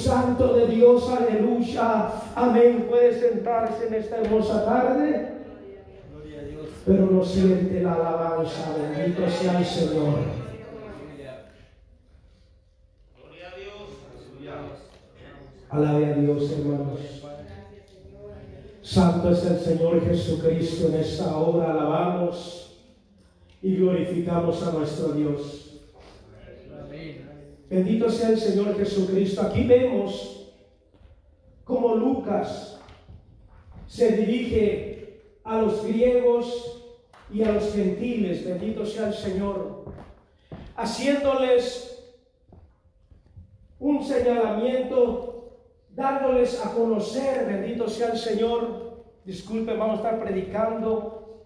Santo 0.04 0.52
de 0.54 0.66
Dios. 0.66 1.08
Aleluya. 1.10 2.10
Amén. 2.34 2.86
Puede 2.90 3.18
sentarse 3.18 3.86
en 3.86 3.94
esta 3.94 4.18
hermosa 4.18 4.64
tarde. 4.66 5.30
Pero 6.84 7.06
no 7.06 7.24
siente 7.24 7.82
la 7.82 7.94
alabanza. 7.94 8.76
Bendito 8.76 9.30
sea 9.30 9.58
el 9.58 9.64
Señor. 9.64 10.18
Gloria 13.16 13.48
a 13.48 13.56
Dios. 13.56 13.88
Alabe 15.70 16.06
a 16.06 16.14
Dios, 16.16 16.52
hermanos. 16.52 17.00
Santo 18.82 19.30
es 19.30 19.46
el 19.46 19.58
Señor 19.58 20.04
Jesucristo. 20.04 20.88
En 20.88 20.94
esta 20.96 21.34
hora 21.34 21.70
alabamos 21.70 22.76
y 23.62 23.76
glorificamos 23.76 24.62
a 24.62 24.72
nuestro 24.72 25.12
Dios. 25.12 25.73
Bendito 27.74 28.08
sea 28.08 28.28
el 28.28 28.38
Señor 28.38 28.76
Jesucristo. 28.76 29.42
Aquí 29.42 29.64
vemos 29.64 30.48
cómo 31.64 31.96
Lucas 31.96 32.80
se 33.88 34.12
dirige 34.12 35.24
a 35.42 35.58
los 35.58 35.84
griegos 35.84 36.86
y 37.32 37.42
a 37.42 37.50
los 37.50 37.72
gentiles. 37.72 38.46
Bendito 38.46 38.86
sea 38.86 39.08
el 39.08 39.14
Señor. 39.14 39.86
Haciéndoles 40.76 42.14
un 43.80 44.04
señalamiento, 44.04 45.58
dándoles 45.90 46.64
a 46.64 46.72
conocer, 46.74 47.44
bendito 47.44 47.88
sea 47.88 48.12
el 48.12 48.18
Señor. 48.18 49.02
Disculpen, 49.24 49.80
vamos 49.80 49.98
a 49.98 50.02
estar 50.04 50.22
predicando 50.22 51.42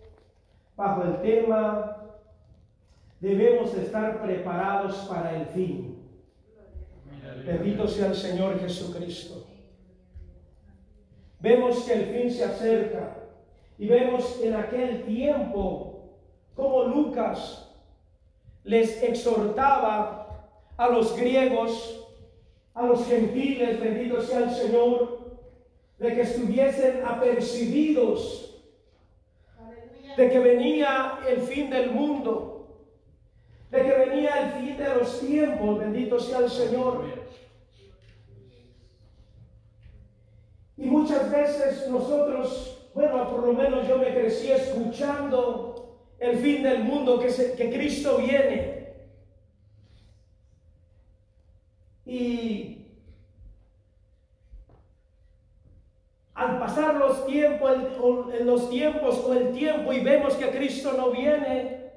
bajo 0.76 1.04
el 1.04 1.22
tema, 1.22 1.96
debemos 3.18 3.74
de 3.74 3.84
estar 3.84 4.22
preparados 4.22 4.94
para 5.08 5.34
el 5.34 5.46
fin. 5.46 5.97
Bendito 7.44 7.88
sea 7.88 8.06
el 8.08 8.14
Señor 8.14 8.60
Jesucristo. 8.60 9.46
Vemos 11.40 11.84
que 11.84 11.92
el 11.92 12.04
fin 12.06 12.30
se 12.30 12.44
acerca 12.44 13.16
y 13.78 13.86
vemos 13.86 14.40
en 14.42 14.54
aquel 14.54 15.04
tiempo 15.04 16.10
como 16.54 16.84
Lucas 16.84 17.70
les 18.64 19.02
exhortaba 19.02 20.50
a 20.76 20.88
los 20.88 21.16
griegos, 21.16 22.06
a 22.74 22.86
los 22.86 23.06
gentiles, 23.06 23.80
bendito 23.80 24.20
sea 24.20 24.40
el 24.40 24.50
Señor, 24.50 25.38
de 25.98 26.14
que 26.14 26.20
estuviesen 26.22 27.04
apercibidos 27.04 28.48
de 30.18 30.28
que 30.28 30.38
venía 30.40 31.20
el 31.28 31.40
fin 31.42 31.70
del 31.70 31.92
mundo, 31.92 32.66
de 33.70 33.82
que 33.82 33.92
venía 33.92 34.30
el 34.40 34.50
fin 34.50 34.76
de 34.76 34.94
los 34.96 35.20
tiempos, 35.20 35.78
bendito 35.78 36.18
sea 36.18 36.40
el 36.40 36.50
Señor. 36.50 37.04
Y 40.78 40.86
muchas 40.86 41.30
veces 41.30 41.88
nosotros, 41.90 42.88
bueno, 42.94 43.28
por 43.30 43.44
lo 43.46 43.52
menos 43.52 43.86
yo 43.86 43.98
me 43.98 44.14
crecí 44.14 44.50
escuchando 44.50 45.98
el 46.18 46.38
fin 46.38 46.62
del 46.62 46.84
mundo, 46.84 47.18
que, 47.18 47.30
se- 47.30 47.54
que 47.54 47.70
Cristo 47.70 48.16
viene. 48.18 48.78
Y 52.06 52.86
al 56.34 56.58
pasar 56.58 56.94
los 56.94 57.26
tiempos, 57.26 57.76
los 58.44 58.70
tiempos 58.70 59.18
o 59.26 59.32
el 59.34 59.52
tiempo 59.52 59.92
y 59.92 60.00
vemos 60.00 60.34
que 60.36 60.50
Cristo 60.50 60.92
no 60.96 61.10
viene, 61.10 61.90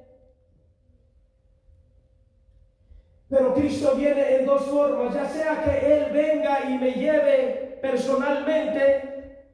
pero 3.28 3.54
Cristo 3.54 3.94
viene 3.96 4.36
en 4.36 4.46
dos 4.46 4.62
formas, 4.66 5.14
ya 5.14 5.26
sea 5.28 5.64
que 5.64 5.94
Él 5.94 6.12
venga 6.12 6.68
y 6.68 6.78
me 6.78 6.92
lleve 6.92 7.71
personalmente, 7.82 9.48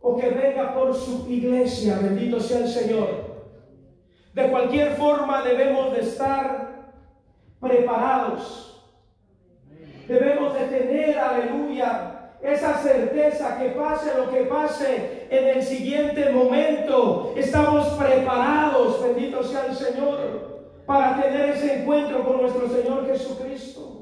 o 0.00 0.16
que 0.16 0.30
venga 0.30 0.72
por 0.72 0.94
su 0.94 1.26
iglesia, 1.28 1.98
bendito 2.00 2.40
sea 2.40 2.60
el 2.60 2.68
Señor. 2.68 3.08
De 4.32 4.48
cualquier 4.48 4.94
forma 4.94 5.42
debemos 5.42 5.92
de 5.92 6.00
estar 6.00 6.92
preparados. 7.60 8.84
Debemos 10.08 10.54
de 10.54 10.66
tener, 10.66 11.18
aleluya, 11.18 12.30
esa 12.40 12.74
certeza 12.74 13.58
que 13.58 13.70
pase 13.70 14.16
lo 14.16 14.30
que 14.30 14.42
pase 14.44 15.26
en 15.30 15.48
el 15.48 15.62
siguiente 15.62 16.30
momento. 16.30 17.34
Estamos 17.36 17.86
preparados, 17.90 19.02
bendito 19.02 19.42
sea 19.42 19.66
el 19.66 19.76
Señor, 19.76 20.62
para 20.86 21.20
tener 21.20 21.50
ese 21.50 21.82
encuentro 21.82 22.24
con 22.24 22.42
nuestro 22.42 22.68
Señor 22.68 23.06
Jesucristo. 23.06 24.01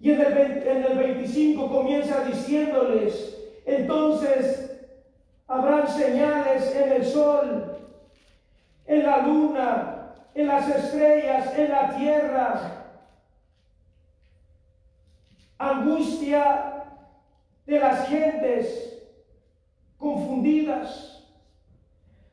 Y 0.00 0.10
en 0.10 0.20
el, 0.20 0.34
20 0.34 0.70
en 0.70 0.84
el 0.84 0.98
25 0.98 1.70
comienza 1.70 2.24
diciéndoles, 2.24 3.38
entonces 3.64 4.78
habrán 5.46 5.88
señales 5.88 6.74
en 6.74 6.92
el 6.92 7.04
sol, 7.04 7.76
en 8.86 9.06
la 9.06 9.18
luna, 9.18 10.14
en 10.34 10.46
las 10.46 10.68
estrellas, 10.68 11.56
en 11.56 11.70
la 11.70 11.96
tierra. 11.96 12.70
Angustia 15.58 16.84
de 17.64 17.78
las 17.78 18.08
gentes 18.08 19.02
confundidas 19.96 21.14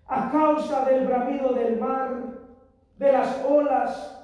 a 0.07 0.29
causa 0.29 0.83
del 0.85 1.07
bramido 1.07 1.53
del 1.53 1.79
mar, 1.79 2.09
de 2.97 3.11
las 3.13 3.45
olas. 3.45 4.20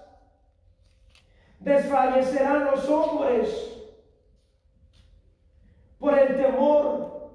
Desfallecerán 1.59 2.65
los 2.65 2.87
hombres 2.87 3.73
por 5.99 6.17
el 6.17 6.35
temor 6.35 7.31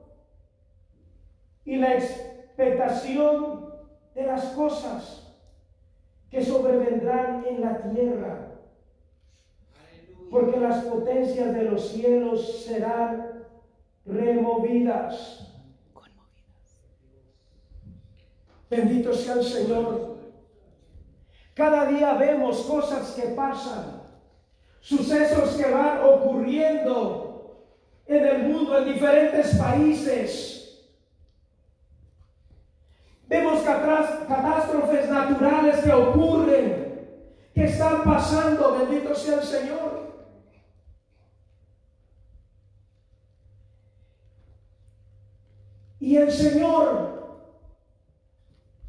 y 1.65 1.77
la 1.77 1.95
expectación 1.95 3.75
de 4.15 4.27
las 4.27 4.45
cosas 4.47 5.35
que 6.31 6.45
sobrevendrán 6.45 7.45
en 7.47 7.61
la 7.61 7.79
tierra, 7.83 8.49
porque 10.31 10.59
las 10.59 10.85
potencias 10.85 11.53
de 11.53 11.65
los 11.65 11.89
cielos 11.89 12.65
serán 12.65 13.45
removidas. 14.07 15.49
Bendito 18.71 19.13
sea 19.13 19.35
el 19.35 19.45
Señor. 19.45 20.17
Cada 21.55 21.85
día 21.85 22.15
vemos 22.15 22.63
cosas 22.63 23.13
que 23.13 23.29
pasan, 23.35 24.02
sucesos 24.83 25.55
que 25.57 25.71
van 25.71 26.01
ocurriendo 26.03 27.57
en 28.07 28.27
el 28.27 28.43
mundo, 28.43 28.77
en 28.79 28.93
diferentes 28.93 29.57
países. 29.57 30.59
Vemos 33.29 33.61
catás- 33.63 34.27
catástrofes 34.29 35.09
naturales 35.09 35.79
que 35.83 35.93
ocurren, 35.93 37.09
que 37.55 37.65
están 37.65 38.03
pasando, 38.03 38.79
bendito 38.79 39.15
sea 39.15 39.37
el 39.37 39.43
Señor. 39.45 40.03
Y 46.01 46.17
el 46.17 46.33
Señor, 46.33 47.39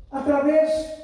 a 0.09 0.25
través 0.25 1.02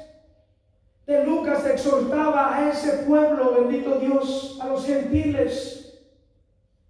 de 1.10 1.24
Lucas, 1.24 1.66
exhortaba 1.66 2.54
a 2.54 2.70
ese 2.70 2.98
pueblo, 2.98 3.56
bendito 3.58 3.98
Dios, 3.98 4.60
a 4.62 4.68
los 4.68 4.86
gentiles, 4.86 6.00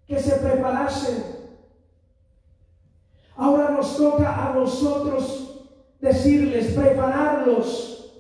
que 0.07 0.21
se 0.21 0.37
preparasen. 0.37 1.25
Ahora 3.35 3.71
nos 3.71 3.97
toca 3.97 4.49
a 4.49 4.53
nosotros 4.53 5.65
decirles, 6.01 6.75
prepararlos. 6.75 8.13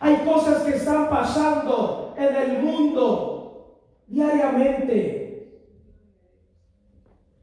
Hay 0.00 0.16
cosas 0.24 0.64
que 0.64 0.74
están 0.74 1.08
pasando 1.08 2.12
en 2.18 2.34
el 2.34 2.62
mundo 2.64 3.78
diariamente. 4.08 5.62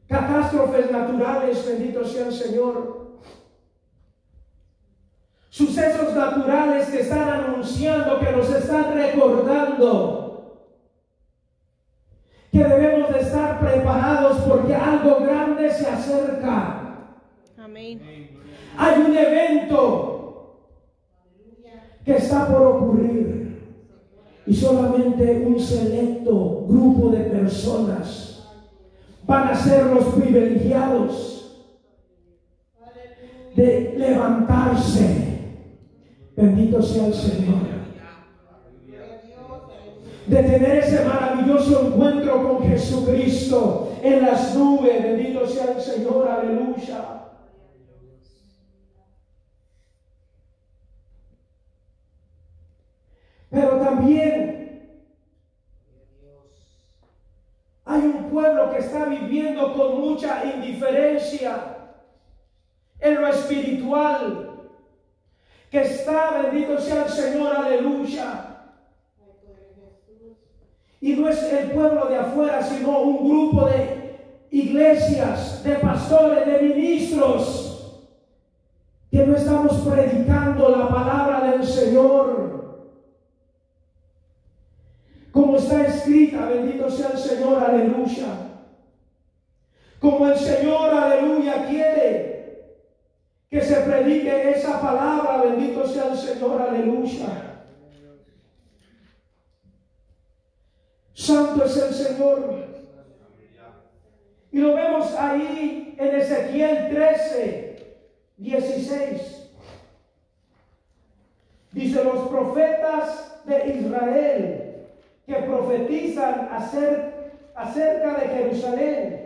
Catástrofes 0.09 0.91
naturales, 0.91 1.65
bendito 1.65 2.03
sea 2.03 2.27
el 2.27 2.33
Señor. 2.33 3.02
Sucesos 5.53 6.15
naturales 6.15 6.87
que 6.87 7.01
están 7.01 7.29
anunciando, 7.29 8.19
que 8.19 8.31
nos 8.31 8.49
están 8.49 8.95
recordando 8.95 10.71
que 12.51 12.57
debemos 12.57 13.13
de 13.13 13.19
estar 13.19 13.59
preparados 13.59 14.39
porque 14.47 14.73
algo 14.73 15.19
grande 15.19 15.69
se 15.69 15.87
acerca. 15.87 17.05
Amén. 17.55 18.01
Hay 18.75 19.01
un 19.03 19.15
evento 19.15 20.71
que 22.03 22.15
está 22.15 22.47
por 22.47 22.61
ocurrir 22.63 23.77
y 24.47 24.55
solamente 24.55 25.43
un 25.45 25.59
selecto 25.59 26.65
grupo 26.67 27.09
de 27.09 27.25
personas 27.25 28.49
van 29.27 29.49
a 29.49 29.55
ser 29.55 29.85
los 29.85 30.05
privilegiados 30.15 31.63
de 33.55 33.93
levantarse. 33.99 35.32
Bendito 36.35 36.81
sea 36.81 37.07
el 37.07 37.13
Señor. 37.13 37.73
De 40.25 40.41
tener 40.41 40.77
ese 40.77 41.05
maravilloso 41.05 41.87
encuentro 41.87 42.47
con 42.47 42.67
Jesucristo 42.67 43.91
en 44.01 44.21
las 44.21 44.55
nubes. 44.55 45.03
Bendito 45.03 45.45
sea 45.47 45.73
el 45.73 45.81
Señor. 45.81 46.27
Aleluya. 46.27 47.19
Pero 53.49 53.77
también 53.77 55.03
hay 57.85 58.01
un 58.01 58.31
pueblo 58.31 58.71
que 58.71 58.79
está 58.79 59.05
viviendo 59.05 59.75
con 59.75 60.01
mucha 60.01 60.43
indiferencia 60.43 61.77
en 62.99 63.21
lo 63.21 63.27
espiritual, 63.27 64.52
que 65.73 65.81
está, 65.81 66.39
bendito 66.43 66.79
sea 66.79 67.05
el 67.05 67.09
Señor, 67.09 67.55
aleluya. 67.55 68.45
Y 71.01 71.13
no 71.13 71.27
es 71.27 71.41
el 71.51 71.71
pueblo 71.71 72.05
de 72.05 72.15
afuera, 72.15 72.61
sino 72.61 73.01
un 73.01 73.27
grupo 73.27 73.65
de 73.65 74.19
iglesias, 74.51 75.63
de 75.63 75.73
pastores, 75.77 76.45
de 76.45 76.61
ministros, 76.61 78.05
que 79.09 79.25
no 79.25 79.35
estamos 79.35 79.79
predicando 79.79 80.69
la 80.69 80.87
palabra 80.89 81.51
del 81.51 81.65
Señor 81.65 82.53
como 85.31 85.57
está 85.57 85.87
escrita, 85.87 86.49
bendito 86.49 86.87
sea 86.91 87.09
el 87.13 87.17
Señor, 87.17 87.63
aleluya. 87.63 88.27
Como 89.99 90.27
el 90.27 90.37
Señor, 90.37 90.93
aleluya, 90.93 91.65
quiere 91.67 92.12
que 93.53 93.61
se 93.61 93.75
predique 93.81 94.49
esa 94.49 94.81
palabra, 94.81 95.43
bendito 95.43 95.87
sea 95.87 96.07
el 96.07 96.17
Señor, 96.17 96.59
aleluya. 96.59 97.61
Santo 101.13 101.63
es 101.63 101.77
el 101.77 101.93
Señor. 101.93 102.65
Y 104.51 104.57
lo 104.57 104.73
vemos 104.73 105.13
ahí 105.13 105.95
en 105.99 106.15
Ezequiel 106.15 106.89
13, 106.95 107.97
16. 108.37 109.51
Dice 111.73 112.03
los 112.03 112.27
profetas 112.29 113.39
de 113.45 113.75
Israel 113.77 114.87
que 115.27 115.35
profetizan 115.35 116.49
acerca 117.55 118.19
de 118.19 118.27
Jerusalén. 118.29 119.22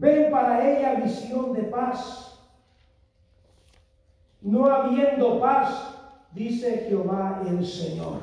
Ven 0.00 0.30
para 0.30 0.66
ella 0.66 0.94
visión 0.94 1.52
de 1.52 1.64
paz. 1.64 2.38
No 4.40 4.64
habiendo 4.64 5.38
paz, 5.38 5.94
dice 6.32 6.86
Jehová 6.88 7.42
el 7.46 7.64
Señor. 7.66 8.20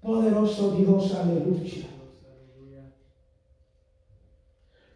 Poderoso 0.00 0.70
Dios, 0.76 1.14
aleluya. 1.14 1.88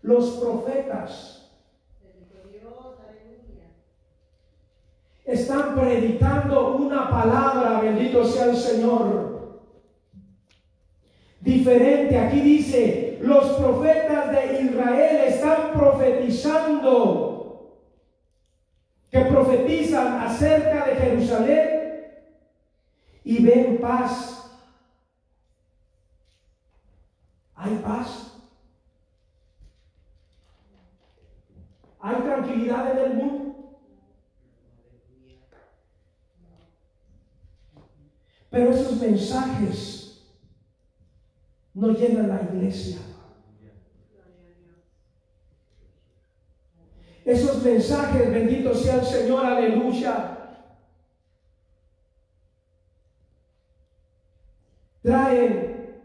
Los 0.01 0.31
profetas 0.37 1.51
están 5.27 5.75
predicando 5.75 6.77
una 6.77 7.11
palabra, 7.11 7.83
bendito 7.83 8.25
sea 8.25 8.47
el 8.47 8.57
Señor. 8.57 9.34
Diferente, 11.45 12.19
aquí 12.19 12.41
dice, 12.41 13.19
los 13.21 13.45
profetas 13.59 14.31
de 14.31 14.63
Israel 14.63 15.17
están 15.27 15.75
profetizando, 15.75 17.83
que 19.11 19.21
profetizan 19.27 20.23
acerca 20.23 20.87
de 20.87 20.97
Jerusalén 20.97 22.15
y 23.25 23.45
ven 23.45 23.79
paz. 23.79 24.57
¿Hay 27.57 27.77
paz? 27.77 28.39
¿Hay 32.01 32.15
tranquilidad 32.23 32.91
en 32.91 32.99
el 32.99 33.15
mundo? 33.19 33.81
Pero 38.49 38.71
esos 38.71 38.99
mensajes 38.99 40.04
no 41.75 41.89
llenan 41.89 42.29
la 42.29 42.43
iglesia. 42.43 42.99
Esos 47.25 47.63
mensajes, 47.63 48.31
bendito 48.31 48.75
sea 48.75 48.97
el 48.97 49.07
Señor, 49.07 49.45
aleluya, 49.45 50.39
traen 55.03 56.03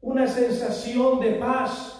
una 0.00 0.26
sensación 0.26 1.20
de 1.20 1.32
paz, 1.32 1.94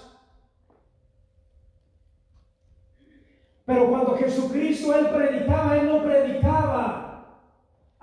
Pero 3.67 3.89
cuando 3.89 4.17
Jesucristo 4.17 4.95
Él 4.95 5.09
predicaba, 5.09 5.79
Él 5.79 5.87
no 5.87 6.03
predicaba 6.03 7.04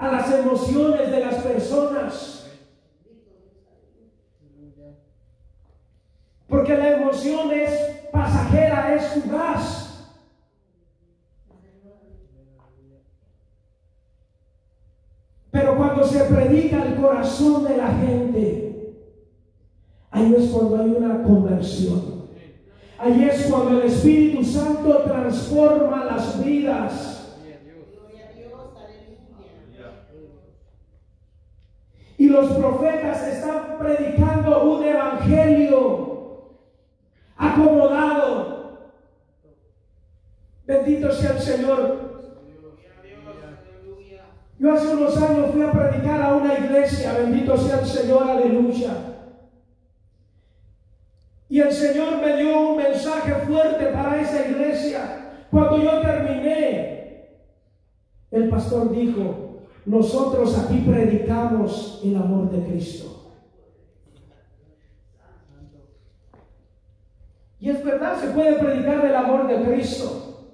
a 0.02 0.12
las 0.12 0.34
emociones 0.34 1.12
de 1.12 1.20
las 1.20 1.36
personas. 1.36 2.48
Porque 6.48 6.76
la 6.76 6.98
emoción 6.98 7.52
es 7.52 7.70
pasajera, 8.12 8.96
es 8.96 9.06
fugaz. 9.10 10.10
Pero 15.52 15.78
cuando 15.78 16.04
se 16.04 16.24
predica 16.24 16.84
el 16.84 16.96
corazón 16.96 17.66
de 17.66 17.78
la 17.78 17.94
gente, 17.94 18.96
ahí 20.10 20.34
es 20.36 20.50
cuando 20.50 20.82
hay 20.82 20.90
una 20.90 21.22
conversión. 21.22 22.22
Allí 22.98 23.26
es 23.26 23.46
cuando 23.46 23.80
el 23.80 23.88
Espíritu 23.88 24.44
Santo 24.44 25.04
transforma 25.04 26.06
las 26.06 26.44
vidas. 26.44 27.12
Y 32.21 32.21
los 32.32 32.52
profetas 32.54 33.28
están 33.28 33.78
predicando 33.78 34.64
un 34.64 34.84
evangelio 34.84 36.58
acomodado. 37.38 38.92
Bendito 40.66 41.12
sea 41.12 41.32
el 41.32 41.40
Señor. 41.40 42.12
Yo 44.60 44.74
hace 44.74 44.88
unos 44.96 45.18
años 45.18 45.52
fui 45.52 45.64
a 45.64 45.72
predicar 45.72 46.22
a 46.22 46.36
una 46.36 46.58
iglesia. 46.58 47.14
Bendito 47.14 47.58
sea 47.58 47.80
el 47.80 47.86
Señor. 47.86 48.30
Aleluya. 48.30 48.92
Y 51.50 51.60
el 51.60 51.72
Señor 51.74 52.22
me 52.22 52.38
dio 52.38 52.60
un 52.70 52.78
mensaje 52.78 53.34
fuerte 53.46 53.88
para 53.88 54.22
esa 54.22 54.48
iglesia. 54.48 55.46
Cuando 55.52 55.84
yo 55.84 56.00
terminé, 56.00 57.28
el 58.32 58.48
pastor 58.48 58.90
dijo, 58.96 59.51
nosotros 59.86 60.58
aquí 60.58 60.84
predicamos 60.88 62.02
el 62.04 62.16
amor 62.16 62.50
de 62.52 62.64
Cristo. 62.66 63.34
Y 67.60 67.70
es 67.70 67.84
verdad, 67.84 68.20
se 68.20 68.28
puede 68.30 68.54
predicar 68.54 69.06
el 69.06 69.16
amor 69.16 69.48
de 69.48 69.64
Cristo. 69.64 70.50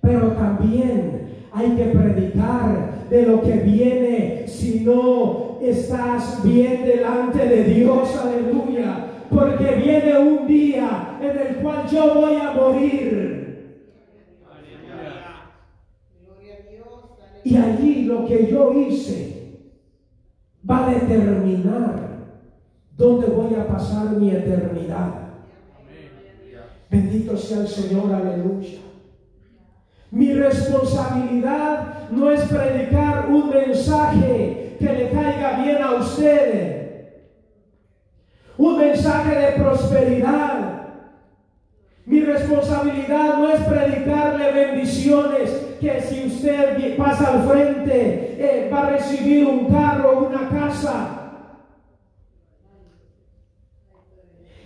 Pero 0.00 0.32
también 0.32 1.46
hay 1.52 1.76
que 1.76 1.84
predicar 1.84 3.08
de 3.10 3.26
lo 3.26 3.42
que 3.42 3.52
viene 3.52 4.48
si 4.48 4.80
no 4.80 5.58
estás 5.60 6.42
bien 6.42 6.84
delante 6.84 7.46
de 7.46 7.64
Dios. 7.64 8.16
Aleluya 8.16 9.12
porque 9.32 9.74
viene 9.76 10.18
un 10.18 10.46
día 10.46 11.18
en 11.20 11.38
el 11.38 11.56
cual 11.56 11.88
yo 11.90 12.14
voy 12.14 12.36
a 12.36 12.52
morir. 12.52 13.41
Y 17.44 17.56
allí 17.56 18.04
lo 18.04 18.26
que 18.26 18.50
yo 18.50 18.72
hice 18.72 19.58
va 20.68 20.86
a 20.86 20.94
determinar 20.94 22.10
dónde 22.96 23.26
voy 23.26 23.54
a 23.54 23.66
pasar 23.66 24.10
mi 24.10 24.30
eternidad. 24.30 25.14
Bendito 26.90 27.36
sea 27.36 27.60
el 27.60 27.68
Señor, 27.68 28.12
aleluya. 28.12 28.78
Mi 30.10 30.32
responsabilidad 30.34 32.10
no 32.10 32.30
es 32.30 32.42
predicar 32.42 33.30
un 33.30 33.48
mensaje 33.48 34.76
que 34.78 34.92
le 34.92 35.10
caiga 35.10 35.62
bien 35.62 35.82
a 35.82 35.94
ustedes 35.94 36.82
un 38.62 38.78
mensaje 38.78 39.34
de 39.34 39.52
prosperidad. 39.62 40.71
Mi 42.04 42.20
responsabilidad 42.20 43.38
no 43.38 43.48
es 43.48 43.60
predicarle 43.60 44.52
bendiciones, 44.52 45.50
que 45.80 46.00
si 46.02 46.26
usted 46.26 46.96
pasa 46.96 47.34
al 47.34 47.48
frente 47.48 48.36
eh, 48.38 48.70
va 48.72 48.86
a 48.86 48.90
recibir 48.90 49.46
un 49.46 49.66
carro, 49.68 50.28
una 50.28 50.48
casa. 50.48 51.18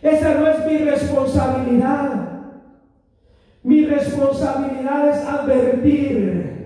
Esa 0.02 0.34
no 0.34 0.46
es 0.46 0.66
mi 0.66 0.78
responsabilidad. 0.78 2.26
Mi 3.62 3.84
responsabilidad 3.84 5.08
es 5.08 5.26
advertir 5.26 6.56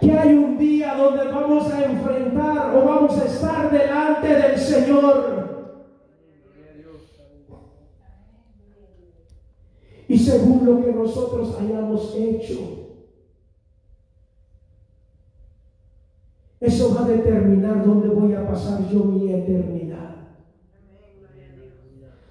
que 0.00 0.12
hay 0.12 0.34
un 0.34 0.56
día 0.56 0.94
donde 0.94 1.24
vamos 1.24 1.72
a 1.72 1.84
enfrentar 1.84 2.74
o 2.74 2.84
vamos 2.84 3.20
a 3.20 3.24
estar 3.24 3.70
delante 3.70 4.28
del 4.28 4.58
Señor. 4.58 5.39
Y 10.10 10.18
según 10.18 10.66
lo 10.66 10.84
que 10.84 10.92
nosotros 10.92 11.56
hayamos 11.60 12.16
hecho, 12.16 12.98
eso 16.58 16.92
va 16.96 17.04
a 17.04 17.08
determinar 17.08 17.86
dónde 17.86 18.08
voy 18.08 18.34
a 18.34 18.44
pasar 18.44 18.88
yo 18.88 19.04
mi 19.04 19.32
eternidad. 19.32 20.16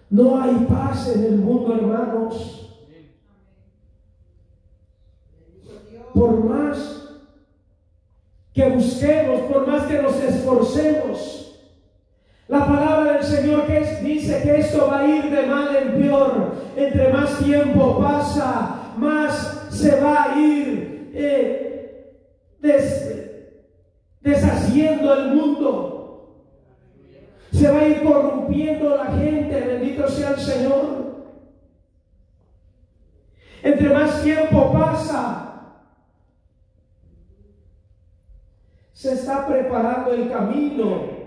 No 0.09 0.41
hay 0.41 0.55
paz 0.67 1.15
en 1.15 1.23
el 1.23 1.37
mundo, 1.37 1.73
hermanos. 1.73 2.83
Por 6.13 6.43
más 6.43 7.13
que 8.53 8.69
busquemos, 8.71 9.39
por 9.43 9.65
más 9.65 9.85
que 9.85 10.01
nos 10.01 10.21
esforcemos, 10.21 11.48
la 12.49 12.65
palabra 12.65 13.13
del 13.13 13.23
Señor 13.23 13.63
dice 14.03 14.41
que 14.41 14.57
esto 14.59 14.87
va 14.87 14.99
a 15.01 15.07
ir 15.07 15.29
de 15.29 15.45
mal 15.45 15.75
en 15.75 16.01
peor. 16.01 16.55
Entre 16.75 17.13
más 17.13 17.37
tiempo 17.37 17.99
pasa, 17.99 18.93
más 18.97 19.67
se 19.69 20.01
va 20.01 20.23
a 20.33 20.39
ir 20.39 21.11
eh, 21.13 22.15
des- 22.59 23.29
deshaciendo 24.21 25.13
el 25.13 25.35
mundo. 25.35 26.45
Se 27.51 27.69
va 27.71 27.79
a 27.81 27.87
ir 27.87 28.01
corrompiendo 28.03 28.95
la 28.97 29.05
gente, 29.05 29.59
bendito 29.61 30.07
sea 30.07 30.31
el 30.31 30.39
Señor. 30.39 31.09
Entre 33.61 33.89
más 33.93 34.23
tiempo 34.23 34.73
pasa, 34.73 35.45
se 38.93 39.13
está 39.13 39.45
preparando 39.47 40.13
el 40.13 40.29
camino 40.31 41.18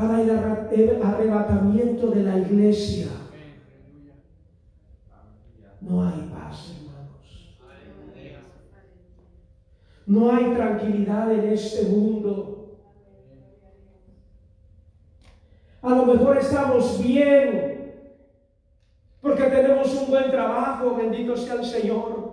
para 0.00 0.22
el 0.22 1.02
arrebatamiento 1.02 2.06
de 2.06 2.22
la 2.22 2.38
iglesia. 2.38 3.08
No 5.82 6.08
hay 6.08 6.30
paz, 6.32 6.74
hermanos. 6.74 7.58
No 10.06 10.32
hay 10.32 10.54
tranquilidad 10.54 11.30
en 11.30 11.52
este 11.52 11.82
mundo. 11.90 12.78
A 15.82 15.90
lo 15.90 16.06
mejor 16.06 16.38
estamos 16.38 17.02
bien 17.02 17.94
porque 19.20 19.42
tenemos 19.44 19.94
un 19.94 20.08
buen 20.08 20.30
trabajo, 20.30 20.96
bendito 20.96 21.36
sea 21.36 21.54
el 21.56 21.64
Señor. 21.66 22.30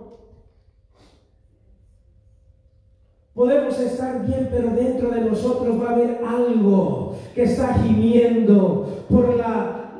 Podemos 3.34 3.78
estar 3.78 4.26
bien, 4.26 4.48
pero 4.50 4.70
dentro 4.70 5.10
de 5.10 5.20
nosotros 5.20 5.80
va 5.80 5.90
a 5.90 5.92
haber 5.92 6.24
algo 6.24 7.07
que 7.38 7.44
está 7.44 7.72
gimiendo 7.74 9.04
por 9.08 9.36
la, 9.36 9.92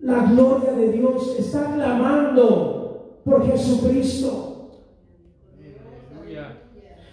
la 0.00 0.24
gloria 0.24 0.72
de 0.72 0.90
Dios, 0.90 1.36
está 1.38 1.72
clamando 1.76 3.20
por 3.24 3.46
Jesucristo. 3.46 4.72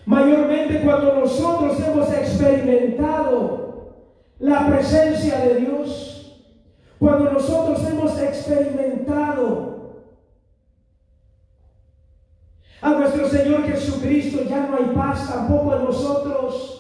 Mayormente 0.07 0.81
cuando 0.84 1.19
nosotros 1.19 1.80
hemos 1.80 2.11
experimentado 2.11 3.91
la 4.39 4.65
presencia 4.69 5.38
de 5.41 5.55
Dios, 5.57 6.41
cuando 6.97 7.31
nosotros 7.31 7.88
hemos 7.88 8.19
experimentado 8.19 10.01
a 12.81 12.89
nuestro 12.89 13.30
Señor 13.30 13.65
Jesucristo, 13.65 14.45
ya 14.49 14.65
no 14.65 14.77
hay 14.77 14.95
paz 14.95 15.30
tampoco 15.31 15.76
en 15.76 15.84
nosotros, 15.84 16.77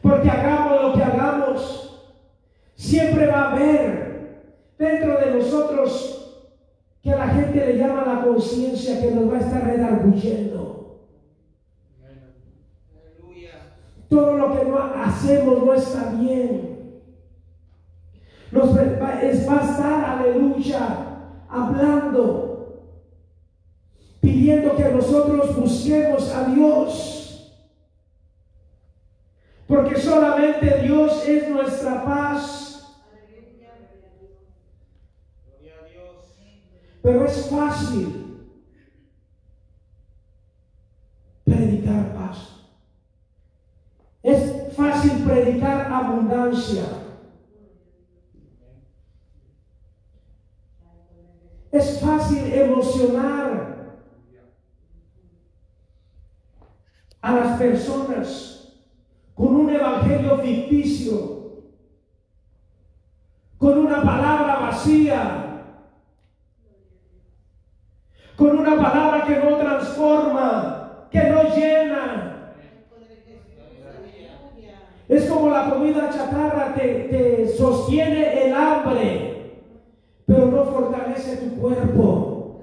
porque 0.00 0.30
hagamos 0.30 0.82
lo 0.82 0.92
que 0.94 1.07
siempre 2.78 3.26
va 3.26 3.42
a 3.42 3.52
haber 3.52 4.44
dentro 4.78 5.18
de 5.18 5.34
nosotros 5.34 6.14
que 7.02 7.10
la 7.10 7.28
gente 7.28 7.66
le 7.66 7.76
llama 7.76 8.04
la 8.06 8.22
conciencia 8.22 9.00
que 9.00 9.10
nos 9.10 9.30
va 9.30 9.36
a 9.36 9.40
estar 9.40 9.64
redarguyendo. 9.64 10.78
Todo 14.08 14.38
lo 14.38 14.58
que 14.58 14.64
no 14.64 14.78
hacemos 14.78 15.66
no 15.66 15.74
está 15.74 16.12
bien. 16.12 17.02
Nos 18.52 18.74
va, 18.74 18.82
va 19.00 19.08
a 19.08 19.22
estar, 19.22 20.04
aleluya, 20.20 20.80
hablando, 21.50 22.94
pidiendo 24.20 24.74
que 24.76 24.88
nosotros 24.88 25.54
busquemos 25.54 26.34
a 26.34 26.44
Dios. 26.44 27.18
Porque 29.68 30.00
solamente 30.00 30.80
Dios 30.80 31.28
es 31.28 31.46
nuestra 31.50 32.02
paz. 32.02 32.98
Gloria 35.44 35.74
a 35.78 35.86
Dios. 35.86 36.32
Pero 37.02 37.24
es 37.24 37.48
fácil 37.48 38.46
predicar 41.44 42.14
paz. 42.14 42.66
Es 44.22 44.74
fácil 44.76 45.24
predicar 45.24 45.92
abundancia. 45.92 46.84
Es 51.70 52.00
fácil 52.00 52.52
emocionar 52.52 53.68
a 57.20 57.32
las 57.32 57.58
personas 57.58 58.74
con 59.34 59.54
un 59.54 59.70
evangelio 59.70 60.38
ficticio, 60.38 61.62
con 63.58 63.78
una 63.78 64.02
palabra 64.02 64.58
vacía, 64.60 65.47
con 68.38 68.56
una 68.56 68.76
palabra 68.76 69.24
que 69.26 69.36
no 69.36 69.56
transforma, 69.56 71.08
que 71.10 71.24
no 71.24 71.42
llena. 71.56 72.54
Es 75.08 75.28
como 75.28 75.48
la 75.48 75.68
comida 75.68 76.08
chatarra, 76.10 76.72
te, 76.74 77.08
te 77.10 77.48
sostiene 77.48 78.44
el 78.44 78.54
hambre, 78.54 79.64
pero 80.24 80.46
no 80.46 80.64
fortalece 80.66 81.38
tu 81.38 81.56
cuerpo. 81.60 82.62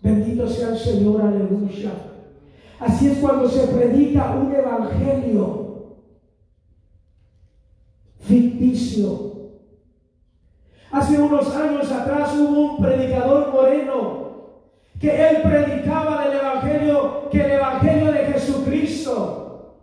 Bendito 0.00 0.48
sea 0.48 0.70
el 0.70 0.78
Señor, 0.78 1.22
aleluya. 1.22 1.92
Así 2.80 3.10
es 3.10 3.18
cuando 3.18 3.48
se 3.48 3.68
predica 3.68 4.34
un 4.34 4.52
evangelio 4.52 5.98
ficticio. 8.18 9.30
Hace 10.90 11.22
unos 11.22 11.54
años 11.54 11.92
atrás 11.92 12.34
hubo 12.36 12.72
un 12.72 12.82
predicador 12.82 13.52
moreno 13.52 14.21
que 15.02 15.28
él 15.28 15.42
predicaba 15.42 16.24
del 16.24 16.38
evangelio, 16.38 17.28
que 17.28 17.44
el 17.44 17.50
evangelio 17.50 18.12
de 18.12 18.24
Jesucristo 18.26 19.74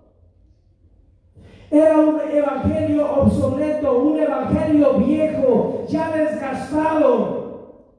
era 1.69 1.97
un 1.97 2.21
evangelio 2.21 3.21
obsoleto, 3.23 3.99
un 3.99 4.17
evangelio 4.17 4.93
viejo, 4.93 5.83
ya 5.89 6.09
desgastado. 6.15 7.89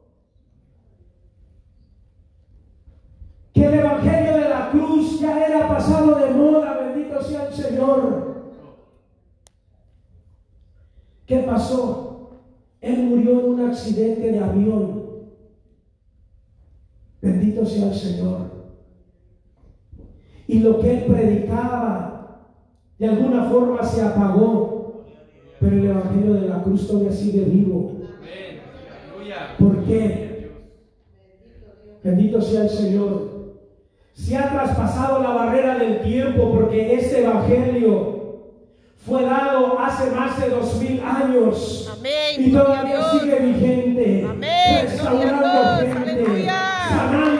Que 3.52 3.66
el 3.66 3.74
evangelio 3.74 4.36
de 4.38 4.48
la 4.48 4.70
cruz 4.70 5.20
ya 5.20 5.46
era 5.46 5.68
pasado 5.68 6.14
de 6.14 6.30
moda, 6.30 6.72
bendito 6.72 7.22
sea 7.22 7.48
el 7.48 7.52
Señor. 7.52 8.54
¿Qué 11.26 11.40
pasó? 11.40 12.30
Él 12.80 12.96
murió 12.96 13.40
en 13.40 13.46
un 13.50 13.68
accidente 13.68 14.32
de 14.32 14.38
avión. 14.38 14.99
Bendito 17.60 17.66
sea 17.66 17.88
el 17.88 17.94
Señor. 17.94 18.38
Y 20.46 20.60
lo 20.60 20.80
que 20.80 20.90
él 20.90 21.04
predicaba, 21.04 22.46
de 22.98 23.08
alguna 23.08 23.44
forma 23.44 23.82
se 23.84 24.02
apagó. 24.02 25.04
Pero 25.58 25.76
el 25.76 25.84
Evangelio 25.84 26.34
de 26.34 26.48
la 26.48 26.62
cruz 26.62 26.88
todavía 26.88 27.12
sigue 27.12 27.44
vivo. 27.44 27.96
¿Por 29.58 29.84
qué? 29.84 30.50
Bendito 32.02 32.40
sea 32.40 32.62
el 32.62 32.70
Señor. 32.70 33.30
Se 34.14 34.36
ha 34.36 34.50
traspasado 34.50 35.22
la 35.22 35.30
barrera 35.30 35.78
del 35.78 36.00
tiempo 36.00 36.50
porque 36.52 36.94
este 36.94 37.24
Evangelio 37.24 38.20
fue 38.96 39.24
dado 39.24 39.78
hace 39.78 40.10
más 40.10 40.40
de 40.40 40.48
dos 40.48 40.80
mil 40.80 41.00
años. 41.00 41.90
Amén, 41.92 42.36
Y 42.38 42.52
todavía 42.52 43.10
sigue 43.10 43.38
vigente. 43.38 44.26
Amén, 44.28 44.82
Restaurando 44.82 45.99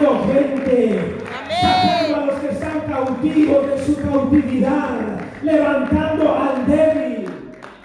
Gente. 0.00 1.18
Sacando 1.60 2.16
a 2.16 2.26
los 2.26 2.40
que 2.40 2.48
están 2.48 2.80
cautivos 2.80 3.66
de 3.66 3.84
su 3.84 3.96
cautividad. 4.00 5.20
Levantando 5.42 6.34
al 6.34 6.66
débil. 6.66 7.30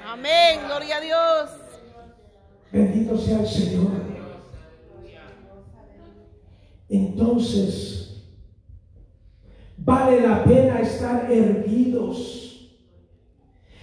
Amén, 0.07 0.59
gloria 0.65 0.97
a 0.97 1.01
Dios. 1.01 1.49
Bendito 2.71 3.17
sea 3.17 3.39
el 3.39 3.47
Señor. 3.47 3.91
Entonces, 6.87 8.23
vale 9.77 10.21
la 10.21 10.43
pena 10.45 10.79
estar 10.79 11.29
erguidos. 11.29 12.71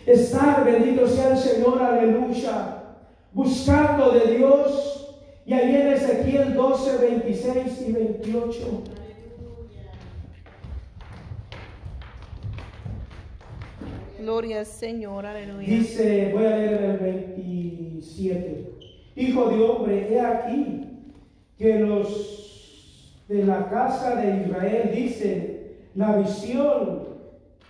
Estar, 0.06 0.64
bendito 0.64 1.06
sea 1.06 1.32
el 1.32 1.38
Señor, 1.38 1.82
aleluya, 1.82 2.96
buscando 3.32 4.10
de 4.12 4.36
Dios. 4.36 5.01
Y 5.44 5.54
ahí 5.54 5.74
en 5.74 5.88
Ezequiel 5.88 6.54
12, 6.54 6.98
26 6.98 7.84
y 7.88 7.92
28. 7.92 8.82
Gloria 14.20 14.60
al 14.60 14.66
Señor, 14.66 15.26
aleluya. 15.26 15.66
Dice, 15.66 16.30
voy 16.32 16.44
a 16.46 16.56
leer 16.56 16.82
el 16.82 16.96
27. 16.98 18.72
Hijo 19.16 19.48
de 19.48 19.62
hombre, 19.64 20.14
he 20.14 20.20
aquí 20.20 20.86
que 21.58 21.80
los 21.80 23.24
de 23.26 23.44
la 23.44 23.68
casa 23.68 24.14
de 24.16 24.46
Israel 24.46 24.90
dicen, 24.94 25.72
la 25.96 26.16
visión 26.18 27.08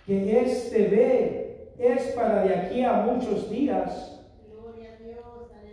que 0.05 0.41
éste 0.41 0.87
ve 0.89 1.69
es 1.79 2.03
para 2.11 2.43
de 2.43 2.53
aquí 2.53 2.83
a 2.83 2.93
muchos 3.01 3.49
días, 3.49 4.21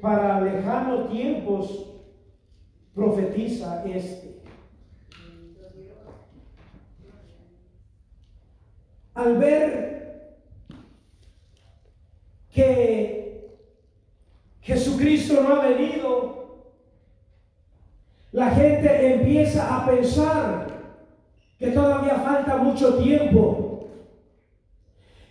para 0.01 0.41
lejanos 0.41 1.11
tiempos, 1.11 1.90
profetiza 2.95 3.85
este. 3.85 4.41
Al 9.15 9.37
ver 9.37 9.91
que 12.53 13.59
Jesucristo 14.61 15.43
no 15.43 15.57
ha 15.57 15.69
venido, 15.69 16.41
la 18.33 18.51
gente 18.51 19.15
empieza 19.15 19.77
a 19.77 19.87
pensar 19.87 20.67
que 21.59 21.69
todavía 21.73 22.15
falta 22.15 22.57
mucho 22.57 22.97
tiempo, 22.99 23.89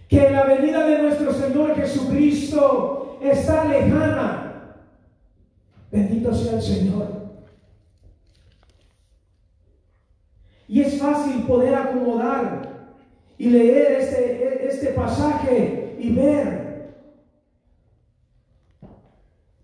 que 0.07 0.29
la 0.29 0.43
venida 0.43 0.85
de 0.85 1.01
nuestro 1.03 1.33
Señor 1.33 1.75
Jesucristo 1.75 3.17
está 3.21 3.65
lejana. 3.65 4.75
Bendito 5.91 6.33
sea 6.33 6.53
el 6.53 6.61
Señor. 6.61 7.18
Y 10.69 10.81
es 10.81 10.97
fácil 10.97 11.43
poder 11.43 11.75
acomodar 11.75 12.87
y 13.37 13.49
leer 13.49 13.91
este, 13.99 14.67
este 14.69 14.87
pasaje 14.89 15.97
y 15.99 16.13
ver 16.13 16.69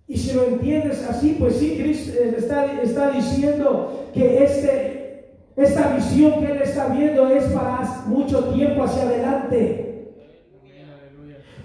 y 0.07 0.17
si 0.17 0.33
lo 0.33 0.43
entiendes 0.45 1.03
así, 1.09 1.35
pues 1.39 1.57
sí, 1.57 1.77
Cristo 1.81 2.13
está, 2.37 2.81
está 2.81 3.09
diciendo 3.09 4.09
que 4.13 4.43
este, 4.43 5.33
esta 5.55 5.95
visión 5.95 6.39
que 6.39 6.51
Él 6.51 6.61
está 6.61 6.87
viendo 6.89 7.27
es 7.27 7.45
para 7.45 7.81
mucho 8.05 8.45
tiempo 8.53 8.83
hacia 8.83 9.03
adelante. 9.03 10.13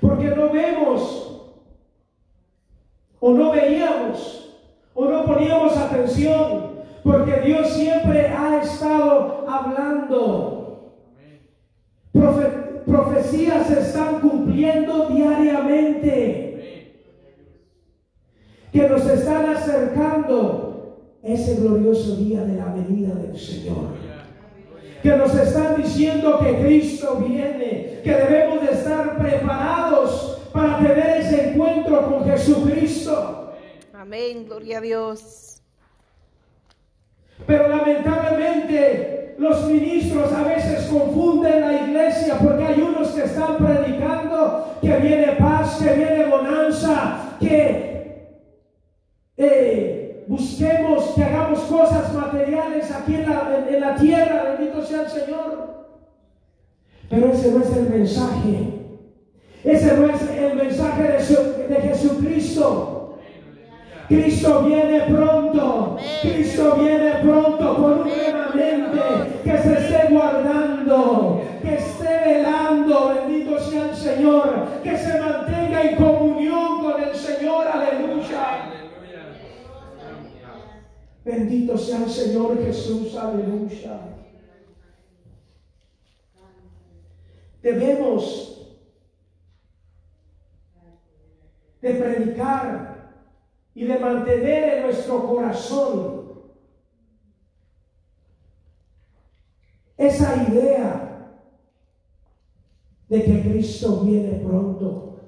Porque 0.00 0.28
no 0.28 0.50
vemos, 0.50 1.52
o 3.20 3.32
no 3.34 3.50
veíamos, 3.52 4.58
o 4.94 5.04
no 5.04 5.26
poníamos 5.26 5.76
atención, 5.76 6.69
porque 7.02 7.40
Dios 7.44 7.68
siempre 7.72 8.27
ha 8.28 8.62
estado 8.62 9.47
hablando. 9.48 10.56
Profe- 12.12 12.82
profecías 12.85 13.66
se 13.68 13.81
están 13.81 14.20
cumpliendo 14.20 15.09
diariamente 15.09 16.93
que 18.72 18.89
nos 18.89 19.05
están 19.06 19.48
acercando 19.51 21.16
ese 21.22 21.56
glorioso 21.56 22.16
día 22.16 22.43
de 22.43 22.56
la 22.56 22.66
venida 22.72 23.14
del 23.14 23.36
Señor. 23.39 23.98
Que 25.02 25.16
nos 25.16 25.35
están 25.35 25.77
diciendo 25.82 26.39
que 26.40 26.60
Cristo 26.62 27.16
viene, 27.27 28.01
que 28.05 28.10
debemos 28.12 28.60
de 28.60 28.72
estar 28.72 29.16
preparados 29.18 30.40
para 30.52 30.78
tener 30.78 31.20
ese 31.22 31.51
encuentro 31.51 32.06
con 32.06 32.24
Jesucristo. 32.24 33.52
Amén, 33.94 34.44
gloria 34.47 34.78
a 34.78 34.81
Dios. 34.81 35.49
Pero 37.46 37.68
lamentablemente 37.68 39.34
los 39.38 39.66
ministros 39.66 40.32
a 40.32 40.42
veces 40.44 40.86
confunden 40.86 41.60
la 41.60 41.72
iglesia 41.82 42.34
porque 42.42 42.64
hay 42.64 42.80
unos 42.80 43.08
que 43.08 43.24
están 43.24 43.56
predicando 43.56 44.76
que 44.80 44.96
viene 44.98 45.32
paz, 45.38 45.78
que 45.82 45.92
viene 45.94 46.26
bonanza, 46.26 47.36
que 47.40 47.90
eh, 49.36 50.24
busquemos 50.28 51.12
que 51.14 51.22
hagamos 51.24 51.60
cosas 51.60 52.12
materiales 52.14 52.90
aquí 52.92 53.14
en 53.14 53.28
la, 53.30 53.64
en- 53.68 53.80
la 53.80 53.96
tierra, 53.96 54.54
bendito 54.56 54.84
sea 54.84 55.02
el 55.02 55.08
Señor. 55.08 55.70
Pero 57.08 57.32
ese 57.32 57.50
no 57.52 57.64
es 57.64 57.76
el 57.76 57.90
mensaje. 57.90 58.74
Ese 59.64 59.96
no 59.96 60.06
es 60.06 60.22
el 60.30 60.54
mensaje 60.56 61.02
de, 61.02 61.74
de 61.74 61.80
Jesucristo. 61.80 62.99
Cristo 64.10 64.64
viene 64.64 65.02
pronto. 65.02 65.96
Cristo 66.20 66.74
viene 66.74 67.12
pronto 67.22 67.76
por 67.76 67.92
un 67.98 68.10
remanente 68.10 69.40
que 69.44 69.56
se 69.56 69.72
esté 69.72 70.12
guardando, 70.12 71.40
que 71.62 71.74
esté 71.74 72.18
velando, 72.26 73.14
bendito 73.14 73.60
sea 73.60 73.90
el 73.90 73.96
Señor, 73.96 74.82
que 74.82 74.98
se 74.98 75.20
mantenga 75.20 75.82
en 75.82 75.96
comunión 75.96 76.82
con 76.82 77.00
el 77.00 77.14
Señor, 77.14 77.68
aleluya. 77.68 78.72
Bendito 81.24 81.78
sea 81.78 81.98
el 81.98 82.10
Señor 82.10 82.64
Jesús, 82.64 83.14
aleluya. 83.14 84.00
Debemos 87.62 88.74
de 91.80 91.94
predicar 91.94 92.89
y 93.74 93.84
de 93.84 93.98
mantener 93.98 94.78
en 94.78 94.82
nuestro 94.84 95.26
corazón 95.26 96.20
esa 99.97 100.48
idea 100.51 101.10
de 103.09 103.24
que 103.24 103.42
Cristo 103.42 104.01
viene 104.01 104.38
pronto, 104.38 105.20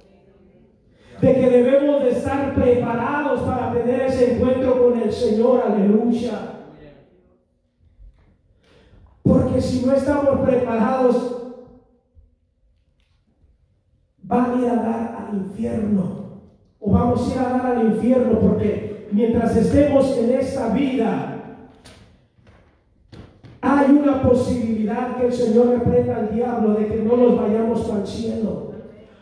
de 1.21 1.35
que 1.35 1.51
debemos 1.51 2.03
de 2.03 2.11
estar 2.11 2.55
preparados 2.55 3.43
para 3.43 3.73
tener 3.73 4.03
ese 4.03 4.37
encuentro 4.37 4.83
con 4.83 5.01
el 5.01 5.13
Señor, 5.13 5.63
aleluya. 5.63 6.53
Porque 9.23 9.61
si 9.61 9.85
no 9.85 9.93
estamos 9.93 10.41
preparados, 10.41 11.43
van 14.23 14.53
a 14.53 14.63
ir 14.63 14.69
a 14.69 14.77
dar 14.77 15.27
al 15.29 15.37
infierno. 15.37 16.22
O 16.85 16.91
vamos 16.91 17.31
a 17.31 17.33
ir 17.33 17.39
a 17.39 17.49
dar 17.51 17.67
al 17.77 17.87
infierno 17.87 18.41
porque 18.41 19.07
mientras 19.13 19.57
estemos 19.57 20.19
en 20.19 20.31
esta 20.31 20.71
vida, 20.71 21.39
hay 23.61 23.91
una 23.93 24.21
posibilidad 24.21 25.17
que 25.17 25.27
el 25.27 25.33
Señor 25.33 25.69
reprenda 25.69 26.17
al 26.17 26.35
diablo 26.35 26.75
de 26.75 26.89
que 26.89 26.97
no 26.97 27.17
nos 27.17 27.41
vayamos 27.41 27.89
al 27.89 28.05
cielo. 28.05 28.73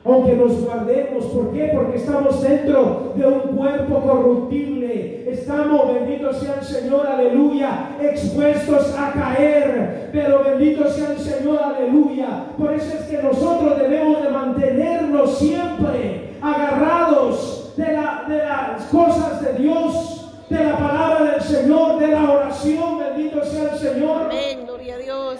Aunque 0.02 0.34
nos 0.34 0.64
guardemos, 0.64 1.26
¿por 1.26 1.52
qué? 1.52 1.72
Porque 1.74 1.98
estamos 1.98 2.42
dentro 2.42 3.12
de 3.14 3.26
un 3.26 3.40
cuerpo 3.54 4.00
corruptible. 4.00 5.30
Estamos, 5.30 5.92
bendito 5.92 6.32
sea 6.32 6.54
el 6.60 6.64
Señor, 6.64 7.06
aleluya, 7.06 7.90
expuestos 8.00 8.96
a 8.98 9.12
caer. 9.12 10.08
Pero 10.10 10.42
bendito 10.42 10.88
sea 10.88 11.12
el 11.12 11.18
Señor, 11.18 11.58
aleluya. 11.62 12.46
Por 12.56 12.72
eso 12.72 12.96
es 12.98 13.04
que 13.04 13.22
nosotros 13.22 13.78
debemos 13.78 14.22
de 14.22 14.30
mantenernos 14.30 15.38
siempre 15.38 16.29
agarrados 16.42 17.72
de, 17.76 17.92
la- 17.92 18.24
de 18.28 18.38
las 18.38 18.84
cosas 18.86 19.40
de 19.42 19.54
Dios, 19.54 20.26
de 20.48 20.64
la 20.64 20.76
palabra 20.78 21.32
del 21.32 21.42
Señor, 21.42 21.98
de 21.98 22.08
la 22.08 22.30
oración, 22.30 22.98
bendito 22.98 23.44
sea 23.44 23.72
el 23.72 23.78
Señor 23.78 24.22
Amén, 24.24 24.66
gloria 24.66 24.94
a 24.94 24.98
Dios. 24.98 25.38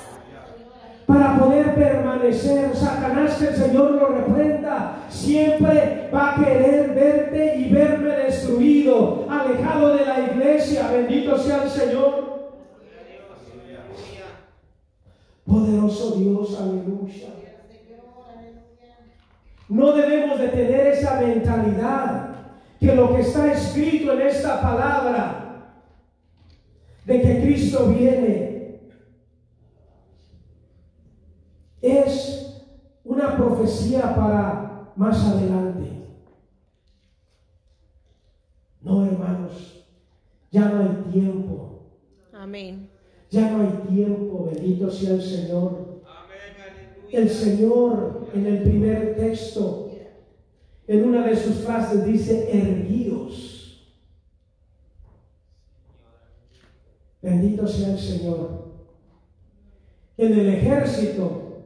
para 1.06 1.38
poder 1.38 1.74
permanecer. 1.74 2.76
Satanás, 2.76 3.34
que 3.38 3.48
el 3.48 3.56
Señor 3.56 3.90
lo 3.92 4.06
reprenda, 4.08 4.98
siempre 5.08 6.08
va 6.14 6.32
a 6.36 6.44
querer 6.44 6.94
verte 6.94 7.56
y 7.56 7.72
verme 7.72 8.10
destruido, 8.10 9.24
alejado 9.28 9.94
de 9.96 10.04
la 10.04 10.20
iglesia. 10.20 10.88
Bendito 10.92 11.36
sea 11.38 11.64
el 11.64 11.70
Señor. 11.70 12.30
Poderoso 15.44 16.12
Dios, 16.12 16.56
aleluya. 16.60 17.28
No 19.70 19.92
debemos 19.92 20.40
de 20.40 20.48
tener 20.48 20.88
esa 20.88 21.20
mentalidad 21.20 22.34
que 22.80 22.92
lo 22.92 23.14
que 23.14 23.20
está 23.20 23.52
escrito 23.52 24.12
en 24.14 24.22
esta 24.22 24.60
palabra 24.60 25.76
de 27.06 27.22
que 27.22 27.40
Cristo 27.40 27.86
viene 27.86 28.80
es 31.80 32.64
una 33.04 33.36
profecía 33.36 34.12
para 34.16 34.92
más 34.96 35.24
adelante. 35.24 35.88
No, 38.82 39.06
hermanos, 39.06 39.86
ya 40.50 40.68
no 40.68 40.80
hay 40.80 41.12
tiempo. 41.12 41.82
Amén. 42.32 42.90
Ya 43.30 43.52
no 43.52 43.62
hay 43.62 43.94
tiempo, 43.94 44.50
bendito 44.52 44.90
sea 44.90 45.12
el 45.12 45.22
Señor. 45.22 45.89
El 47.12 47.28
Señor 47.28 48.28
en 48.34 48.46
el 48.46 48.62
primer 48.62 49.16
texto, 49.16 49.90
en 50.86 51.04
una 51.04 51.26
de 51.26 51.36
sus 51.36 51.64
frases 51.64 52.04
dice, 52.04 52.50
erguíos. 52.56 53.96
Bendito 57.22 57.66
sea 57.66 57.92
el 57.92 57.98
Señor. 57.98 58.70
En 60.16 60.32
el 60.38 60.48
ejército, 60.48 61.64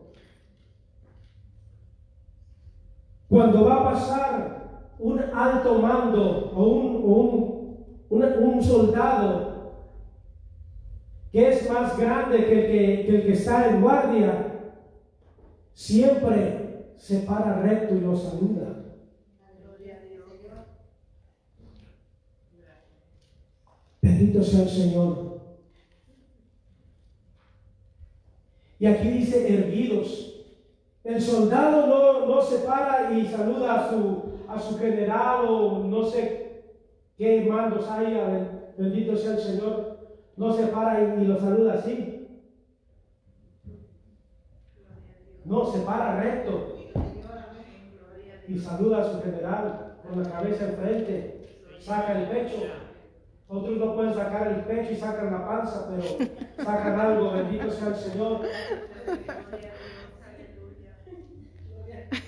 cuando 3.29 3.65
va 3.65 3.81
a 3.81 3.93
pasar 3.93 4.95
un 4.99 5.19
alto 5.19 5.79
mando 5.81 6.53
o 6.55 6.65
un, 6.69 7.77
un 8.09 8.63
soldado 8.63 9.55
que 11.33 11.49
es 11.49 11.69
más 11.69 11.99
grande 11.99 12.47
que 12.47 12.53
el 12.53 12.67
que, 12.67 13.07
que 13.07 13.17
el 13.17 13.23
que 13.27 13.33
está 13.33 13.69
en 13.69 13.83
guardia, 13.83 14.54
siempre 15.75 16.95
se 16.97 17.21
para 17.21 17.61
recto 17.61 17.95
y 17.95 18.01
lo 18.01 18.17
saluda. 18.17 18.81
Bendito 24.01 24.43
sea 24.43 24.63
el 24.63 24.69
Señor. 24.69 25.41
Y 28.79 28.87
aquí 28.87 29.09
dice 29.09 29.53
erguidos. 29.53 30.31
El 31.05 31.21
soldado 31.21 31.87
no, 31.87 32.27
no 32.27 32.43
se 32.43 32.59
para 32.59 33.13
y 33.13 33.27
saluda 33.27 33.75
a 33.75 33.91
su, 33.91 34.23
a 34.49 34.59
su 34.59 34.79
general 34.79 35.47
o 35.49 35.85
no 35.85 36.05
sé 36.05 36.65
qué 37.17 37.47
mandos 37.49 37.89
hay. 37.91 38.15
Bendito 38.77 39.17
sea 39.17 39.33
el 39.33 39.41
Señor. 39.41 39.99
No 40.37 40.53
se 40.53 40.67
para 40.67 41.17
y, 41.17 41.23
y 41.23 41.27
lo 41.27 41.39
saluda 41.39 41.75
así. 41.75 42.14
No, 45.45 45.67
se 45.67 45.81
para 45.81 46.21
recto 46.21 46.75
y 48.49 48.59
saluda 48.59 49.01
a 49.01 49.05
su 49.05 49.23
general 49.23 49.97
con 50.07 50.23
la 50.23 50.31
cabeza 50.31 50.65
enfrente, 50.65 51.49
saca 51.81 52.19
el 52.19 52.29
pecho. 52.29 52.57
Otros 53.49 53.77
no 53.77 53.95
pueden 53.95 54.15
sacar 54.15 54.49
el 54.49 54.61
pecho 54.65 54.93
y 54.93 54.97
sacan 54.97 55.33
la 55.33 55.47
panza, 55.47 55.87
pero 55.89 56.31
sacan 56.65 56.99
algo, 56.99 57.33
bendito 57.33 57.71
sea 57.71 57.89
el 57.89 57.97
Señor. 57.97 58.41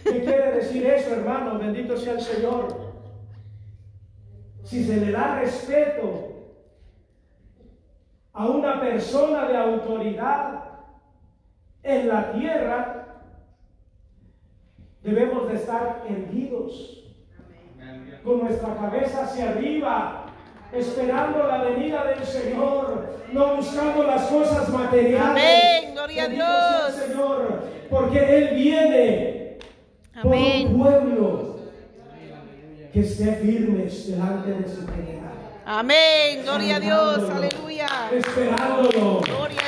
¿Qué 0.05 0.21
quiere 0.25 0.53
decir 0.53 0.87
eso, 0.87 1.15
hermano? 1.15 1.59
Bendito 1.59 1.97
sea 1.97 2.15
el 2.15 2.21
Señor. 2.21 2.69
Si 4.63 4.85
se 4.85 4.97
le 4.97 5.13
da 5.13 5.41
respeto 5.41 6.33
a 8.33 8.47
una 8.47 8.81
persona 8.81 9.49
de 9.49 9.57
autoridad 9.57 10.65
en 11.83 12.09
la 12.09 12.33
tierra, 12.33 12.96
debemos 15.07 15.49
de 15.49 15.55
estar 15.55 16.03
erguidos 16.09 17.05
con 18.25 18.41
nuestra 18.41 18.75
cabeza 18.75 19.25
hacia 19.25 19.51
arriba, 19.51 20.27
esperando 20.73 21.47
la 21.47 21.63
venida 21.63 22.05
del 22.07 22.25
Señor, 22.25 23.21
no 23.33 23.57
buscando 23.57 24.03
las 24.03 24.23
cosas 24.27 24.69
materiales. 24.69 25.23
Amén, 25.31 25.95
gloria 25.95 26.25
a 26.25 26.29
Dios. 26.29 27.07
Señor, 27.07 27.65
porque 27.89 28.19
Él 28.19 28.55
viene 28.57 29.59
por 30.21 30.35
un 30.35 30.83
pueblo 30.83 31.57
que 32.93 33.01
esté 33.01 33.33
firmes 33.37 34.11
delante 34.11 34.51
de 34.55 34.69
su 34.69 34.89
general. 34.89 35.17
Amén. 35.65 36.43
Gloria 36.43 36.77
a 36.77 36.81
Dios. 36.81 37.31
Aleluya. 37.31 37.89
Esperándolo 38.13 39.21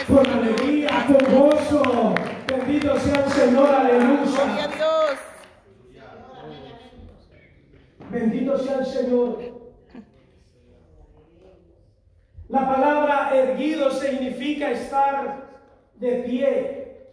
con 0.08 0.26
alegría, 0.26 1.06
con 1.06 1.38
gozo. 1.38 2.14
Bendito 2.48 2.98
sea 2.98 3.24
el 3.24 3.30
Señor, 3.30 3.68
aleluya. 3.68 4.68
Dios. 4.74 4.98
Bendito 8.10 8.58
sea 8.58 8.78
el 8.78 8.86
Señor. 8.86 9.38
La 12.48 12.66
palabra 12.66 13.30
erguido 13.36 13.90
significa 13.90 14.70
estar 14.70 15.60
de 15.96 16.12
pie, 16.22 17.08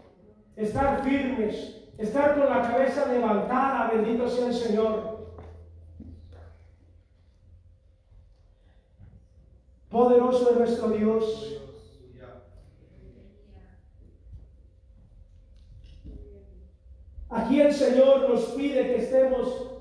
estar 0.56 1.04
firmes, 1.04 1.82
estar 1.98 2.36
con 2.36 2.50
la 2.50 2.62
cabeza 2.62 3.12
levantada. 3.12 3.92
Bendito 3.92 4.30
sea 4.30 4.48
el 4.48 4.54
Señor. 4.54 5.34
Poderoso 9.90 10.52
es 10.52 10.58
nuestro 10.58 10.90
Dios. 10.90 11.62
Aquí 17.30 17.60
el 17.60 17.74
Señor 17.74 18.30
nos 18.30 18.46
pide 18.52 18.82
que 18.84 18.96
estemos 18.96 19.75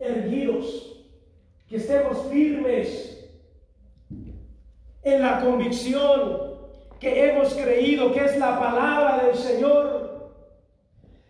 erguidos, 0.00 1.04
que 1.68 1.76
estemos 1.76 2.26
firmes 2.30 3.30
en 5.02 5.22
la 5.22 5.40
convicción 5.40 6.48
que 6.98 7.30
hemos 7.30 7.54
creído 7.54 8.12
que 8.12 8.24
es 8.24 8.36
la 8.38 8.58
palabra 8.58 9.24
del 9.24 9.36
Señor, 9.36 10.32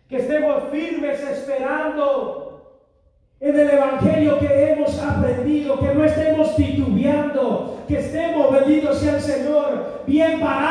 que 0.09 0.17
estemos 0.17 0.65
firmes 0.71 1.21
esperando 1.21 2.49
en 3.41 3.59
el 3.59 3.71
Evangelio 3.71 4.39
que 4.39 4.71
hemos 4.71 4.99
aprendido, 4.99 5.79
que 5.79 5.95
no 5.95 6.05
estemos 6.05 6.57
titubeando, 6.57 7.85
que 7.87 7.99
estemos, 7.99 8.51
bendito 8.51 8.95
sea 8.95 9.17
el 9.17 9.21
Señor, 9.21 10.03
bien 10.07 10.41
parados 10.41 10.68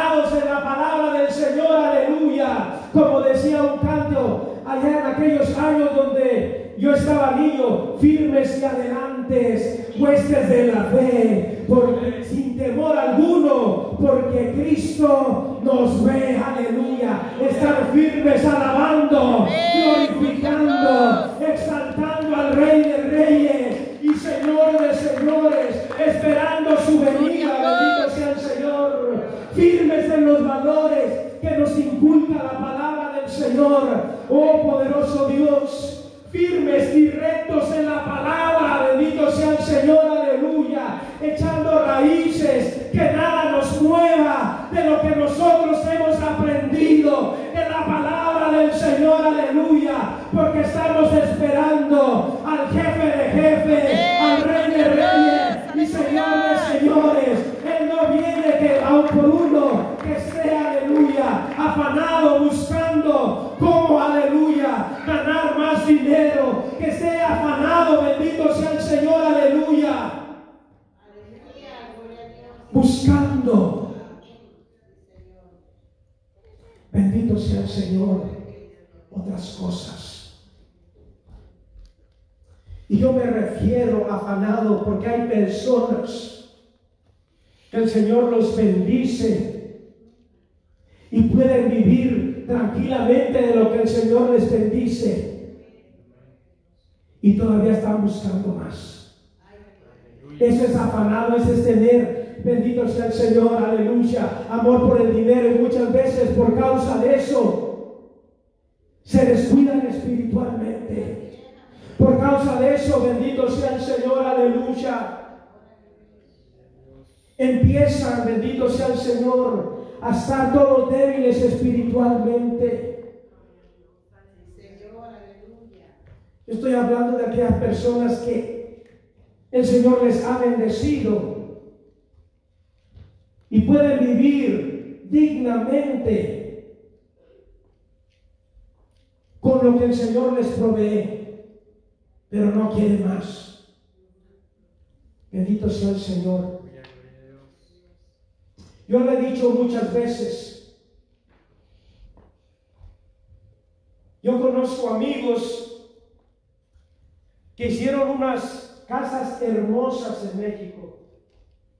hermosas 159.47 160.31
en 160.31 160.41
México. 160.41 160.99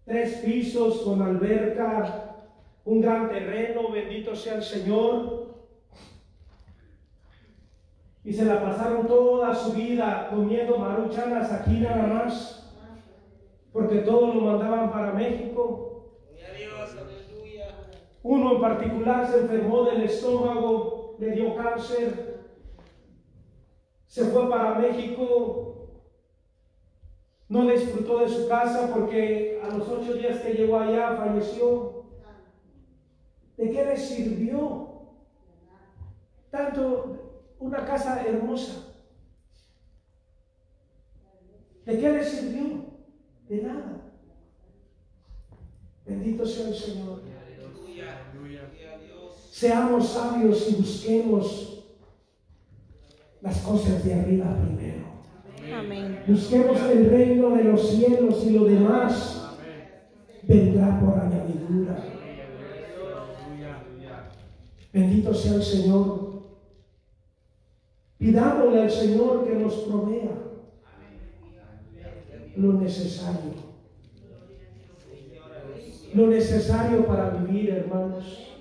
Tres 0.06 0.38
pisos 0.38 1.02
con 1.02 1.22
alberca, 1.22 2.48
un 2.86 3.02
gran 3.02 3.30
terreno, 3.30 3.92
bendito 3.92 4.36
sea 4.36 4.56
el 4.56 4.64
Señor. 4.64 5.56
Y 8.24 8.34
se 8.34 8.46
la 8.46 8.62
pasaron 8.62 9.08
toda 9.08 9.54
su 9.54 9.74
vida 9.74 10.28
comiendo 10.30 10.78
maruchanas 10.78 11.52
aquí 11.52 11.80
nada 11.80 12.08
más, 12.08 12.74
porque 13.72 14.00
todos 14.00 14.36
lo 14.36 14.42
mandaban 14.42 14.92
para 14.92 15.14
México. 15.14 15.88
Uno 18.24 18.56
en 18.56 18.62
particular 18.62 19.28
se 19.28 19.40
enfermó 19.40 19.84
del 19.84 20.04
estómago, 20.04 21.16
le 21.20 21.32
dio 21.32 21.56
cáncer, 21.56 22.42
se 24.06 24.26
fue 24.26 24.50
para 24.50 24.80
México, 24.80 25.77
no 27.50 27.66
disfrutó 27.68 28.20
de 28.20 28.30
su 28.30 28.48
casa 28.48 28.92
porque 28.94 29.62
a 29.64 29.76
los 29.76 29.88
ocho 29.88 30.14
días 30.14 30.40
que 30.40 30.54
llegó 30.54 30.80
allá 30.80 31.16
falleció. 31.16 32.06
¿De 33.56 33.72
qué 33.72 33.86
le 33.86 33.98
sirvió? 33.98 34.88
Tanto 36.52 37.54
una 37.60 37.86
casa 37.86 38.24
hermosa. 38.26 38.94
¿De 41.86 41.98
qué 41.98 42.10
le 42.10 42.24
sirvió? 42.24 42.86
De 43.48 43.62
nada. 43.62 44.12
Bendito 46.06 46.46
sea 46.46 46.68
el 46.68 46.76
Señor. 46.76 47.22
Seamos 49.50 50.10
sabios 50.10 50.70
y 50.70 50.76
busquemos 50.76 51.84
las 53.42 53.58
cosas 53.62 54.04
de 54.04 54.14
arriba 54.14 54.56
primero. 54.62 55.07
Busquemos 56.28 56.82
el 56.82 57.10
reino 57.10 57.50
de 57.56 57.64
los 57.64 57.90
cielos 57.90 58.44
y 58.46 58.52
lo 58.52 58.66
demás 58.66 59.58
vendrá 60.44 61.00
por 61.00 61.20
añadidura. 61.20 62.04
Bendito 64.94 65.34
sea 65.34 65.56
el 65.56 65.64
Señor. 65.64 66.28
Pidámosle 68.18 68.82
al 68.82 68.92
Señor 68.92 69.48
que 69.48 69.56
nos 69.56 69.74
provea 69.74 70.48
lo 72.56 72.74
necesario. 72.74 73.68
Lo 76.14 76.28
necesario 76.28 77.06
para 77.06 77.30
vivir, 77.30 77.70
hermanos. 77.70 78.56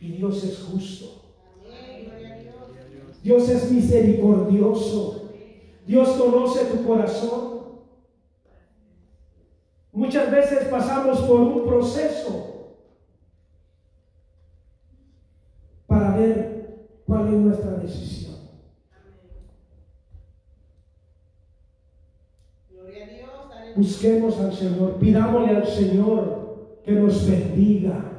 Y 0.00 0.12
Dios 0.12 0.44
es 0.44 0.58
justo. 0.60 1.27
Dios 3.28 3.46
es 3.50 3.70
misericordioso. 3.70 5.32
Dios 5.86 6.08
conoce 6.12 6.64
tu 6.64 6.82
corazón. 6.86 7.58
Muchas 9.92 10.30
veces 10.30 10.68
pasamos 10.68 11.20
por 11.20 11.40
un 11.40 11.66
proceso 11.66 12.76
para 15.86 16.16
ver 16.16 17.02
cuál 17.06 17.26
es 17.26 17.34
nuestra 17.34 17.72
decisión. 17.72 18.36
Busquemos 23.76 24.38
al 24.40 24.54
Señor, 24.54 24.94
pidámosle 24.94 25.54
al 25.54 25.66
Señor 25.66 26.80
que 26.82 26.92
nos 26.92 27.28
bendiga 27.28 28.17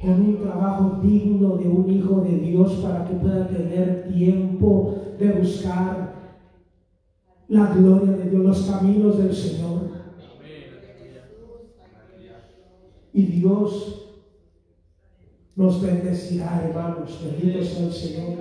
con 0.00 0.12
un 0.12 0.36
trabajo 0.38 0.98
digno 1.02 1.56
de 1.58 1.68
un 1.68 1.90
hijo 1.90 2.20
de 2.22 2.38
Dios 2.38 2.72
para 2.82 3.04
que 3.04 3.14
pueda 3.14 3.46
tener 3.48 4.08
tiempo 4.10 4.94
de 5.18 5.32
buscar 5.32 6.14
la 7.48 7.66
gloria 7.74 8.12
de 8.12 8.30
Dios, 8.30 8.42
los 8.42 8.62
caminos 8.62 9.18
del 9.18 9.34
Señor. 9.34 9.90
Y 13.12 13.22
Dios 13.24 14.22
nos 15.56 15.82
bendecirá, 15.82 16.62
hermanos. 16.64 17.20
Bendito 17.22 17.62
sea 17.62 17.86
el 17.86 17.92
Señor. 17.92 18.38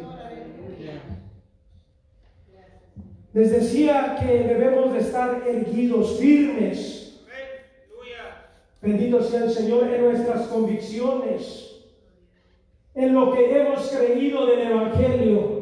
Les 3.33 3.51
decía 3.51 4.15
que 4.19 4.25
debemos 4.25 4.93
de 4.93 4.99
estar 4.99 5.43
erguidos, 5.45 6.17
firmes. 6.19 6.98
Bendito 8.81 9.21
sea 9.21 9.43
el 9.43 9.51
Señor 9.51 9.87
en 9.87 10.03
nuestras 10.05 10.47
convicciones, 10.47 11.83
en 12.95 13.13
lo 13.13 13.33
que 13.33 13.59
hemos 13.59 13.89
creído 13.89 14.45
del 14.45 14.71
Evangelio. 14.71 15.59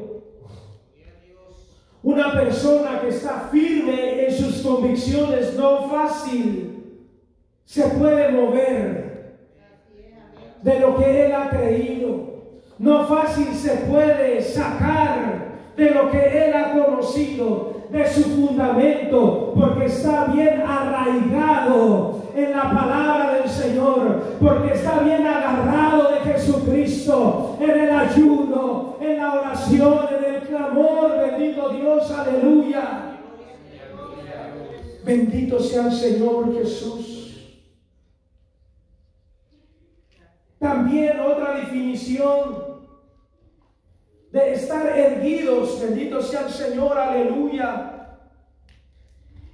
Una 2.03 2.31
persona 2.31 3.01
que 3.01 3.09
está 3.09 3.49
firme 3.51 4.27
en 4.27 4.31
sus 4.31 4.61
convicciones, 4.61 5.55
no 5.55 5.89
fácil, 5.89 7.07
se 7.65 7.83
puede 7.89 8.31
mover 8.31 9.37
de 10.61 10.79
lo 10.79 10.95
que 10.97 11.25
él 11.25 11.31
ha 11.31 11.49
creído. 11.49 12.37
No 12.77 13.07
fácil 13.07 13.47
se 13.55 13.71
puede 13.77 14.43
sacar 14.43 15.73
de 15.75 15.89
lo 15.89 16.11
que 16.11 16.19
él 16.19 16.53
ha 16.53 16.71
conocido, 16.73 17.73
de 17.89 18.07
su 18.07 18.23
fundamento, 18.23 19.53
porque 19.55 19.85
está 19.85 20.25
bien 20.25 20.61
arraigado 20.61 22.26
en 22.37 22.51
la 22.51 22.71
palabra 22.71 23.33
del 23.33 23.49
Señor, 23.49 24.37
porque 24.39 24.73
está 24.73 24.99
bien 24.99 25.25
agarrado 25.25 26.11
de 26.11 26.19
Jesucristo, 26.19 27.57
en 27.59 27.69
el 27.71 27.89
ayuno, 27.89 28.97
en 29.01 29.17
la 29.17 29.33
oración, 29.33 30.05
en 30.15 30.35
el 30.35 30.41
clamor, 30.41 31.17
bendito 31.17 31.69
Dios, 31.69 32.11
aleluya. 32.11 33.17
Bendito 35.03 35.59
sea 35.59 35.87
el 35.87 35.93
Señor 35.93 36.53
Jesús. 36.53 37.57
También 40.59 41.19
otra 41.19 41.55
definición 41.55 42.67
de 44.31 44.53
estar 44.53 44.85
erguidos, 44.95 45.81
bendito 45.81 46.21
sea 46.21 46.41
el 46.41 46.51
Señor, 46.51 46.99
aleluya, 46.99 48.19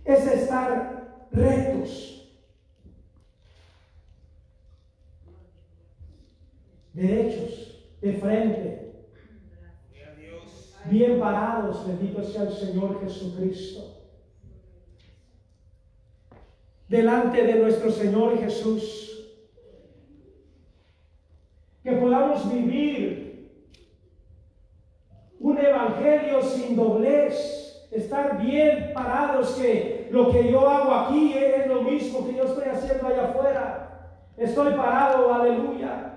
es 0.04 0.28
estar 0.28 1.28
rectos, 1.32 2.13
derechos, 6.94 7.84
de 8.02 8.14
frente, 8.14 8.84
bien 10.86 11.20
parados, 11.20 11.88
bendito 11.88 12.24
sea 12.24 12.44
el 12.44 12.54
Señor 12.54 13.02
Jesucristo. 13.02 14.02
Delante 16.88 17.42
de 17.44 17.56
nuestro 17.56 17.90
Señor 17.90 18.38
Jesús. 18.38 19.10
Que 21.84 21.94
podamos 21.94 22.50
vivir 22.54 23.24
un 25.40 25.58
evangelio 25.58 26.42
sin 26.42 26.76
doblez, 26.76 27.88
estar 27.92 28.42
bien 28.42 28.92
parados, 28.94 29.56
que 29.56 30.08
lo 30.12 30.32
que 30.32 30.50
yo 30.50 30.70
hago 30.70 30.94
aquí 30.94 31.34
es 31.34 31.68
lo 31.68 31.82
mismo 31.82 32.26
que 32.26 32.36
yo 32.36 32.44
estoy 32.44 32.70
haciendo 32.70 33.08
allá 33.08 33.30
afuera. 33.30 34.20
Estoy 34.38 34.74
parado, 34.74 35.34
aleluya. 35.34 36.13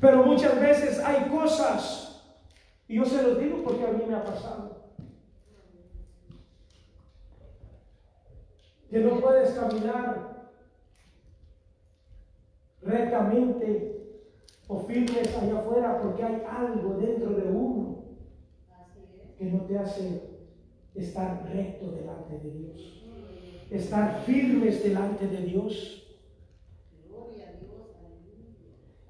Pero 0.00 0.24
muchas 0.24 0.60
veces 0.60 1.00
hay 1.00 1.28
cosas, 1.28 2.24
y 2.86 2.96
yo 2.96 3.04
se 3.04 3.22
los 3.22 3.38
digo 3.38 3.62
porque 3.64 3.84
a 3.84 3.90
mí 3.90 4.04
me 4.06 4.14
ha 4.14 4.24
pasado, 4.24 4.78
que 8.88 9.00
no 9.00 9.20
puedes 9.20 9.50
caminar 9.50 10.50
rectamente 12.80 13.98
o 14.66 14.78
firmes 14.80 15.36
allá 15.36 15.58
afuera 15.58 16.00
porque 16.00 16.22
hay 16.22 16.42
algo 16.48 16.94
dentro 16.94 17.30
de 17.30 17.50
uno 17.50 18.04
que 19.36 19.44
no 19.46 19.60
te 19.62 19.78
hace 19.78 20.22
estar 20.94 21.44
recto 21.52 21.90
delante 21.90 22.38
de 22.38 22.50
Dios, 22.50 23.04
estar 23.70 24.22
firmes 24.24 24.82
delante 24.82 25.26
de 25.26 25.42
Dios. 25.42 26.07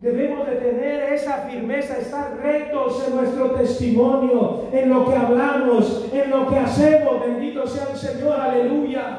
Debemos 0.00 0.46
de 0.46 0.56
tener 0.56 1.12
esa 1.12 1.48
firmeza, 1.48 1.98
estar 1.98 2.36
rectos 2.36 3.04
en 3.08 3.16
nuestro 3.16 3.50
testimonio, 3.50 4.68
en 4.72 4.90
lo 4.90 5.04
que 5.04 5.16
hablamos, 5.16 6.06
en 6.12 6.30
lo 6.30 6.48
que 6.48 6.56
hacemos. 6.56 7.20
Bendito 7.20 7.66
sea 7.66 7.88
el 7.90 7.98
Señor, 7.98 8.38
aleluya. 8.38 9.18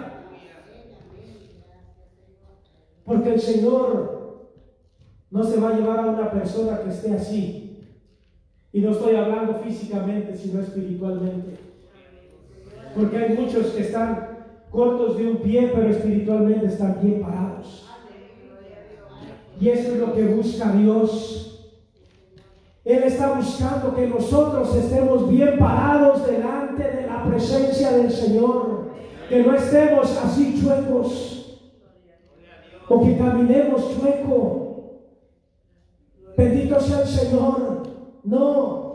Porque 3.03 3.34
el 3.34 3.41
Señor 3.41 4.47
no 5.30 5.43
se 5.43 5.60
va 5.60 5.69
a 5.69 5.73
llevar 5.73 5.99
a 5.99 6.06
una 6.06 6.31
persona 6.31 6.80
que 6.80 6.89
esté 6.89 7.14
así. 7.14 7.85
Y 8.72 8.80
no 8.80 8.91
estoy 8.91 9.15
hablando 9.15 9.56
físicamente, 9.56 10.38
sino 10.38 10.61
espiritualmente. 10.61 11.57
Porque 12.95 13.18
hay 13.18 13.38
muchos 13.38 13.68
que 13.68 13.81
están 13.81 14.30
cortos 14.72 15.18
de 15.18 15.27
un 15.27 15.38
pie, 15.38 15.72
pero 15.76 15.89
espiritualmente 15.89 16.68
están 16.68 16.99
bien 17.01 17.22
parados. 17.22 17.88
Y 19.60 19.69
eso 19.69 19.91
es 19.91 19.98
lo 19.98 20.14
que 20.14 20.23
busca 20.23 20.72
Dios. 20.72 21.69
Él 22.86 23.03
está 23.03 23.34
buscando 23.34 23.94
que 23.94 24.07
nosotros 24.07 24.73
estemos 24.76 25.30
bien 25.30 25.60
parados 25.60 26.26
delante 26.26 26.84
de 26.84 27.07
la 27.07 27.26
presencia 27.26 27.91
del 27.91 28.10
Señor. 28.10 28.91
Que 29.27 29.44
no 29.44 29.53
estemos 29.56 30.18
así 30.18 30.60
chuecos. 30.61 31.60
O 32.88 33.03
que 33.03 33.18
caminemos 33.18 33.95
chueco. 33.95 35.02
Bendito 36.38 36.80
sea 36.80 37.02
el 37.02 37.07
Señor. 37.07 37.84
No. 38.23 38.90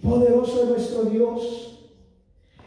Poderoso 0.00 0.62
es 0.62 0.68
nuestro 0.68 1.02
Dios. 1.04 1.86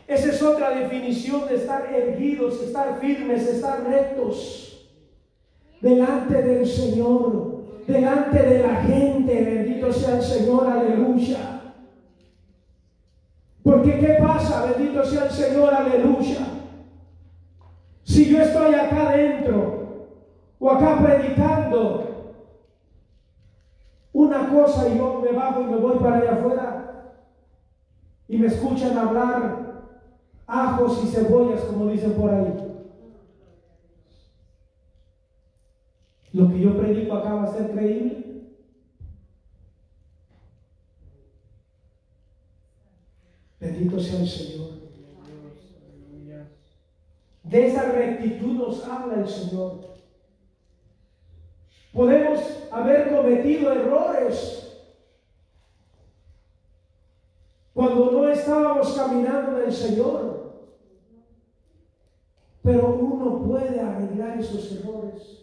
Esa 0.05 0.29
es 0.29 0.41
otra 0.41 0.71
definición 0.71 1.47
de 1.47 1.55
estar 1.55 1.93
erguidos, 1.93 2.61
estar 2.61 2.99
firmes, 2.99 3.47
estar 3.47 3.83
rectos 3.83 4.66
delante 5.81 6.41
del 6.41 6.65
Señor, 6.65 7.63
delante 7.87 8.41
de 8.41 8.59
la 8.59 8.75
gente. 8.75 9.43
Bendito 9.43 9.91
sea 9.91 10.17
el 10.17 10.21
Señor, 10.21 10.67
aleluya. 10.67 11.61
Porque 13.63 13.99
¿qué 13.99 14.17
pasa? 14.19 14.71
Bendito 14.71 15.03
sea 15.03 15.25
el 15.25 15.31
Señor, 15.31 15.73
aleluya. 15.73 16.47
Si 18.03 18.29
yo 18.29 18.41
estoy 18.41 18.73
acá 18.73 19.09
adentro 19.09 20.13
o 20.59 20.71
acá 20.71 20.99
predicando 21.03 22.07
una 24.13 24.49
cosa 24.49 24.89
y 24.89 24.97
yo 24.97 25.21
me 25.23 25.37
bajo 25.37 25.61
y 25.61 25.65
me 25.65 25.77
voy 25.77 25.97
para 25.97 26.17
allá 26.17 26.31
afuera 26.33 27.13
y 28.27 28.37
me 28.37 28.47
escuchan 28.47 28.97
hablar 28.97 29.67
ajos 30.47 31.01
y 31.03 31.07
cebollas, 31.07 31.61
como 31.61 31.87
dicen 31.87 32.13
por 32.13 32.33
ahí. 32.33 32.66
Lo 36.37 36.47
que 36.49 36.59
yo 36.59 36.77
predico 36.77 37.15
acá 37.15 37.33
va 37.33 37.43
a 37.45 37.51
ser 37.51 37.71
creíble. 37.71 38.43
Bendito 43.59 43.99
sea 43.99 44.19
el 44.19 44.27
Señor. 44.27 44.69
De 47.41 47.65
esa 47.65 47.91
rectitud 47.91 48.53
nos 48.53 48.83
habla 48.83 49.21
el 49.21 49.27
Señor. 49.27 49.95
Podemos 51.91 52.39
haber 52.71 53.15
cometido 53.15 53.73
errores 53.73 54.79
cuando 57.73 58.11
no 58.11 58.29
estábamos 58.29 58.93
caminando 58.93 59.57
en 59.57 59.65
el 59.65 59.73
Señor. 59.73 60.53
Pero 62.61 62.95
uno 62.95 63.43
puede 63.43 63.79
arreglar 63.79 64.37
esos 64.37 64.71
errores. 64.73 65.36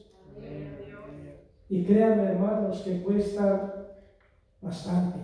Y 1.69 1.85
créanme, 1.85 2.24
hermanos, 2.24 2.82
que 2.82 3.03
cuesta 3.03 3.86
bastante. 4.61 5.19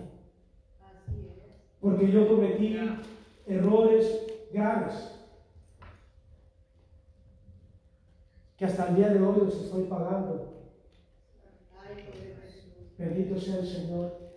Porque 1.79 2.11
yo 2.11 2.27
cometí 2.27 2.77
errores 3.47 4.27
graves 4.51 5.17
que 8.57 8.65
hasta 8.65 8.89
el 8.89 8.95
día 8.95 9.09
de 9.09 9.21
hoy 9.21 9.39
los 9.45 9.55
estoy 9.55 9.83
pagando. 9.85 10.53
Bendito 12.97 13.39
sea 13.39 13.57
el 13.57 13.67
Señor. 13.67 14.31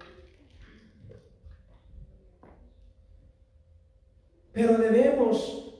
Pero 4.54 4.78
debemos 4.78 5.74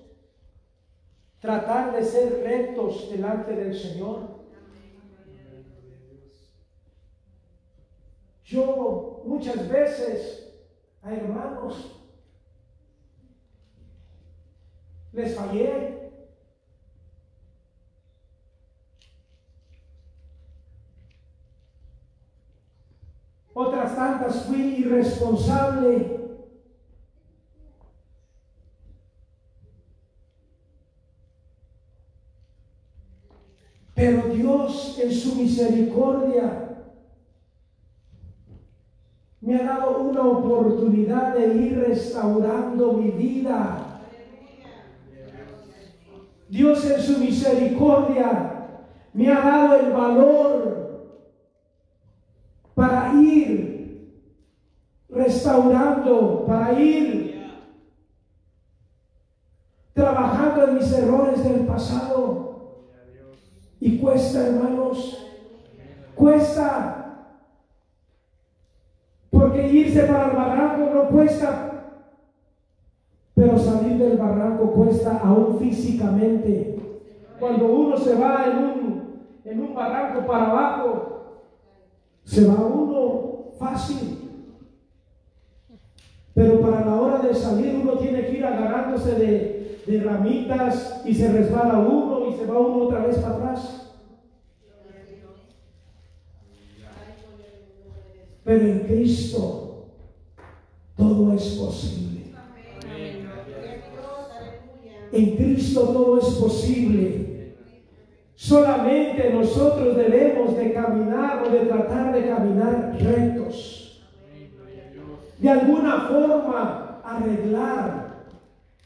tratar 1.41 1.95
de 1.95 2.05
ser 2.05 2.43
rectos 2.43 3.11
delante 3.11 3.55
del 3.55 3.75
Señor. 3.75 4.34
Yo 8.45 9.23
muchas 9.25 9.69
veces 9.69 10.55
a 11.03 11.15
hermanos 11.15 12.03
les 15.13 15.35
fallé. 15.35 16.11
Otras 23.55 23.95
tantas 23.95 24.45
fui 24.45 24.81
irresponsable. 24.81 26.21
Pero 33.95 34.35
Dios 34.35 34.99
en 34.99 35.13
su 35.13 35.37
misericordia 35.37 36.74
me 39.45 39.57
ha 39.57 39.63
dado 39.63 39.99
una 39.99 40.23
oportunidad 40.23 41.35
de 41.35 41.55
ir 41.55 41.79
restaurando 41.79 42.95
mi 42.95 43.11
vida. 43.11 44.01
Dios 46.49 46.91
en 46.91 47.03
su 47.03 47.19
misericordia 47.19 48.79
me 49.13 49.31
ha 49.31 49.41
dado 49.41 49.81
el 49.81 49.93
valor 49.93 51.25
para 52.75 53.13
ir 53.21 54.25
restaurando, 55.11 56.47
para 56.47 56.81
ir 56.81 57.45
trabajando 59.93 60.69
en 60.69 60.75
mis 60.77 60.91
errores 60.91 61.45
del 61.45 61.67
pasado. 61.67 62.81
Y 63.79 63.99
cuesta, 63.99 64.47
hermanos, 64.47 65.23
cuesta 66.15 67.04
porque 69.45 69.69
irse 69.69 70.05
para 70.05 70.31
el 70.31 70.37
barranco 70.37 70.95
no 70.95 71.09
cuesta, 71.11 71.71
pero 73.35 73.59
salir 73.59 73.99
del 73.99 74.17
barranco 74.17 74.71
cuesta 74.71 75.21
aún 75.23 75.59
físicamente. 75.59 76.79
Cuando 77.39 77.67
uno 77.67 77.99
se 77.99 78.15
va 78.15 78.47
en 78.47 78.57
un, 78.57 79.21
en 79.45 79.61
un 79.61 79.75
barranco 79.75 80.27
para 80.27 80.51
abajo, 80.51 81.43
se 82.25 82.47
va 82.47 82.55
uno 82.55 83.51
fácil. 83.59 84.31
Pero 86.33 86.63
para 86.63 86.87
la 86.87 86.95
hora 86.95 87.19
de 87.19 87.35
salir 87.35 87.81
uno 87.83 87.99
tiene 87.99 88.25
que 88.25 88.39
ir 88.39 88.47
agarrándose 88.47 89.13
de, 89.15 89.83
de 89.87 90.01
ramitas 90.03 91.03
y 91.05 91.15
se 91.15 91.31
resbala 91.31 91.81
uno 91.81 92.31
y 92.31 92.33
se 92.33 92.47
va 92.47 92.59
uno 92.59 92.85
otra 92.85 93.01
vez 93.01 93.19
para 93.19 93.35
atrás. 93.35 93.84
Pero 98.45 98.67
en 98.67 98.81
Cristo 98.81 99.87
todo 100.97 101.33
es 101.33 101.45
posible. 101.55 102.35
En 105.13 105.37
Cristo 105.37 105.81
todo 105.81 106.19
es 106.19 106.35
posible. 106.35 107.55
Solamente 108.35 109.33
nosotros 109.33 109.97
debemos 109.97 110.57
de 110.57 110.73
caminar 110.73 111.45
o 111.47 111.51
de 111.51 111.61
tratar 111.61 112.13
de 112.13 112.29
caminar 112.29 112.97
rectos. 113.01 114.03
De 115.39 115.49
alguna 115.49 116.09
forma 116.09 117.01
arreglar 117.03 118.27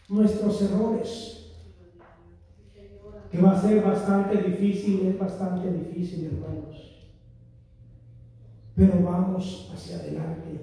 nuestros 0.09 0.63
errores. 0.63 1.35
Que 3.31 3.39
va 3.39 3.53
a 3.53 3.61
ser 3.61 3.83
bastante 3.83 4.37
difícil, 4.39 5.07
es 5.09 5.19
bastante 5.19 5.71
difícil, 5.71 6.27
hermanos 6.27 6.88
pero 8.79 9.03
vamos 9.03 9.73
hacia 9.75 9.97
adelante. 9.97 10.61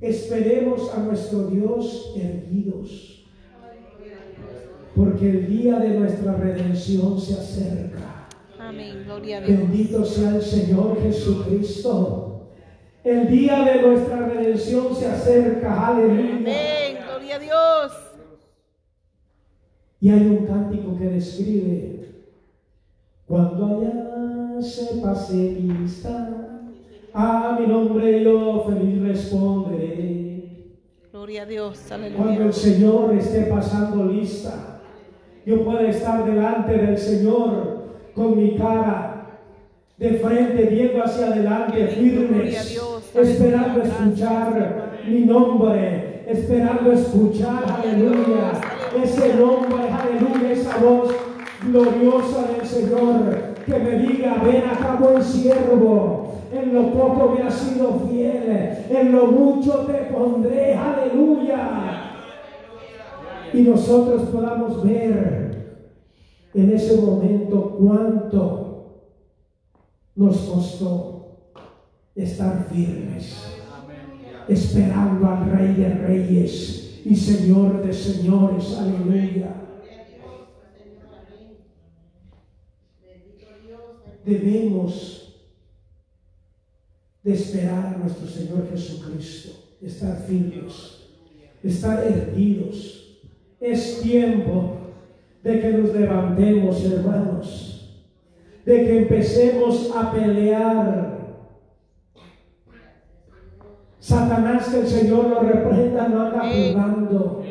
Esperemos 0.00 0.94
a 0.94 1.00
nuestro 1.00 1.48
Dios 1.48 2.14
erguidos, 2.16 3.26
porque 4.96 5.28
el 5.28 5.48
día 5.48 5.80
de 5.80 5.98
nuestra 5.98 6.34
redención 6.34 7.20
se 7.20 7.34
acerca. 7.34 8.26
Bendito 9.46 10.04
sea 10.04 10.36
el 10.36 10.42
Señor 10.42 10.98
Jesucristo. 11.02 12.48
El 13.04 13.28
día 13.28 13.64
de 13.64 13.82
nuestra 13.82 14.28
redención 14.28 14.94
se 14.94 15.06
acerca, 15.06 15.88
aleluya. 15.88 16.36
Amén. 16.36 16.98
Gloria 17.06 17.36
a 17.36 17.38
Dios. 17.38 17.92
Y 20.00 20.10
hay 20.10 20.26
un 20.26 20.46
cántico 20.46 20.96
que 20.96 21.04
describe, 21.04 22.24
cuando 23.26 23.66
allá 23.66 24.07
se 24.62 24.96
pase 25.00 25.34
lista, 25.60 26.28
a 27.12 27.56
mi 27.58 27.66
nombre 27.66 28.22
yo 28.22 28.64
feliz 28.68 29.02
responderé. 29.02 30.74
Gloria 31.12 31.42
a 31.42 31.46
Dios. 31.46 31.80
Cuando 32.16 32.44
el 32.44 32.52
Señor 32.52 33.14
esté 33.14 33.42
pasando 33.44 34.04
lista, 34.06 34.80
yo 35.46 35.64
puedo 35.64 35.80
estar 35.80 36.24
delante 36.24 36.76
del 36.76 36.98
Señor 36.98 37.94
con 38.14 38.36
mi 38.36 38.56
cara 38.56 39.38
de 39.96 40.14
frente, 40.14 40.62
viendo 40.64 41.02
hacia 41.02 41.28
adelante, 41.28 41.86
firmes, 41.88 42.70
Dios. 42.70 43.10
esperando 43.14 43.82
escuchar 43.82 45.00
mi 45.08 45.20
nombre, 45.20 46.24
esperando 46.28 46.92
escuchar, 46.92 47.64
aleluya, 47.64 48.52
ese 49.02 49.34
nombre, 49.34 49.90
aleluya, 49.90 50.52
esa 50.52 50.76
voz 50.78 51.10
gloriosa 51.62 52.46
del 52.52 52.66
Señor 52.66 53.57
que 53.68 53.78
me 53.78 53.98
diga, 53.98 54.42
ven 54.42 54.64
acá 54.64 54.96
buen 54.98 55.22
siervo, 55.22 56.32
en 56.50 56.74
lo 56.74 56.90
poco 56.92 57.34
me 57.34 57.42
has 57.42 57.54
sido 57.54 58.00
fiel, 58.08 58.86
en 58.88 59.12
lo 59.12 59.26
mucho 59.26 59.86
te 59.86 60.12
pondré, 60.12 60.74
aleluya. 60.74 62.14
Y 63.52 63.62
nosotros 63.62 64.22
podamos 64.30 64.82
ver 64.82 65.82
en 66.54 66.72
ese 66.72 67.00
momento 67.00 67.76
cuánto 67.78 69.04
nos 70.16 70.36
costó 70.38 71.38
estar 72.14 72.66
firmes, 72.72 73.36
esperando 74.48 75.28
al 75.28 75.50
Rey 75.52 75.74
de 75.74 75.88
Reyes 75.90 77.02
y 77.04 77.14
Señor 77.14 77.82
de 77.86 77.92
Señores, 77.92 78.76
aleluya. 78.78 79.67
Debemos 84.28 85.40
de 87.22 87.32
esperar 87.32 87.94
a 87.94 87.96
nuestro 87.96 88.26
Señor 88.26 88.68
Jesucristo, 88.70 89.52
estar 89.80 90.18
firmes, 90.18 90.98
estar 91.64 92.04
erguidos. 92.04 93.20
Es 93.58 94.02
tiempo 94.02 94.76
de 95.42 95.60
que 95.62 95.72
nos 95.72 95.94
levantemos, 95.94 96.84
hermanos, 96.84 98.02
de 98.66 98.84
que 98.84 98.98
empecemos 98.98 99.90
a 99.96 100.12
pelear. 100.12 101.38
Satanás, 103.98 104.68
que 104.68 104.80
el 104.80 104.86
Señor 104.88 105.28
lo 105.30 105.40
reprenda, 105.40 106.06
no 106.06 106.20
anda 106.20 106.50
jugando. 106.50 107.44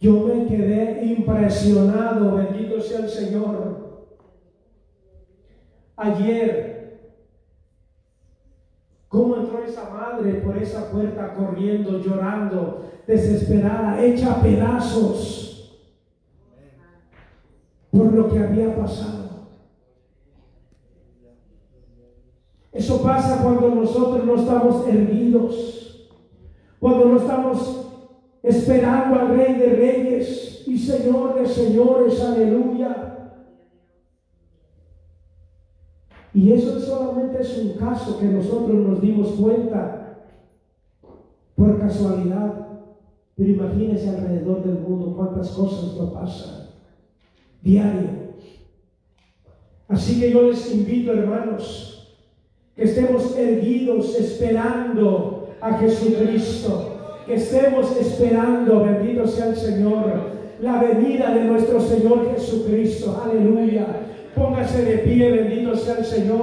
Yo 0.00 0.26
me 0.26 0.46
quedé 0.46 1.04
impresionado, 1.04 2.36
bendito 2.36 2.80
sea 2.80 3.00
el 3.00 3.08
Señor. 3.08 4.06
Ayer, 5.96 7.00
cómo 9.08 9.36
entró 9.36 9.64
esa 9.64 9.90
madre 9.90 10.34
por 10.34 10.56
esa 10.56 10.90
puerta 10.92 11.34
corriendo, 11.34 11.98
llorando, 11.98 12.88
desesperada, 13.06 14.00
hecha 14.00 14.40
pedazos 14.40 15.48
por 17.90 18.12
lo 18.12 18.28
que 18.28 18.38
había 18.38 18.76
pasado. 18.76 19.48
Eso 22.70 23.02
pasa 23.02 23.42
cuando 23.42 23.70
nosotros 23.70 24.24
no 24.24 24.36
estamos 24.36 24.86
erguidos, 24.86 26.08
cuando 26.78 27.06
no 27.06 27.16
estamos 27.16 27.87
esperando 28.42 29.18
al 29.18 29.36
Rey 29.36 29.54
de 29.54 29.66
Reyes 29.66 30.64
y 30.66 30.78
Señor 30.78 31.40
de 31.40 31.46
Señores, 31.46 32.20
aleluya. 32.22 33.34
Y 36.34 36.52
eso 36.52 36.78
solamente 36.78 37.40
es 37.40 37.58
un 37.58 37.72
caso 37.72 38.18
que 38.18 38.26
nosotros 38.26 38.76
nos 38.76 39.00
dimos 39.00 39.28
cuenta 39.32 40.18
por 41.56 41.80
casualidad. 41.80 42.66
Pero 43.34 43.50
imagínense 43.50 44.08
alrededor 44.08 44.64
del 44.64 44.80
mundo 44.80 45.14
cuántas 45.16 45.50
cosas 45.50 45.96
no 45.96 46.12
pasan 46.12 46.68
diario. 47.62 48.28
Así 49.88 50.20
que 50.20 50.30
yo 50.30 50.42
les 50.42 50.72
invito, 50.72 51.12
hermanos, 51.12 52.16
que 52.76 52.84
estemos 52.84 53.36
erguidos 53.36 54.14
esperando 54.16 55.48
a 55.60 55.78
Jesucristo 55.78 56.97
que 57.28 57.34
estemos 57.34 57.94
esperando, 58.00 58.84
bendito 58.84 59.28
sea 59.28 59.48
el 59.48 59.56
Señor, 59.56 60.38
la 60.62 60.82
venida 60.82 61.34
de 61.34 61.44
nuestro 61.44 61.78
Señor 61.78 62.34
Jesucristo. 62.34 63.22
Aleluya. 63.22 63.86
Póngase 64.34 64.82
de 64.82 64.98
pie, 64.98 65.30
bendito 65.30 65.76
sea 65.76 65.98
el 65.98 66.06
Señor. 66.06 66.36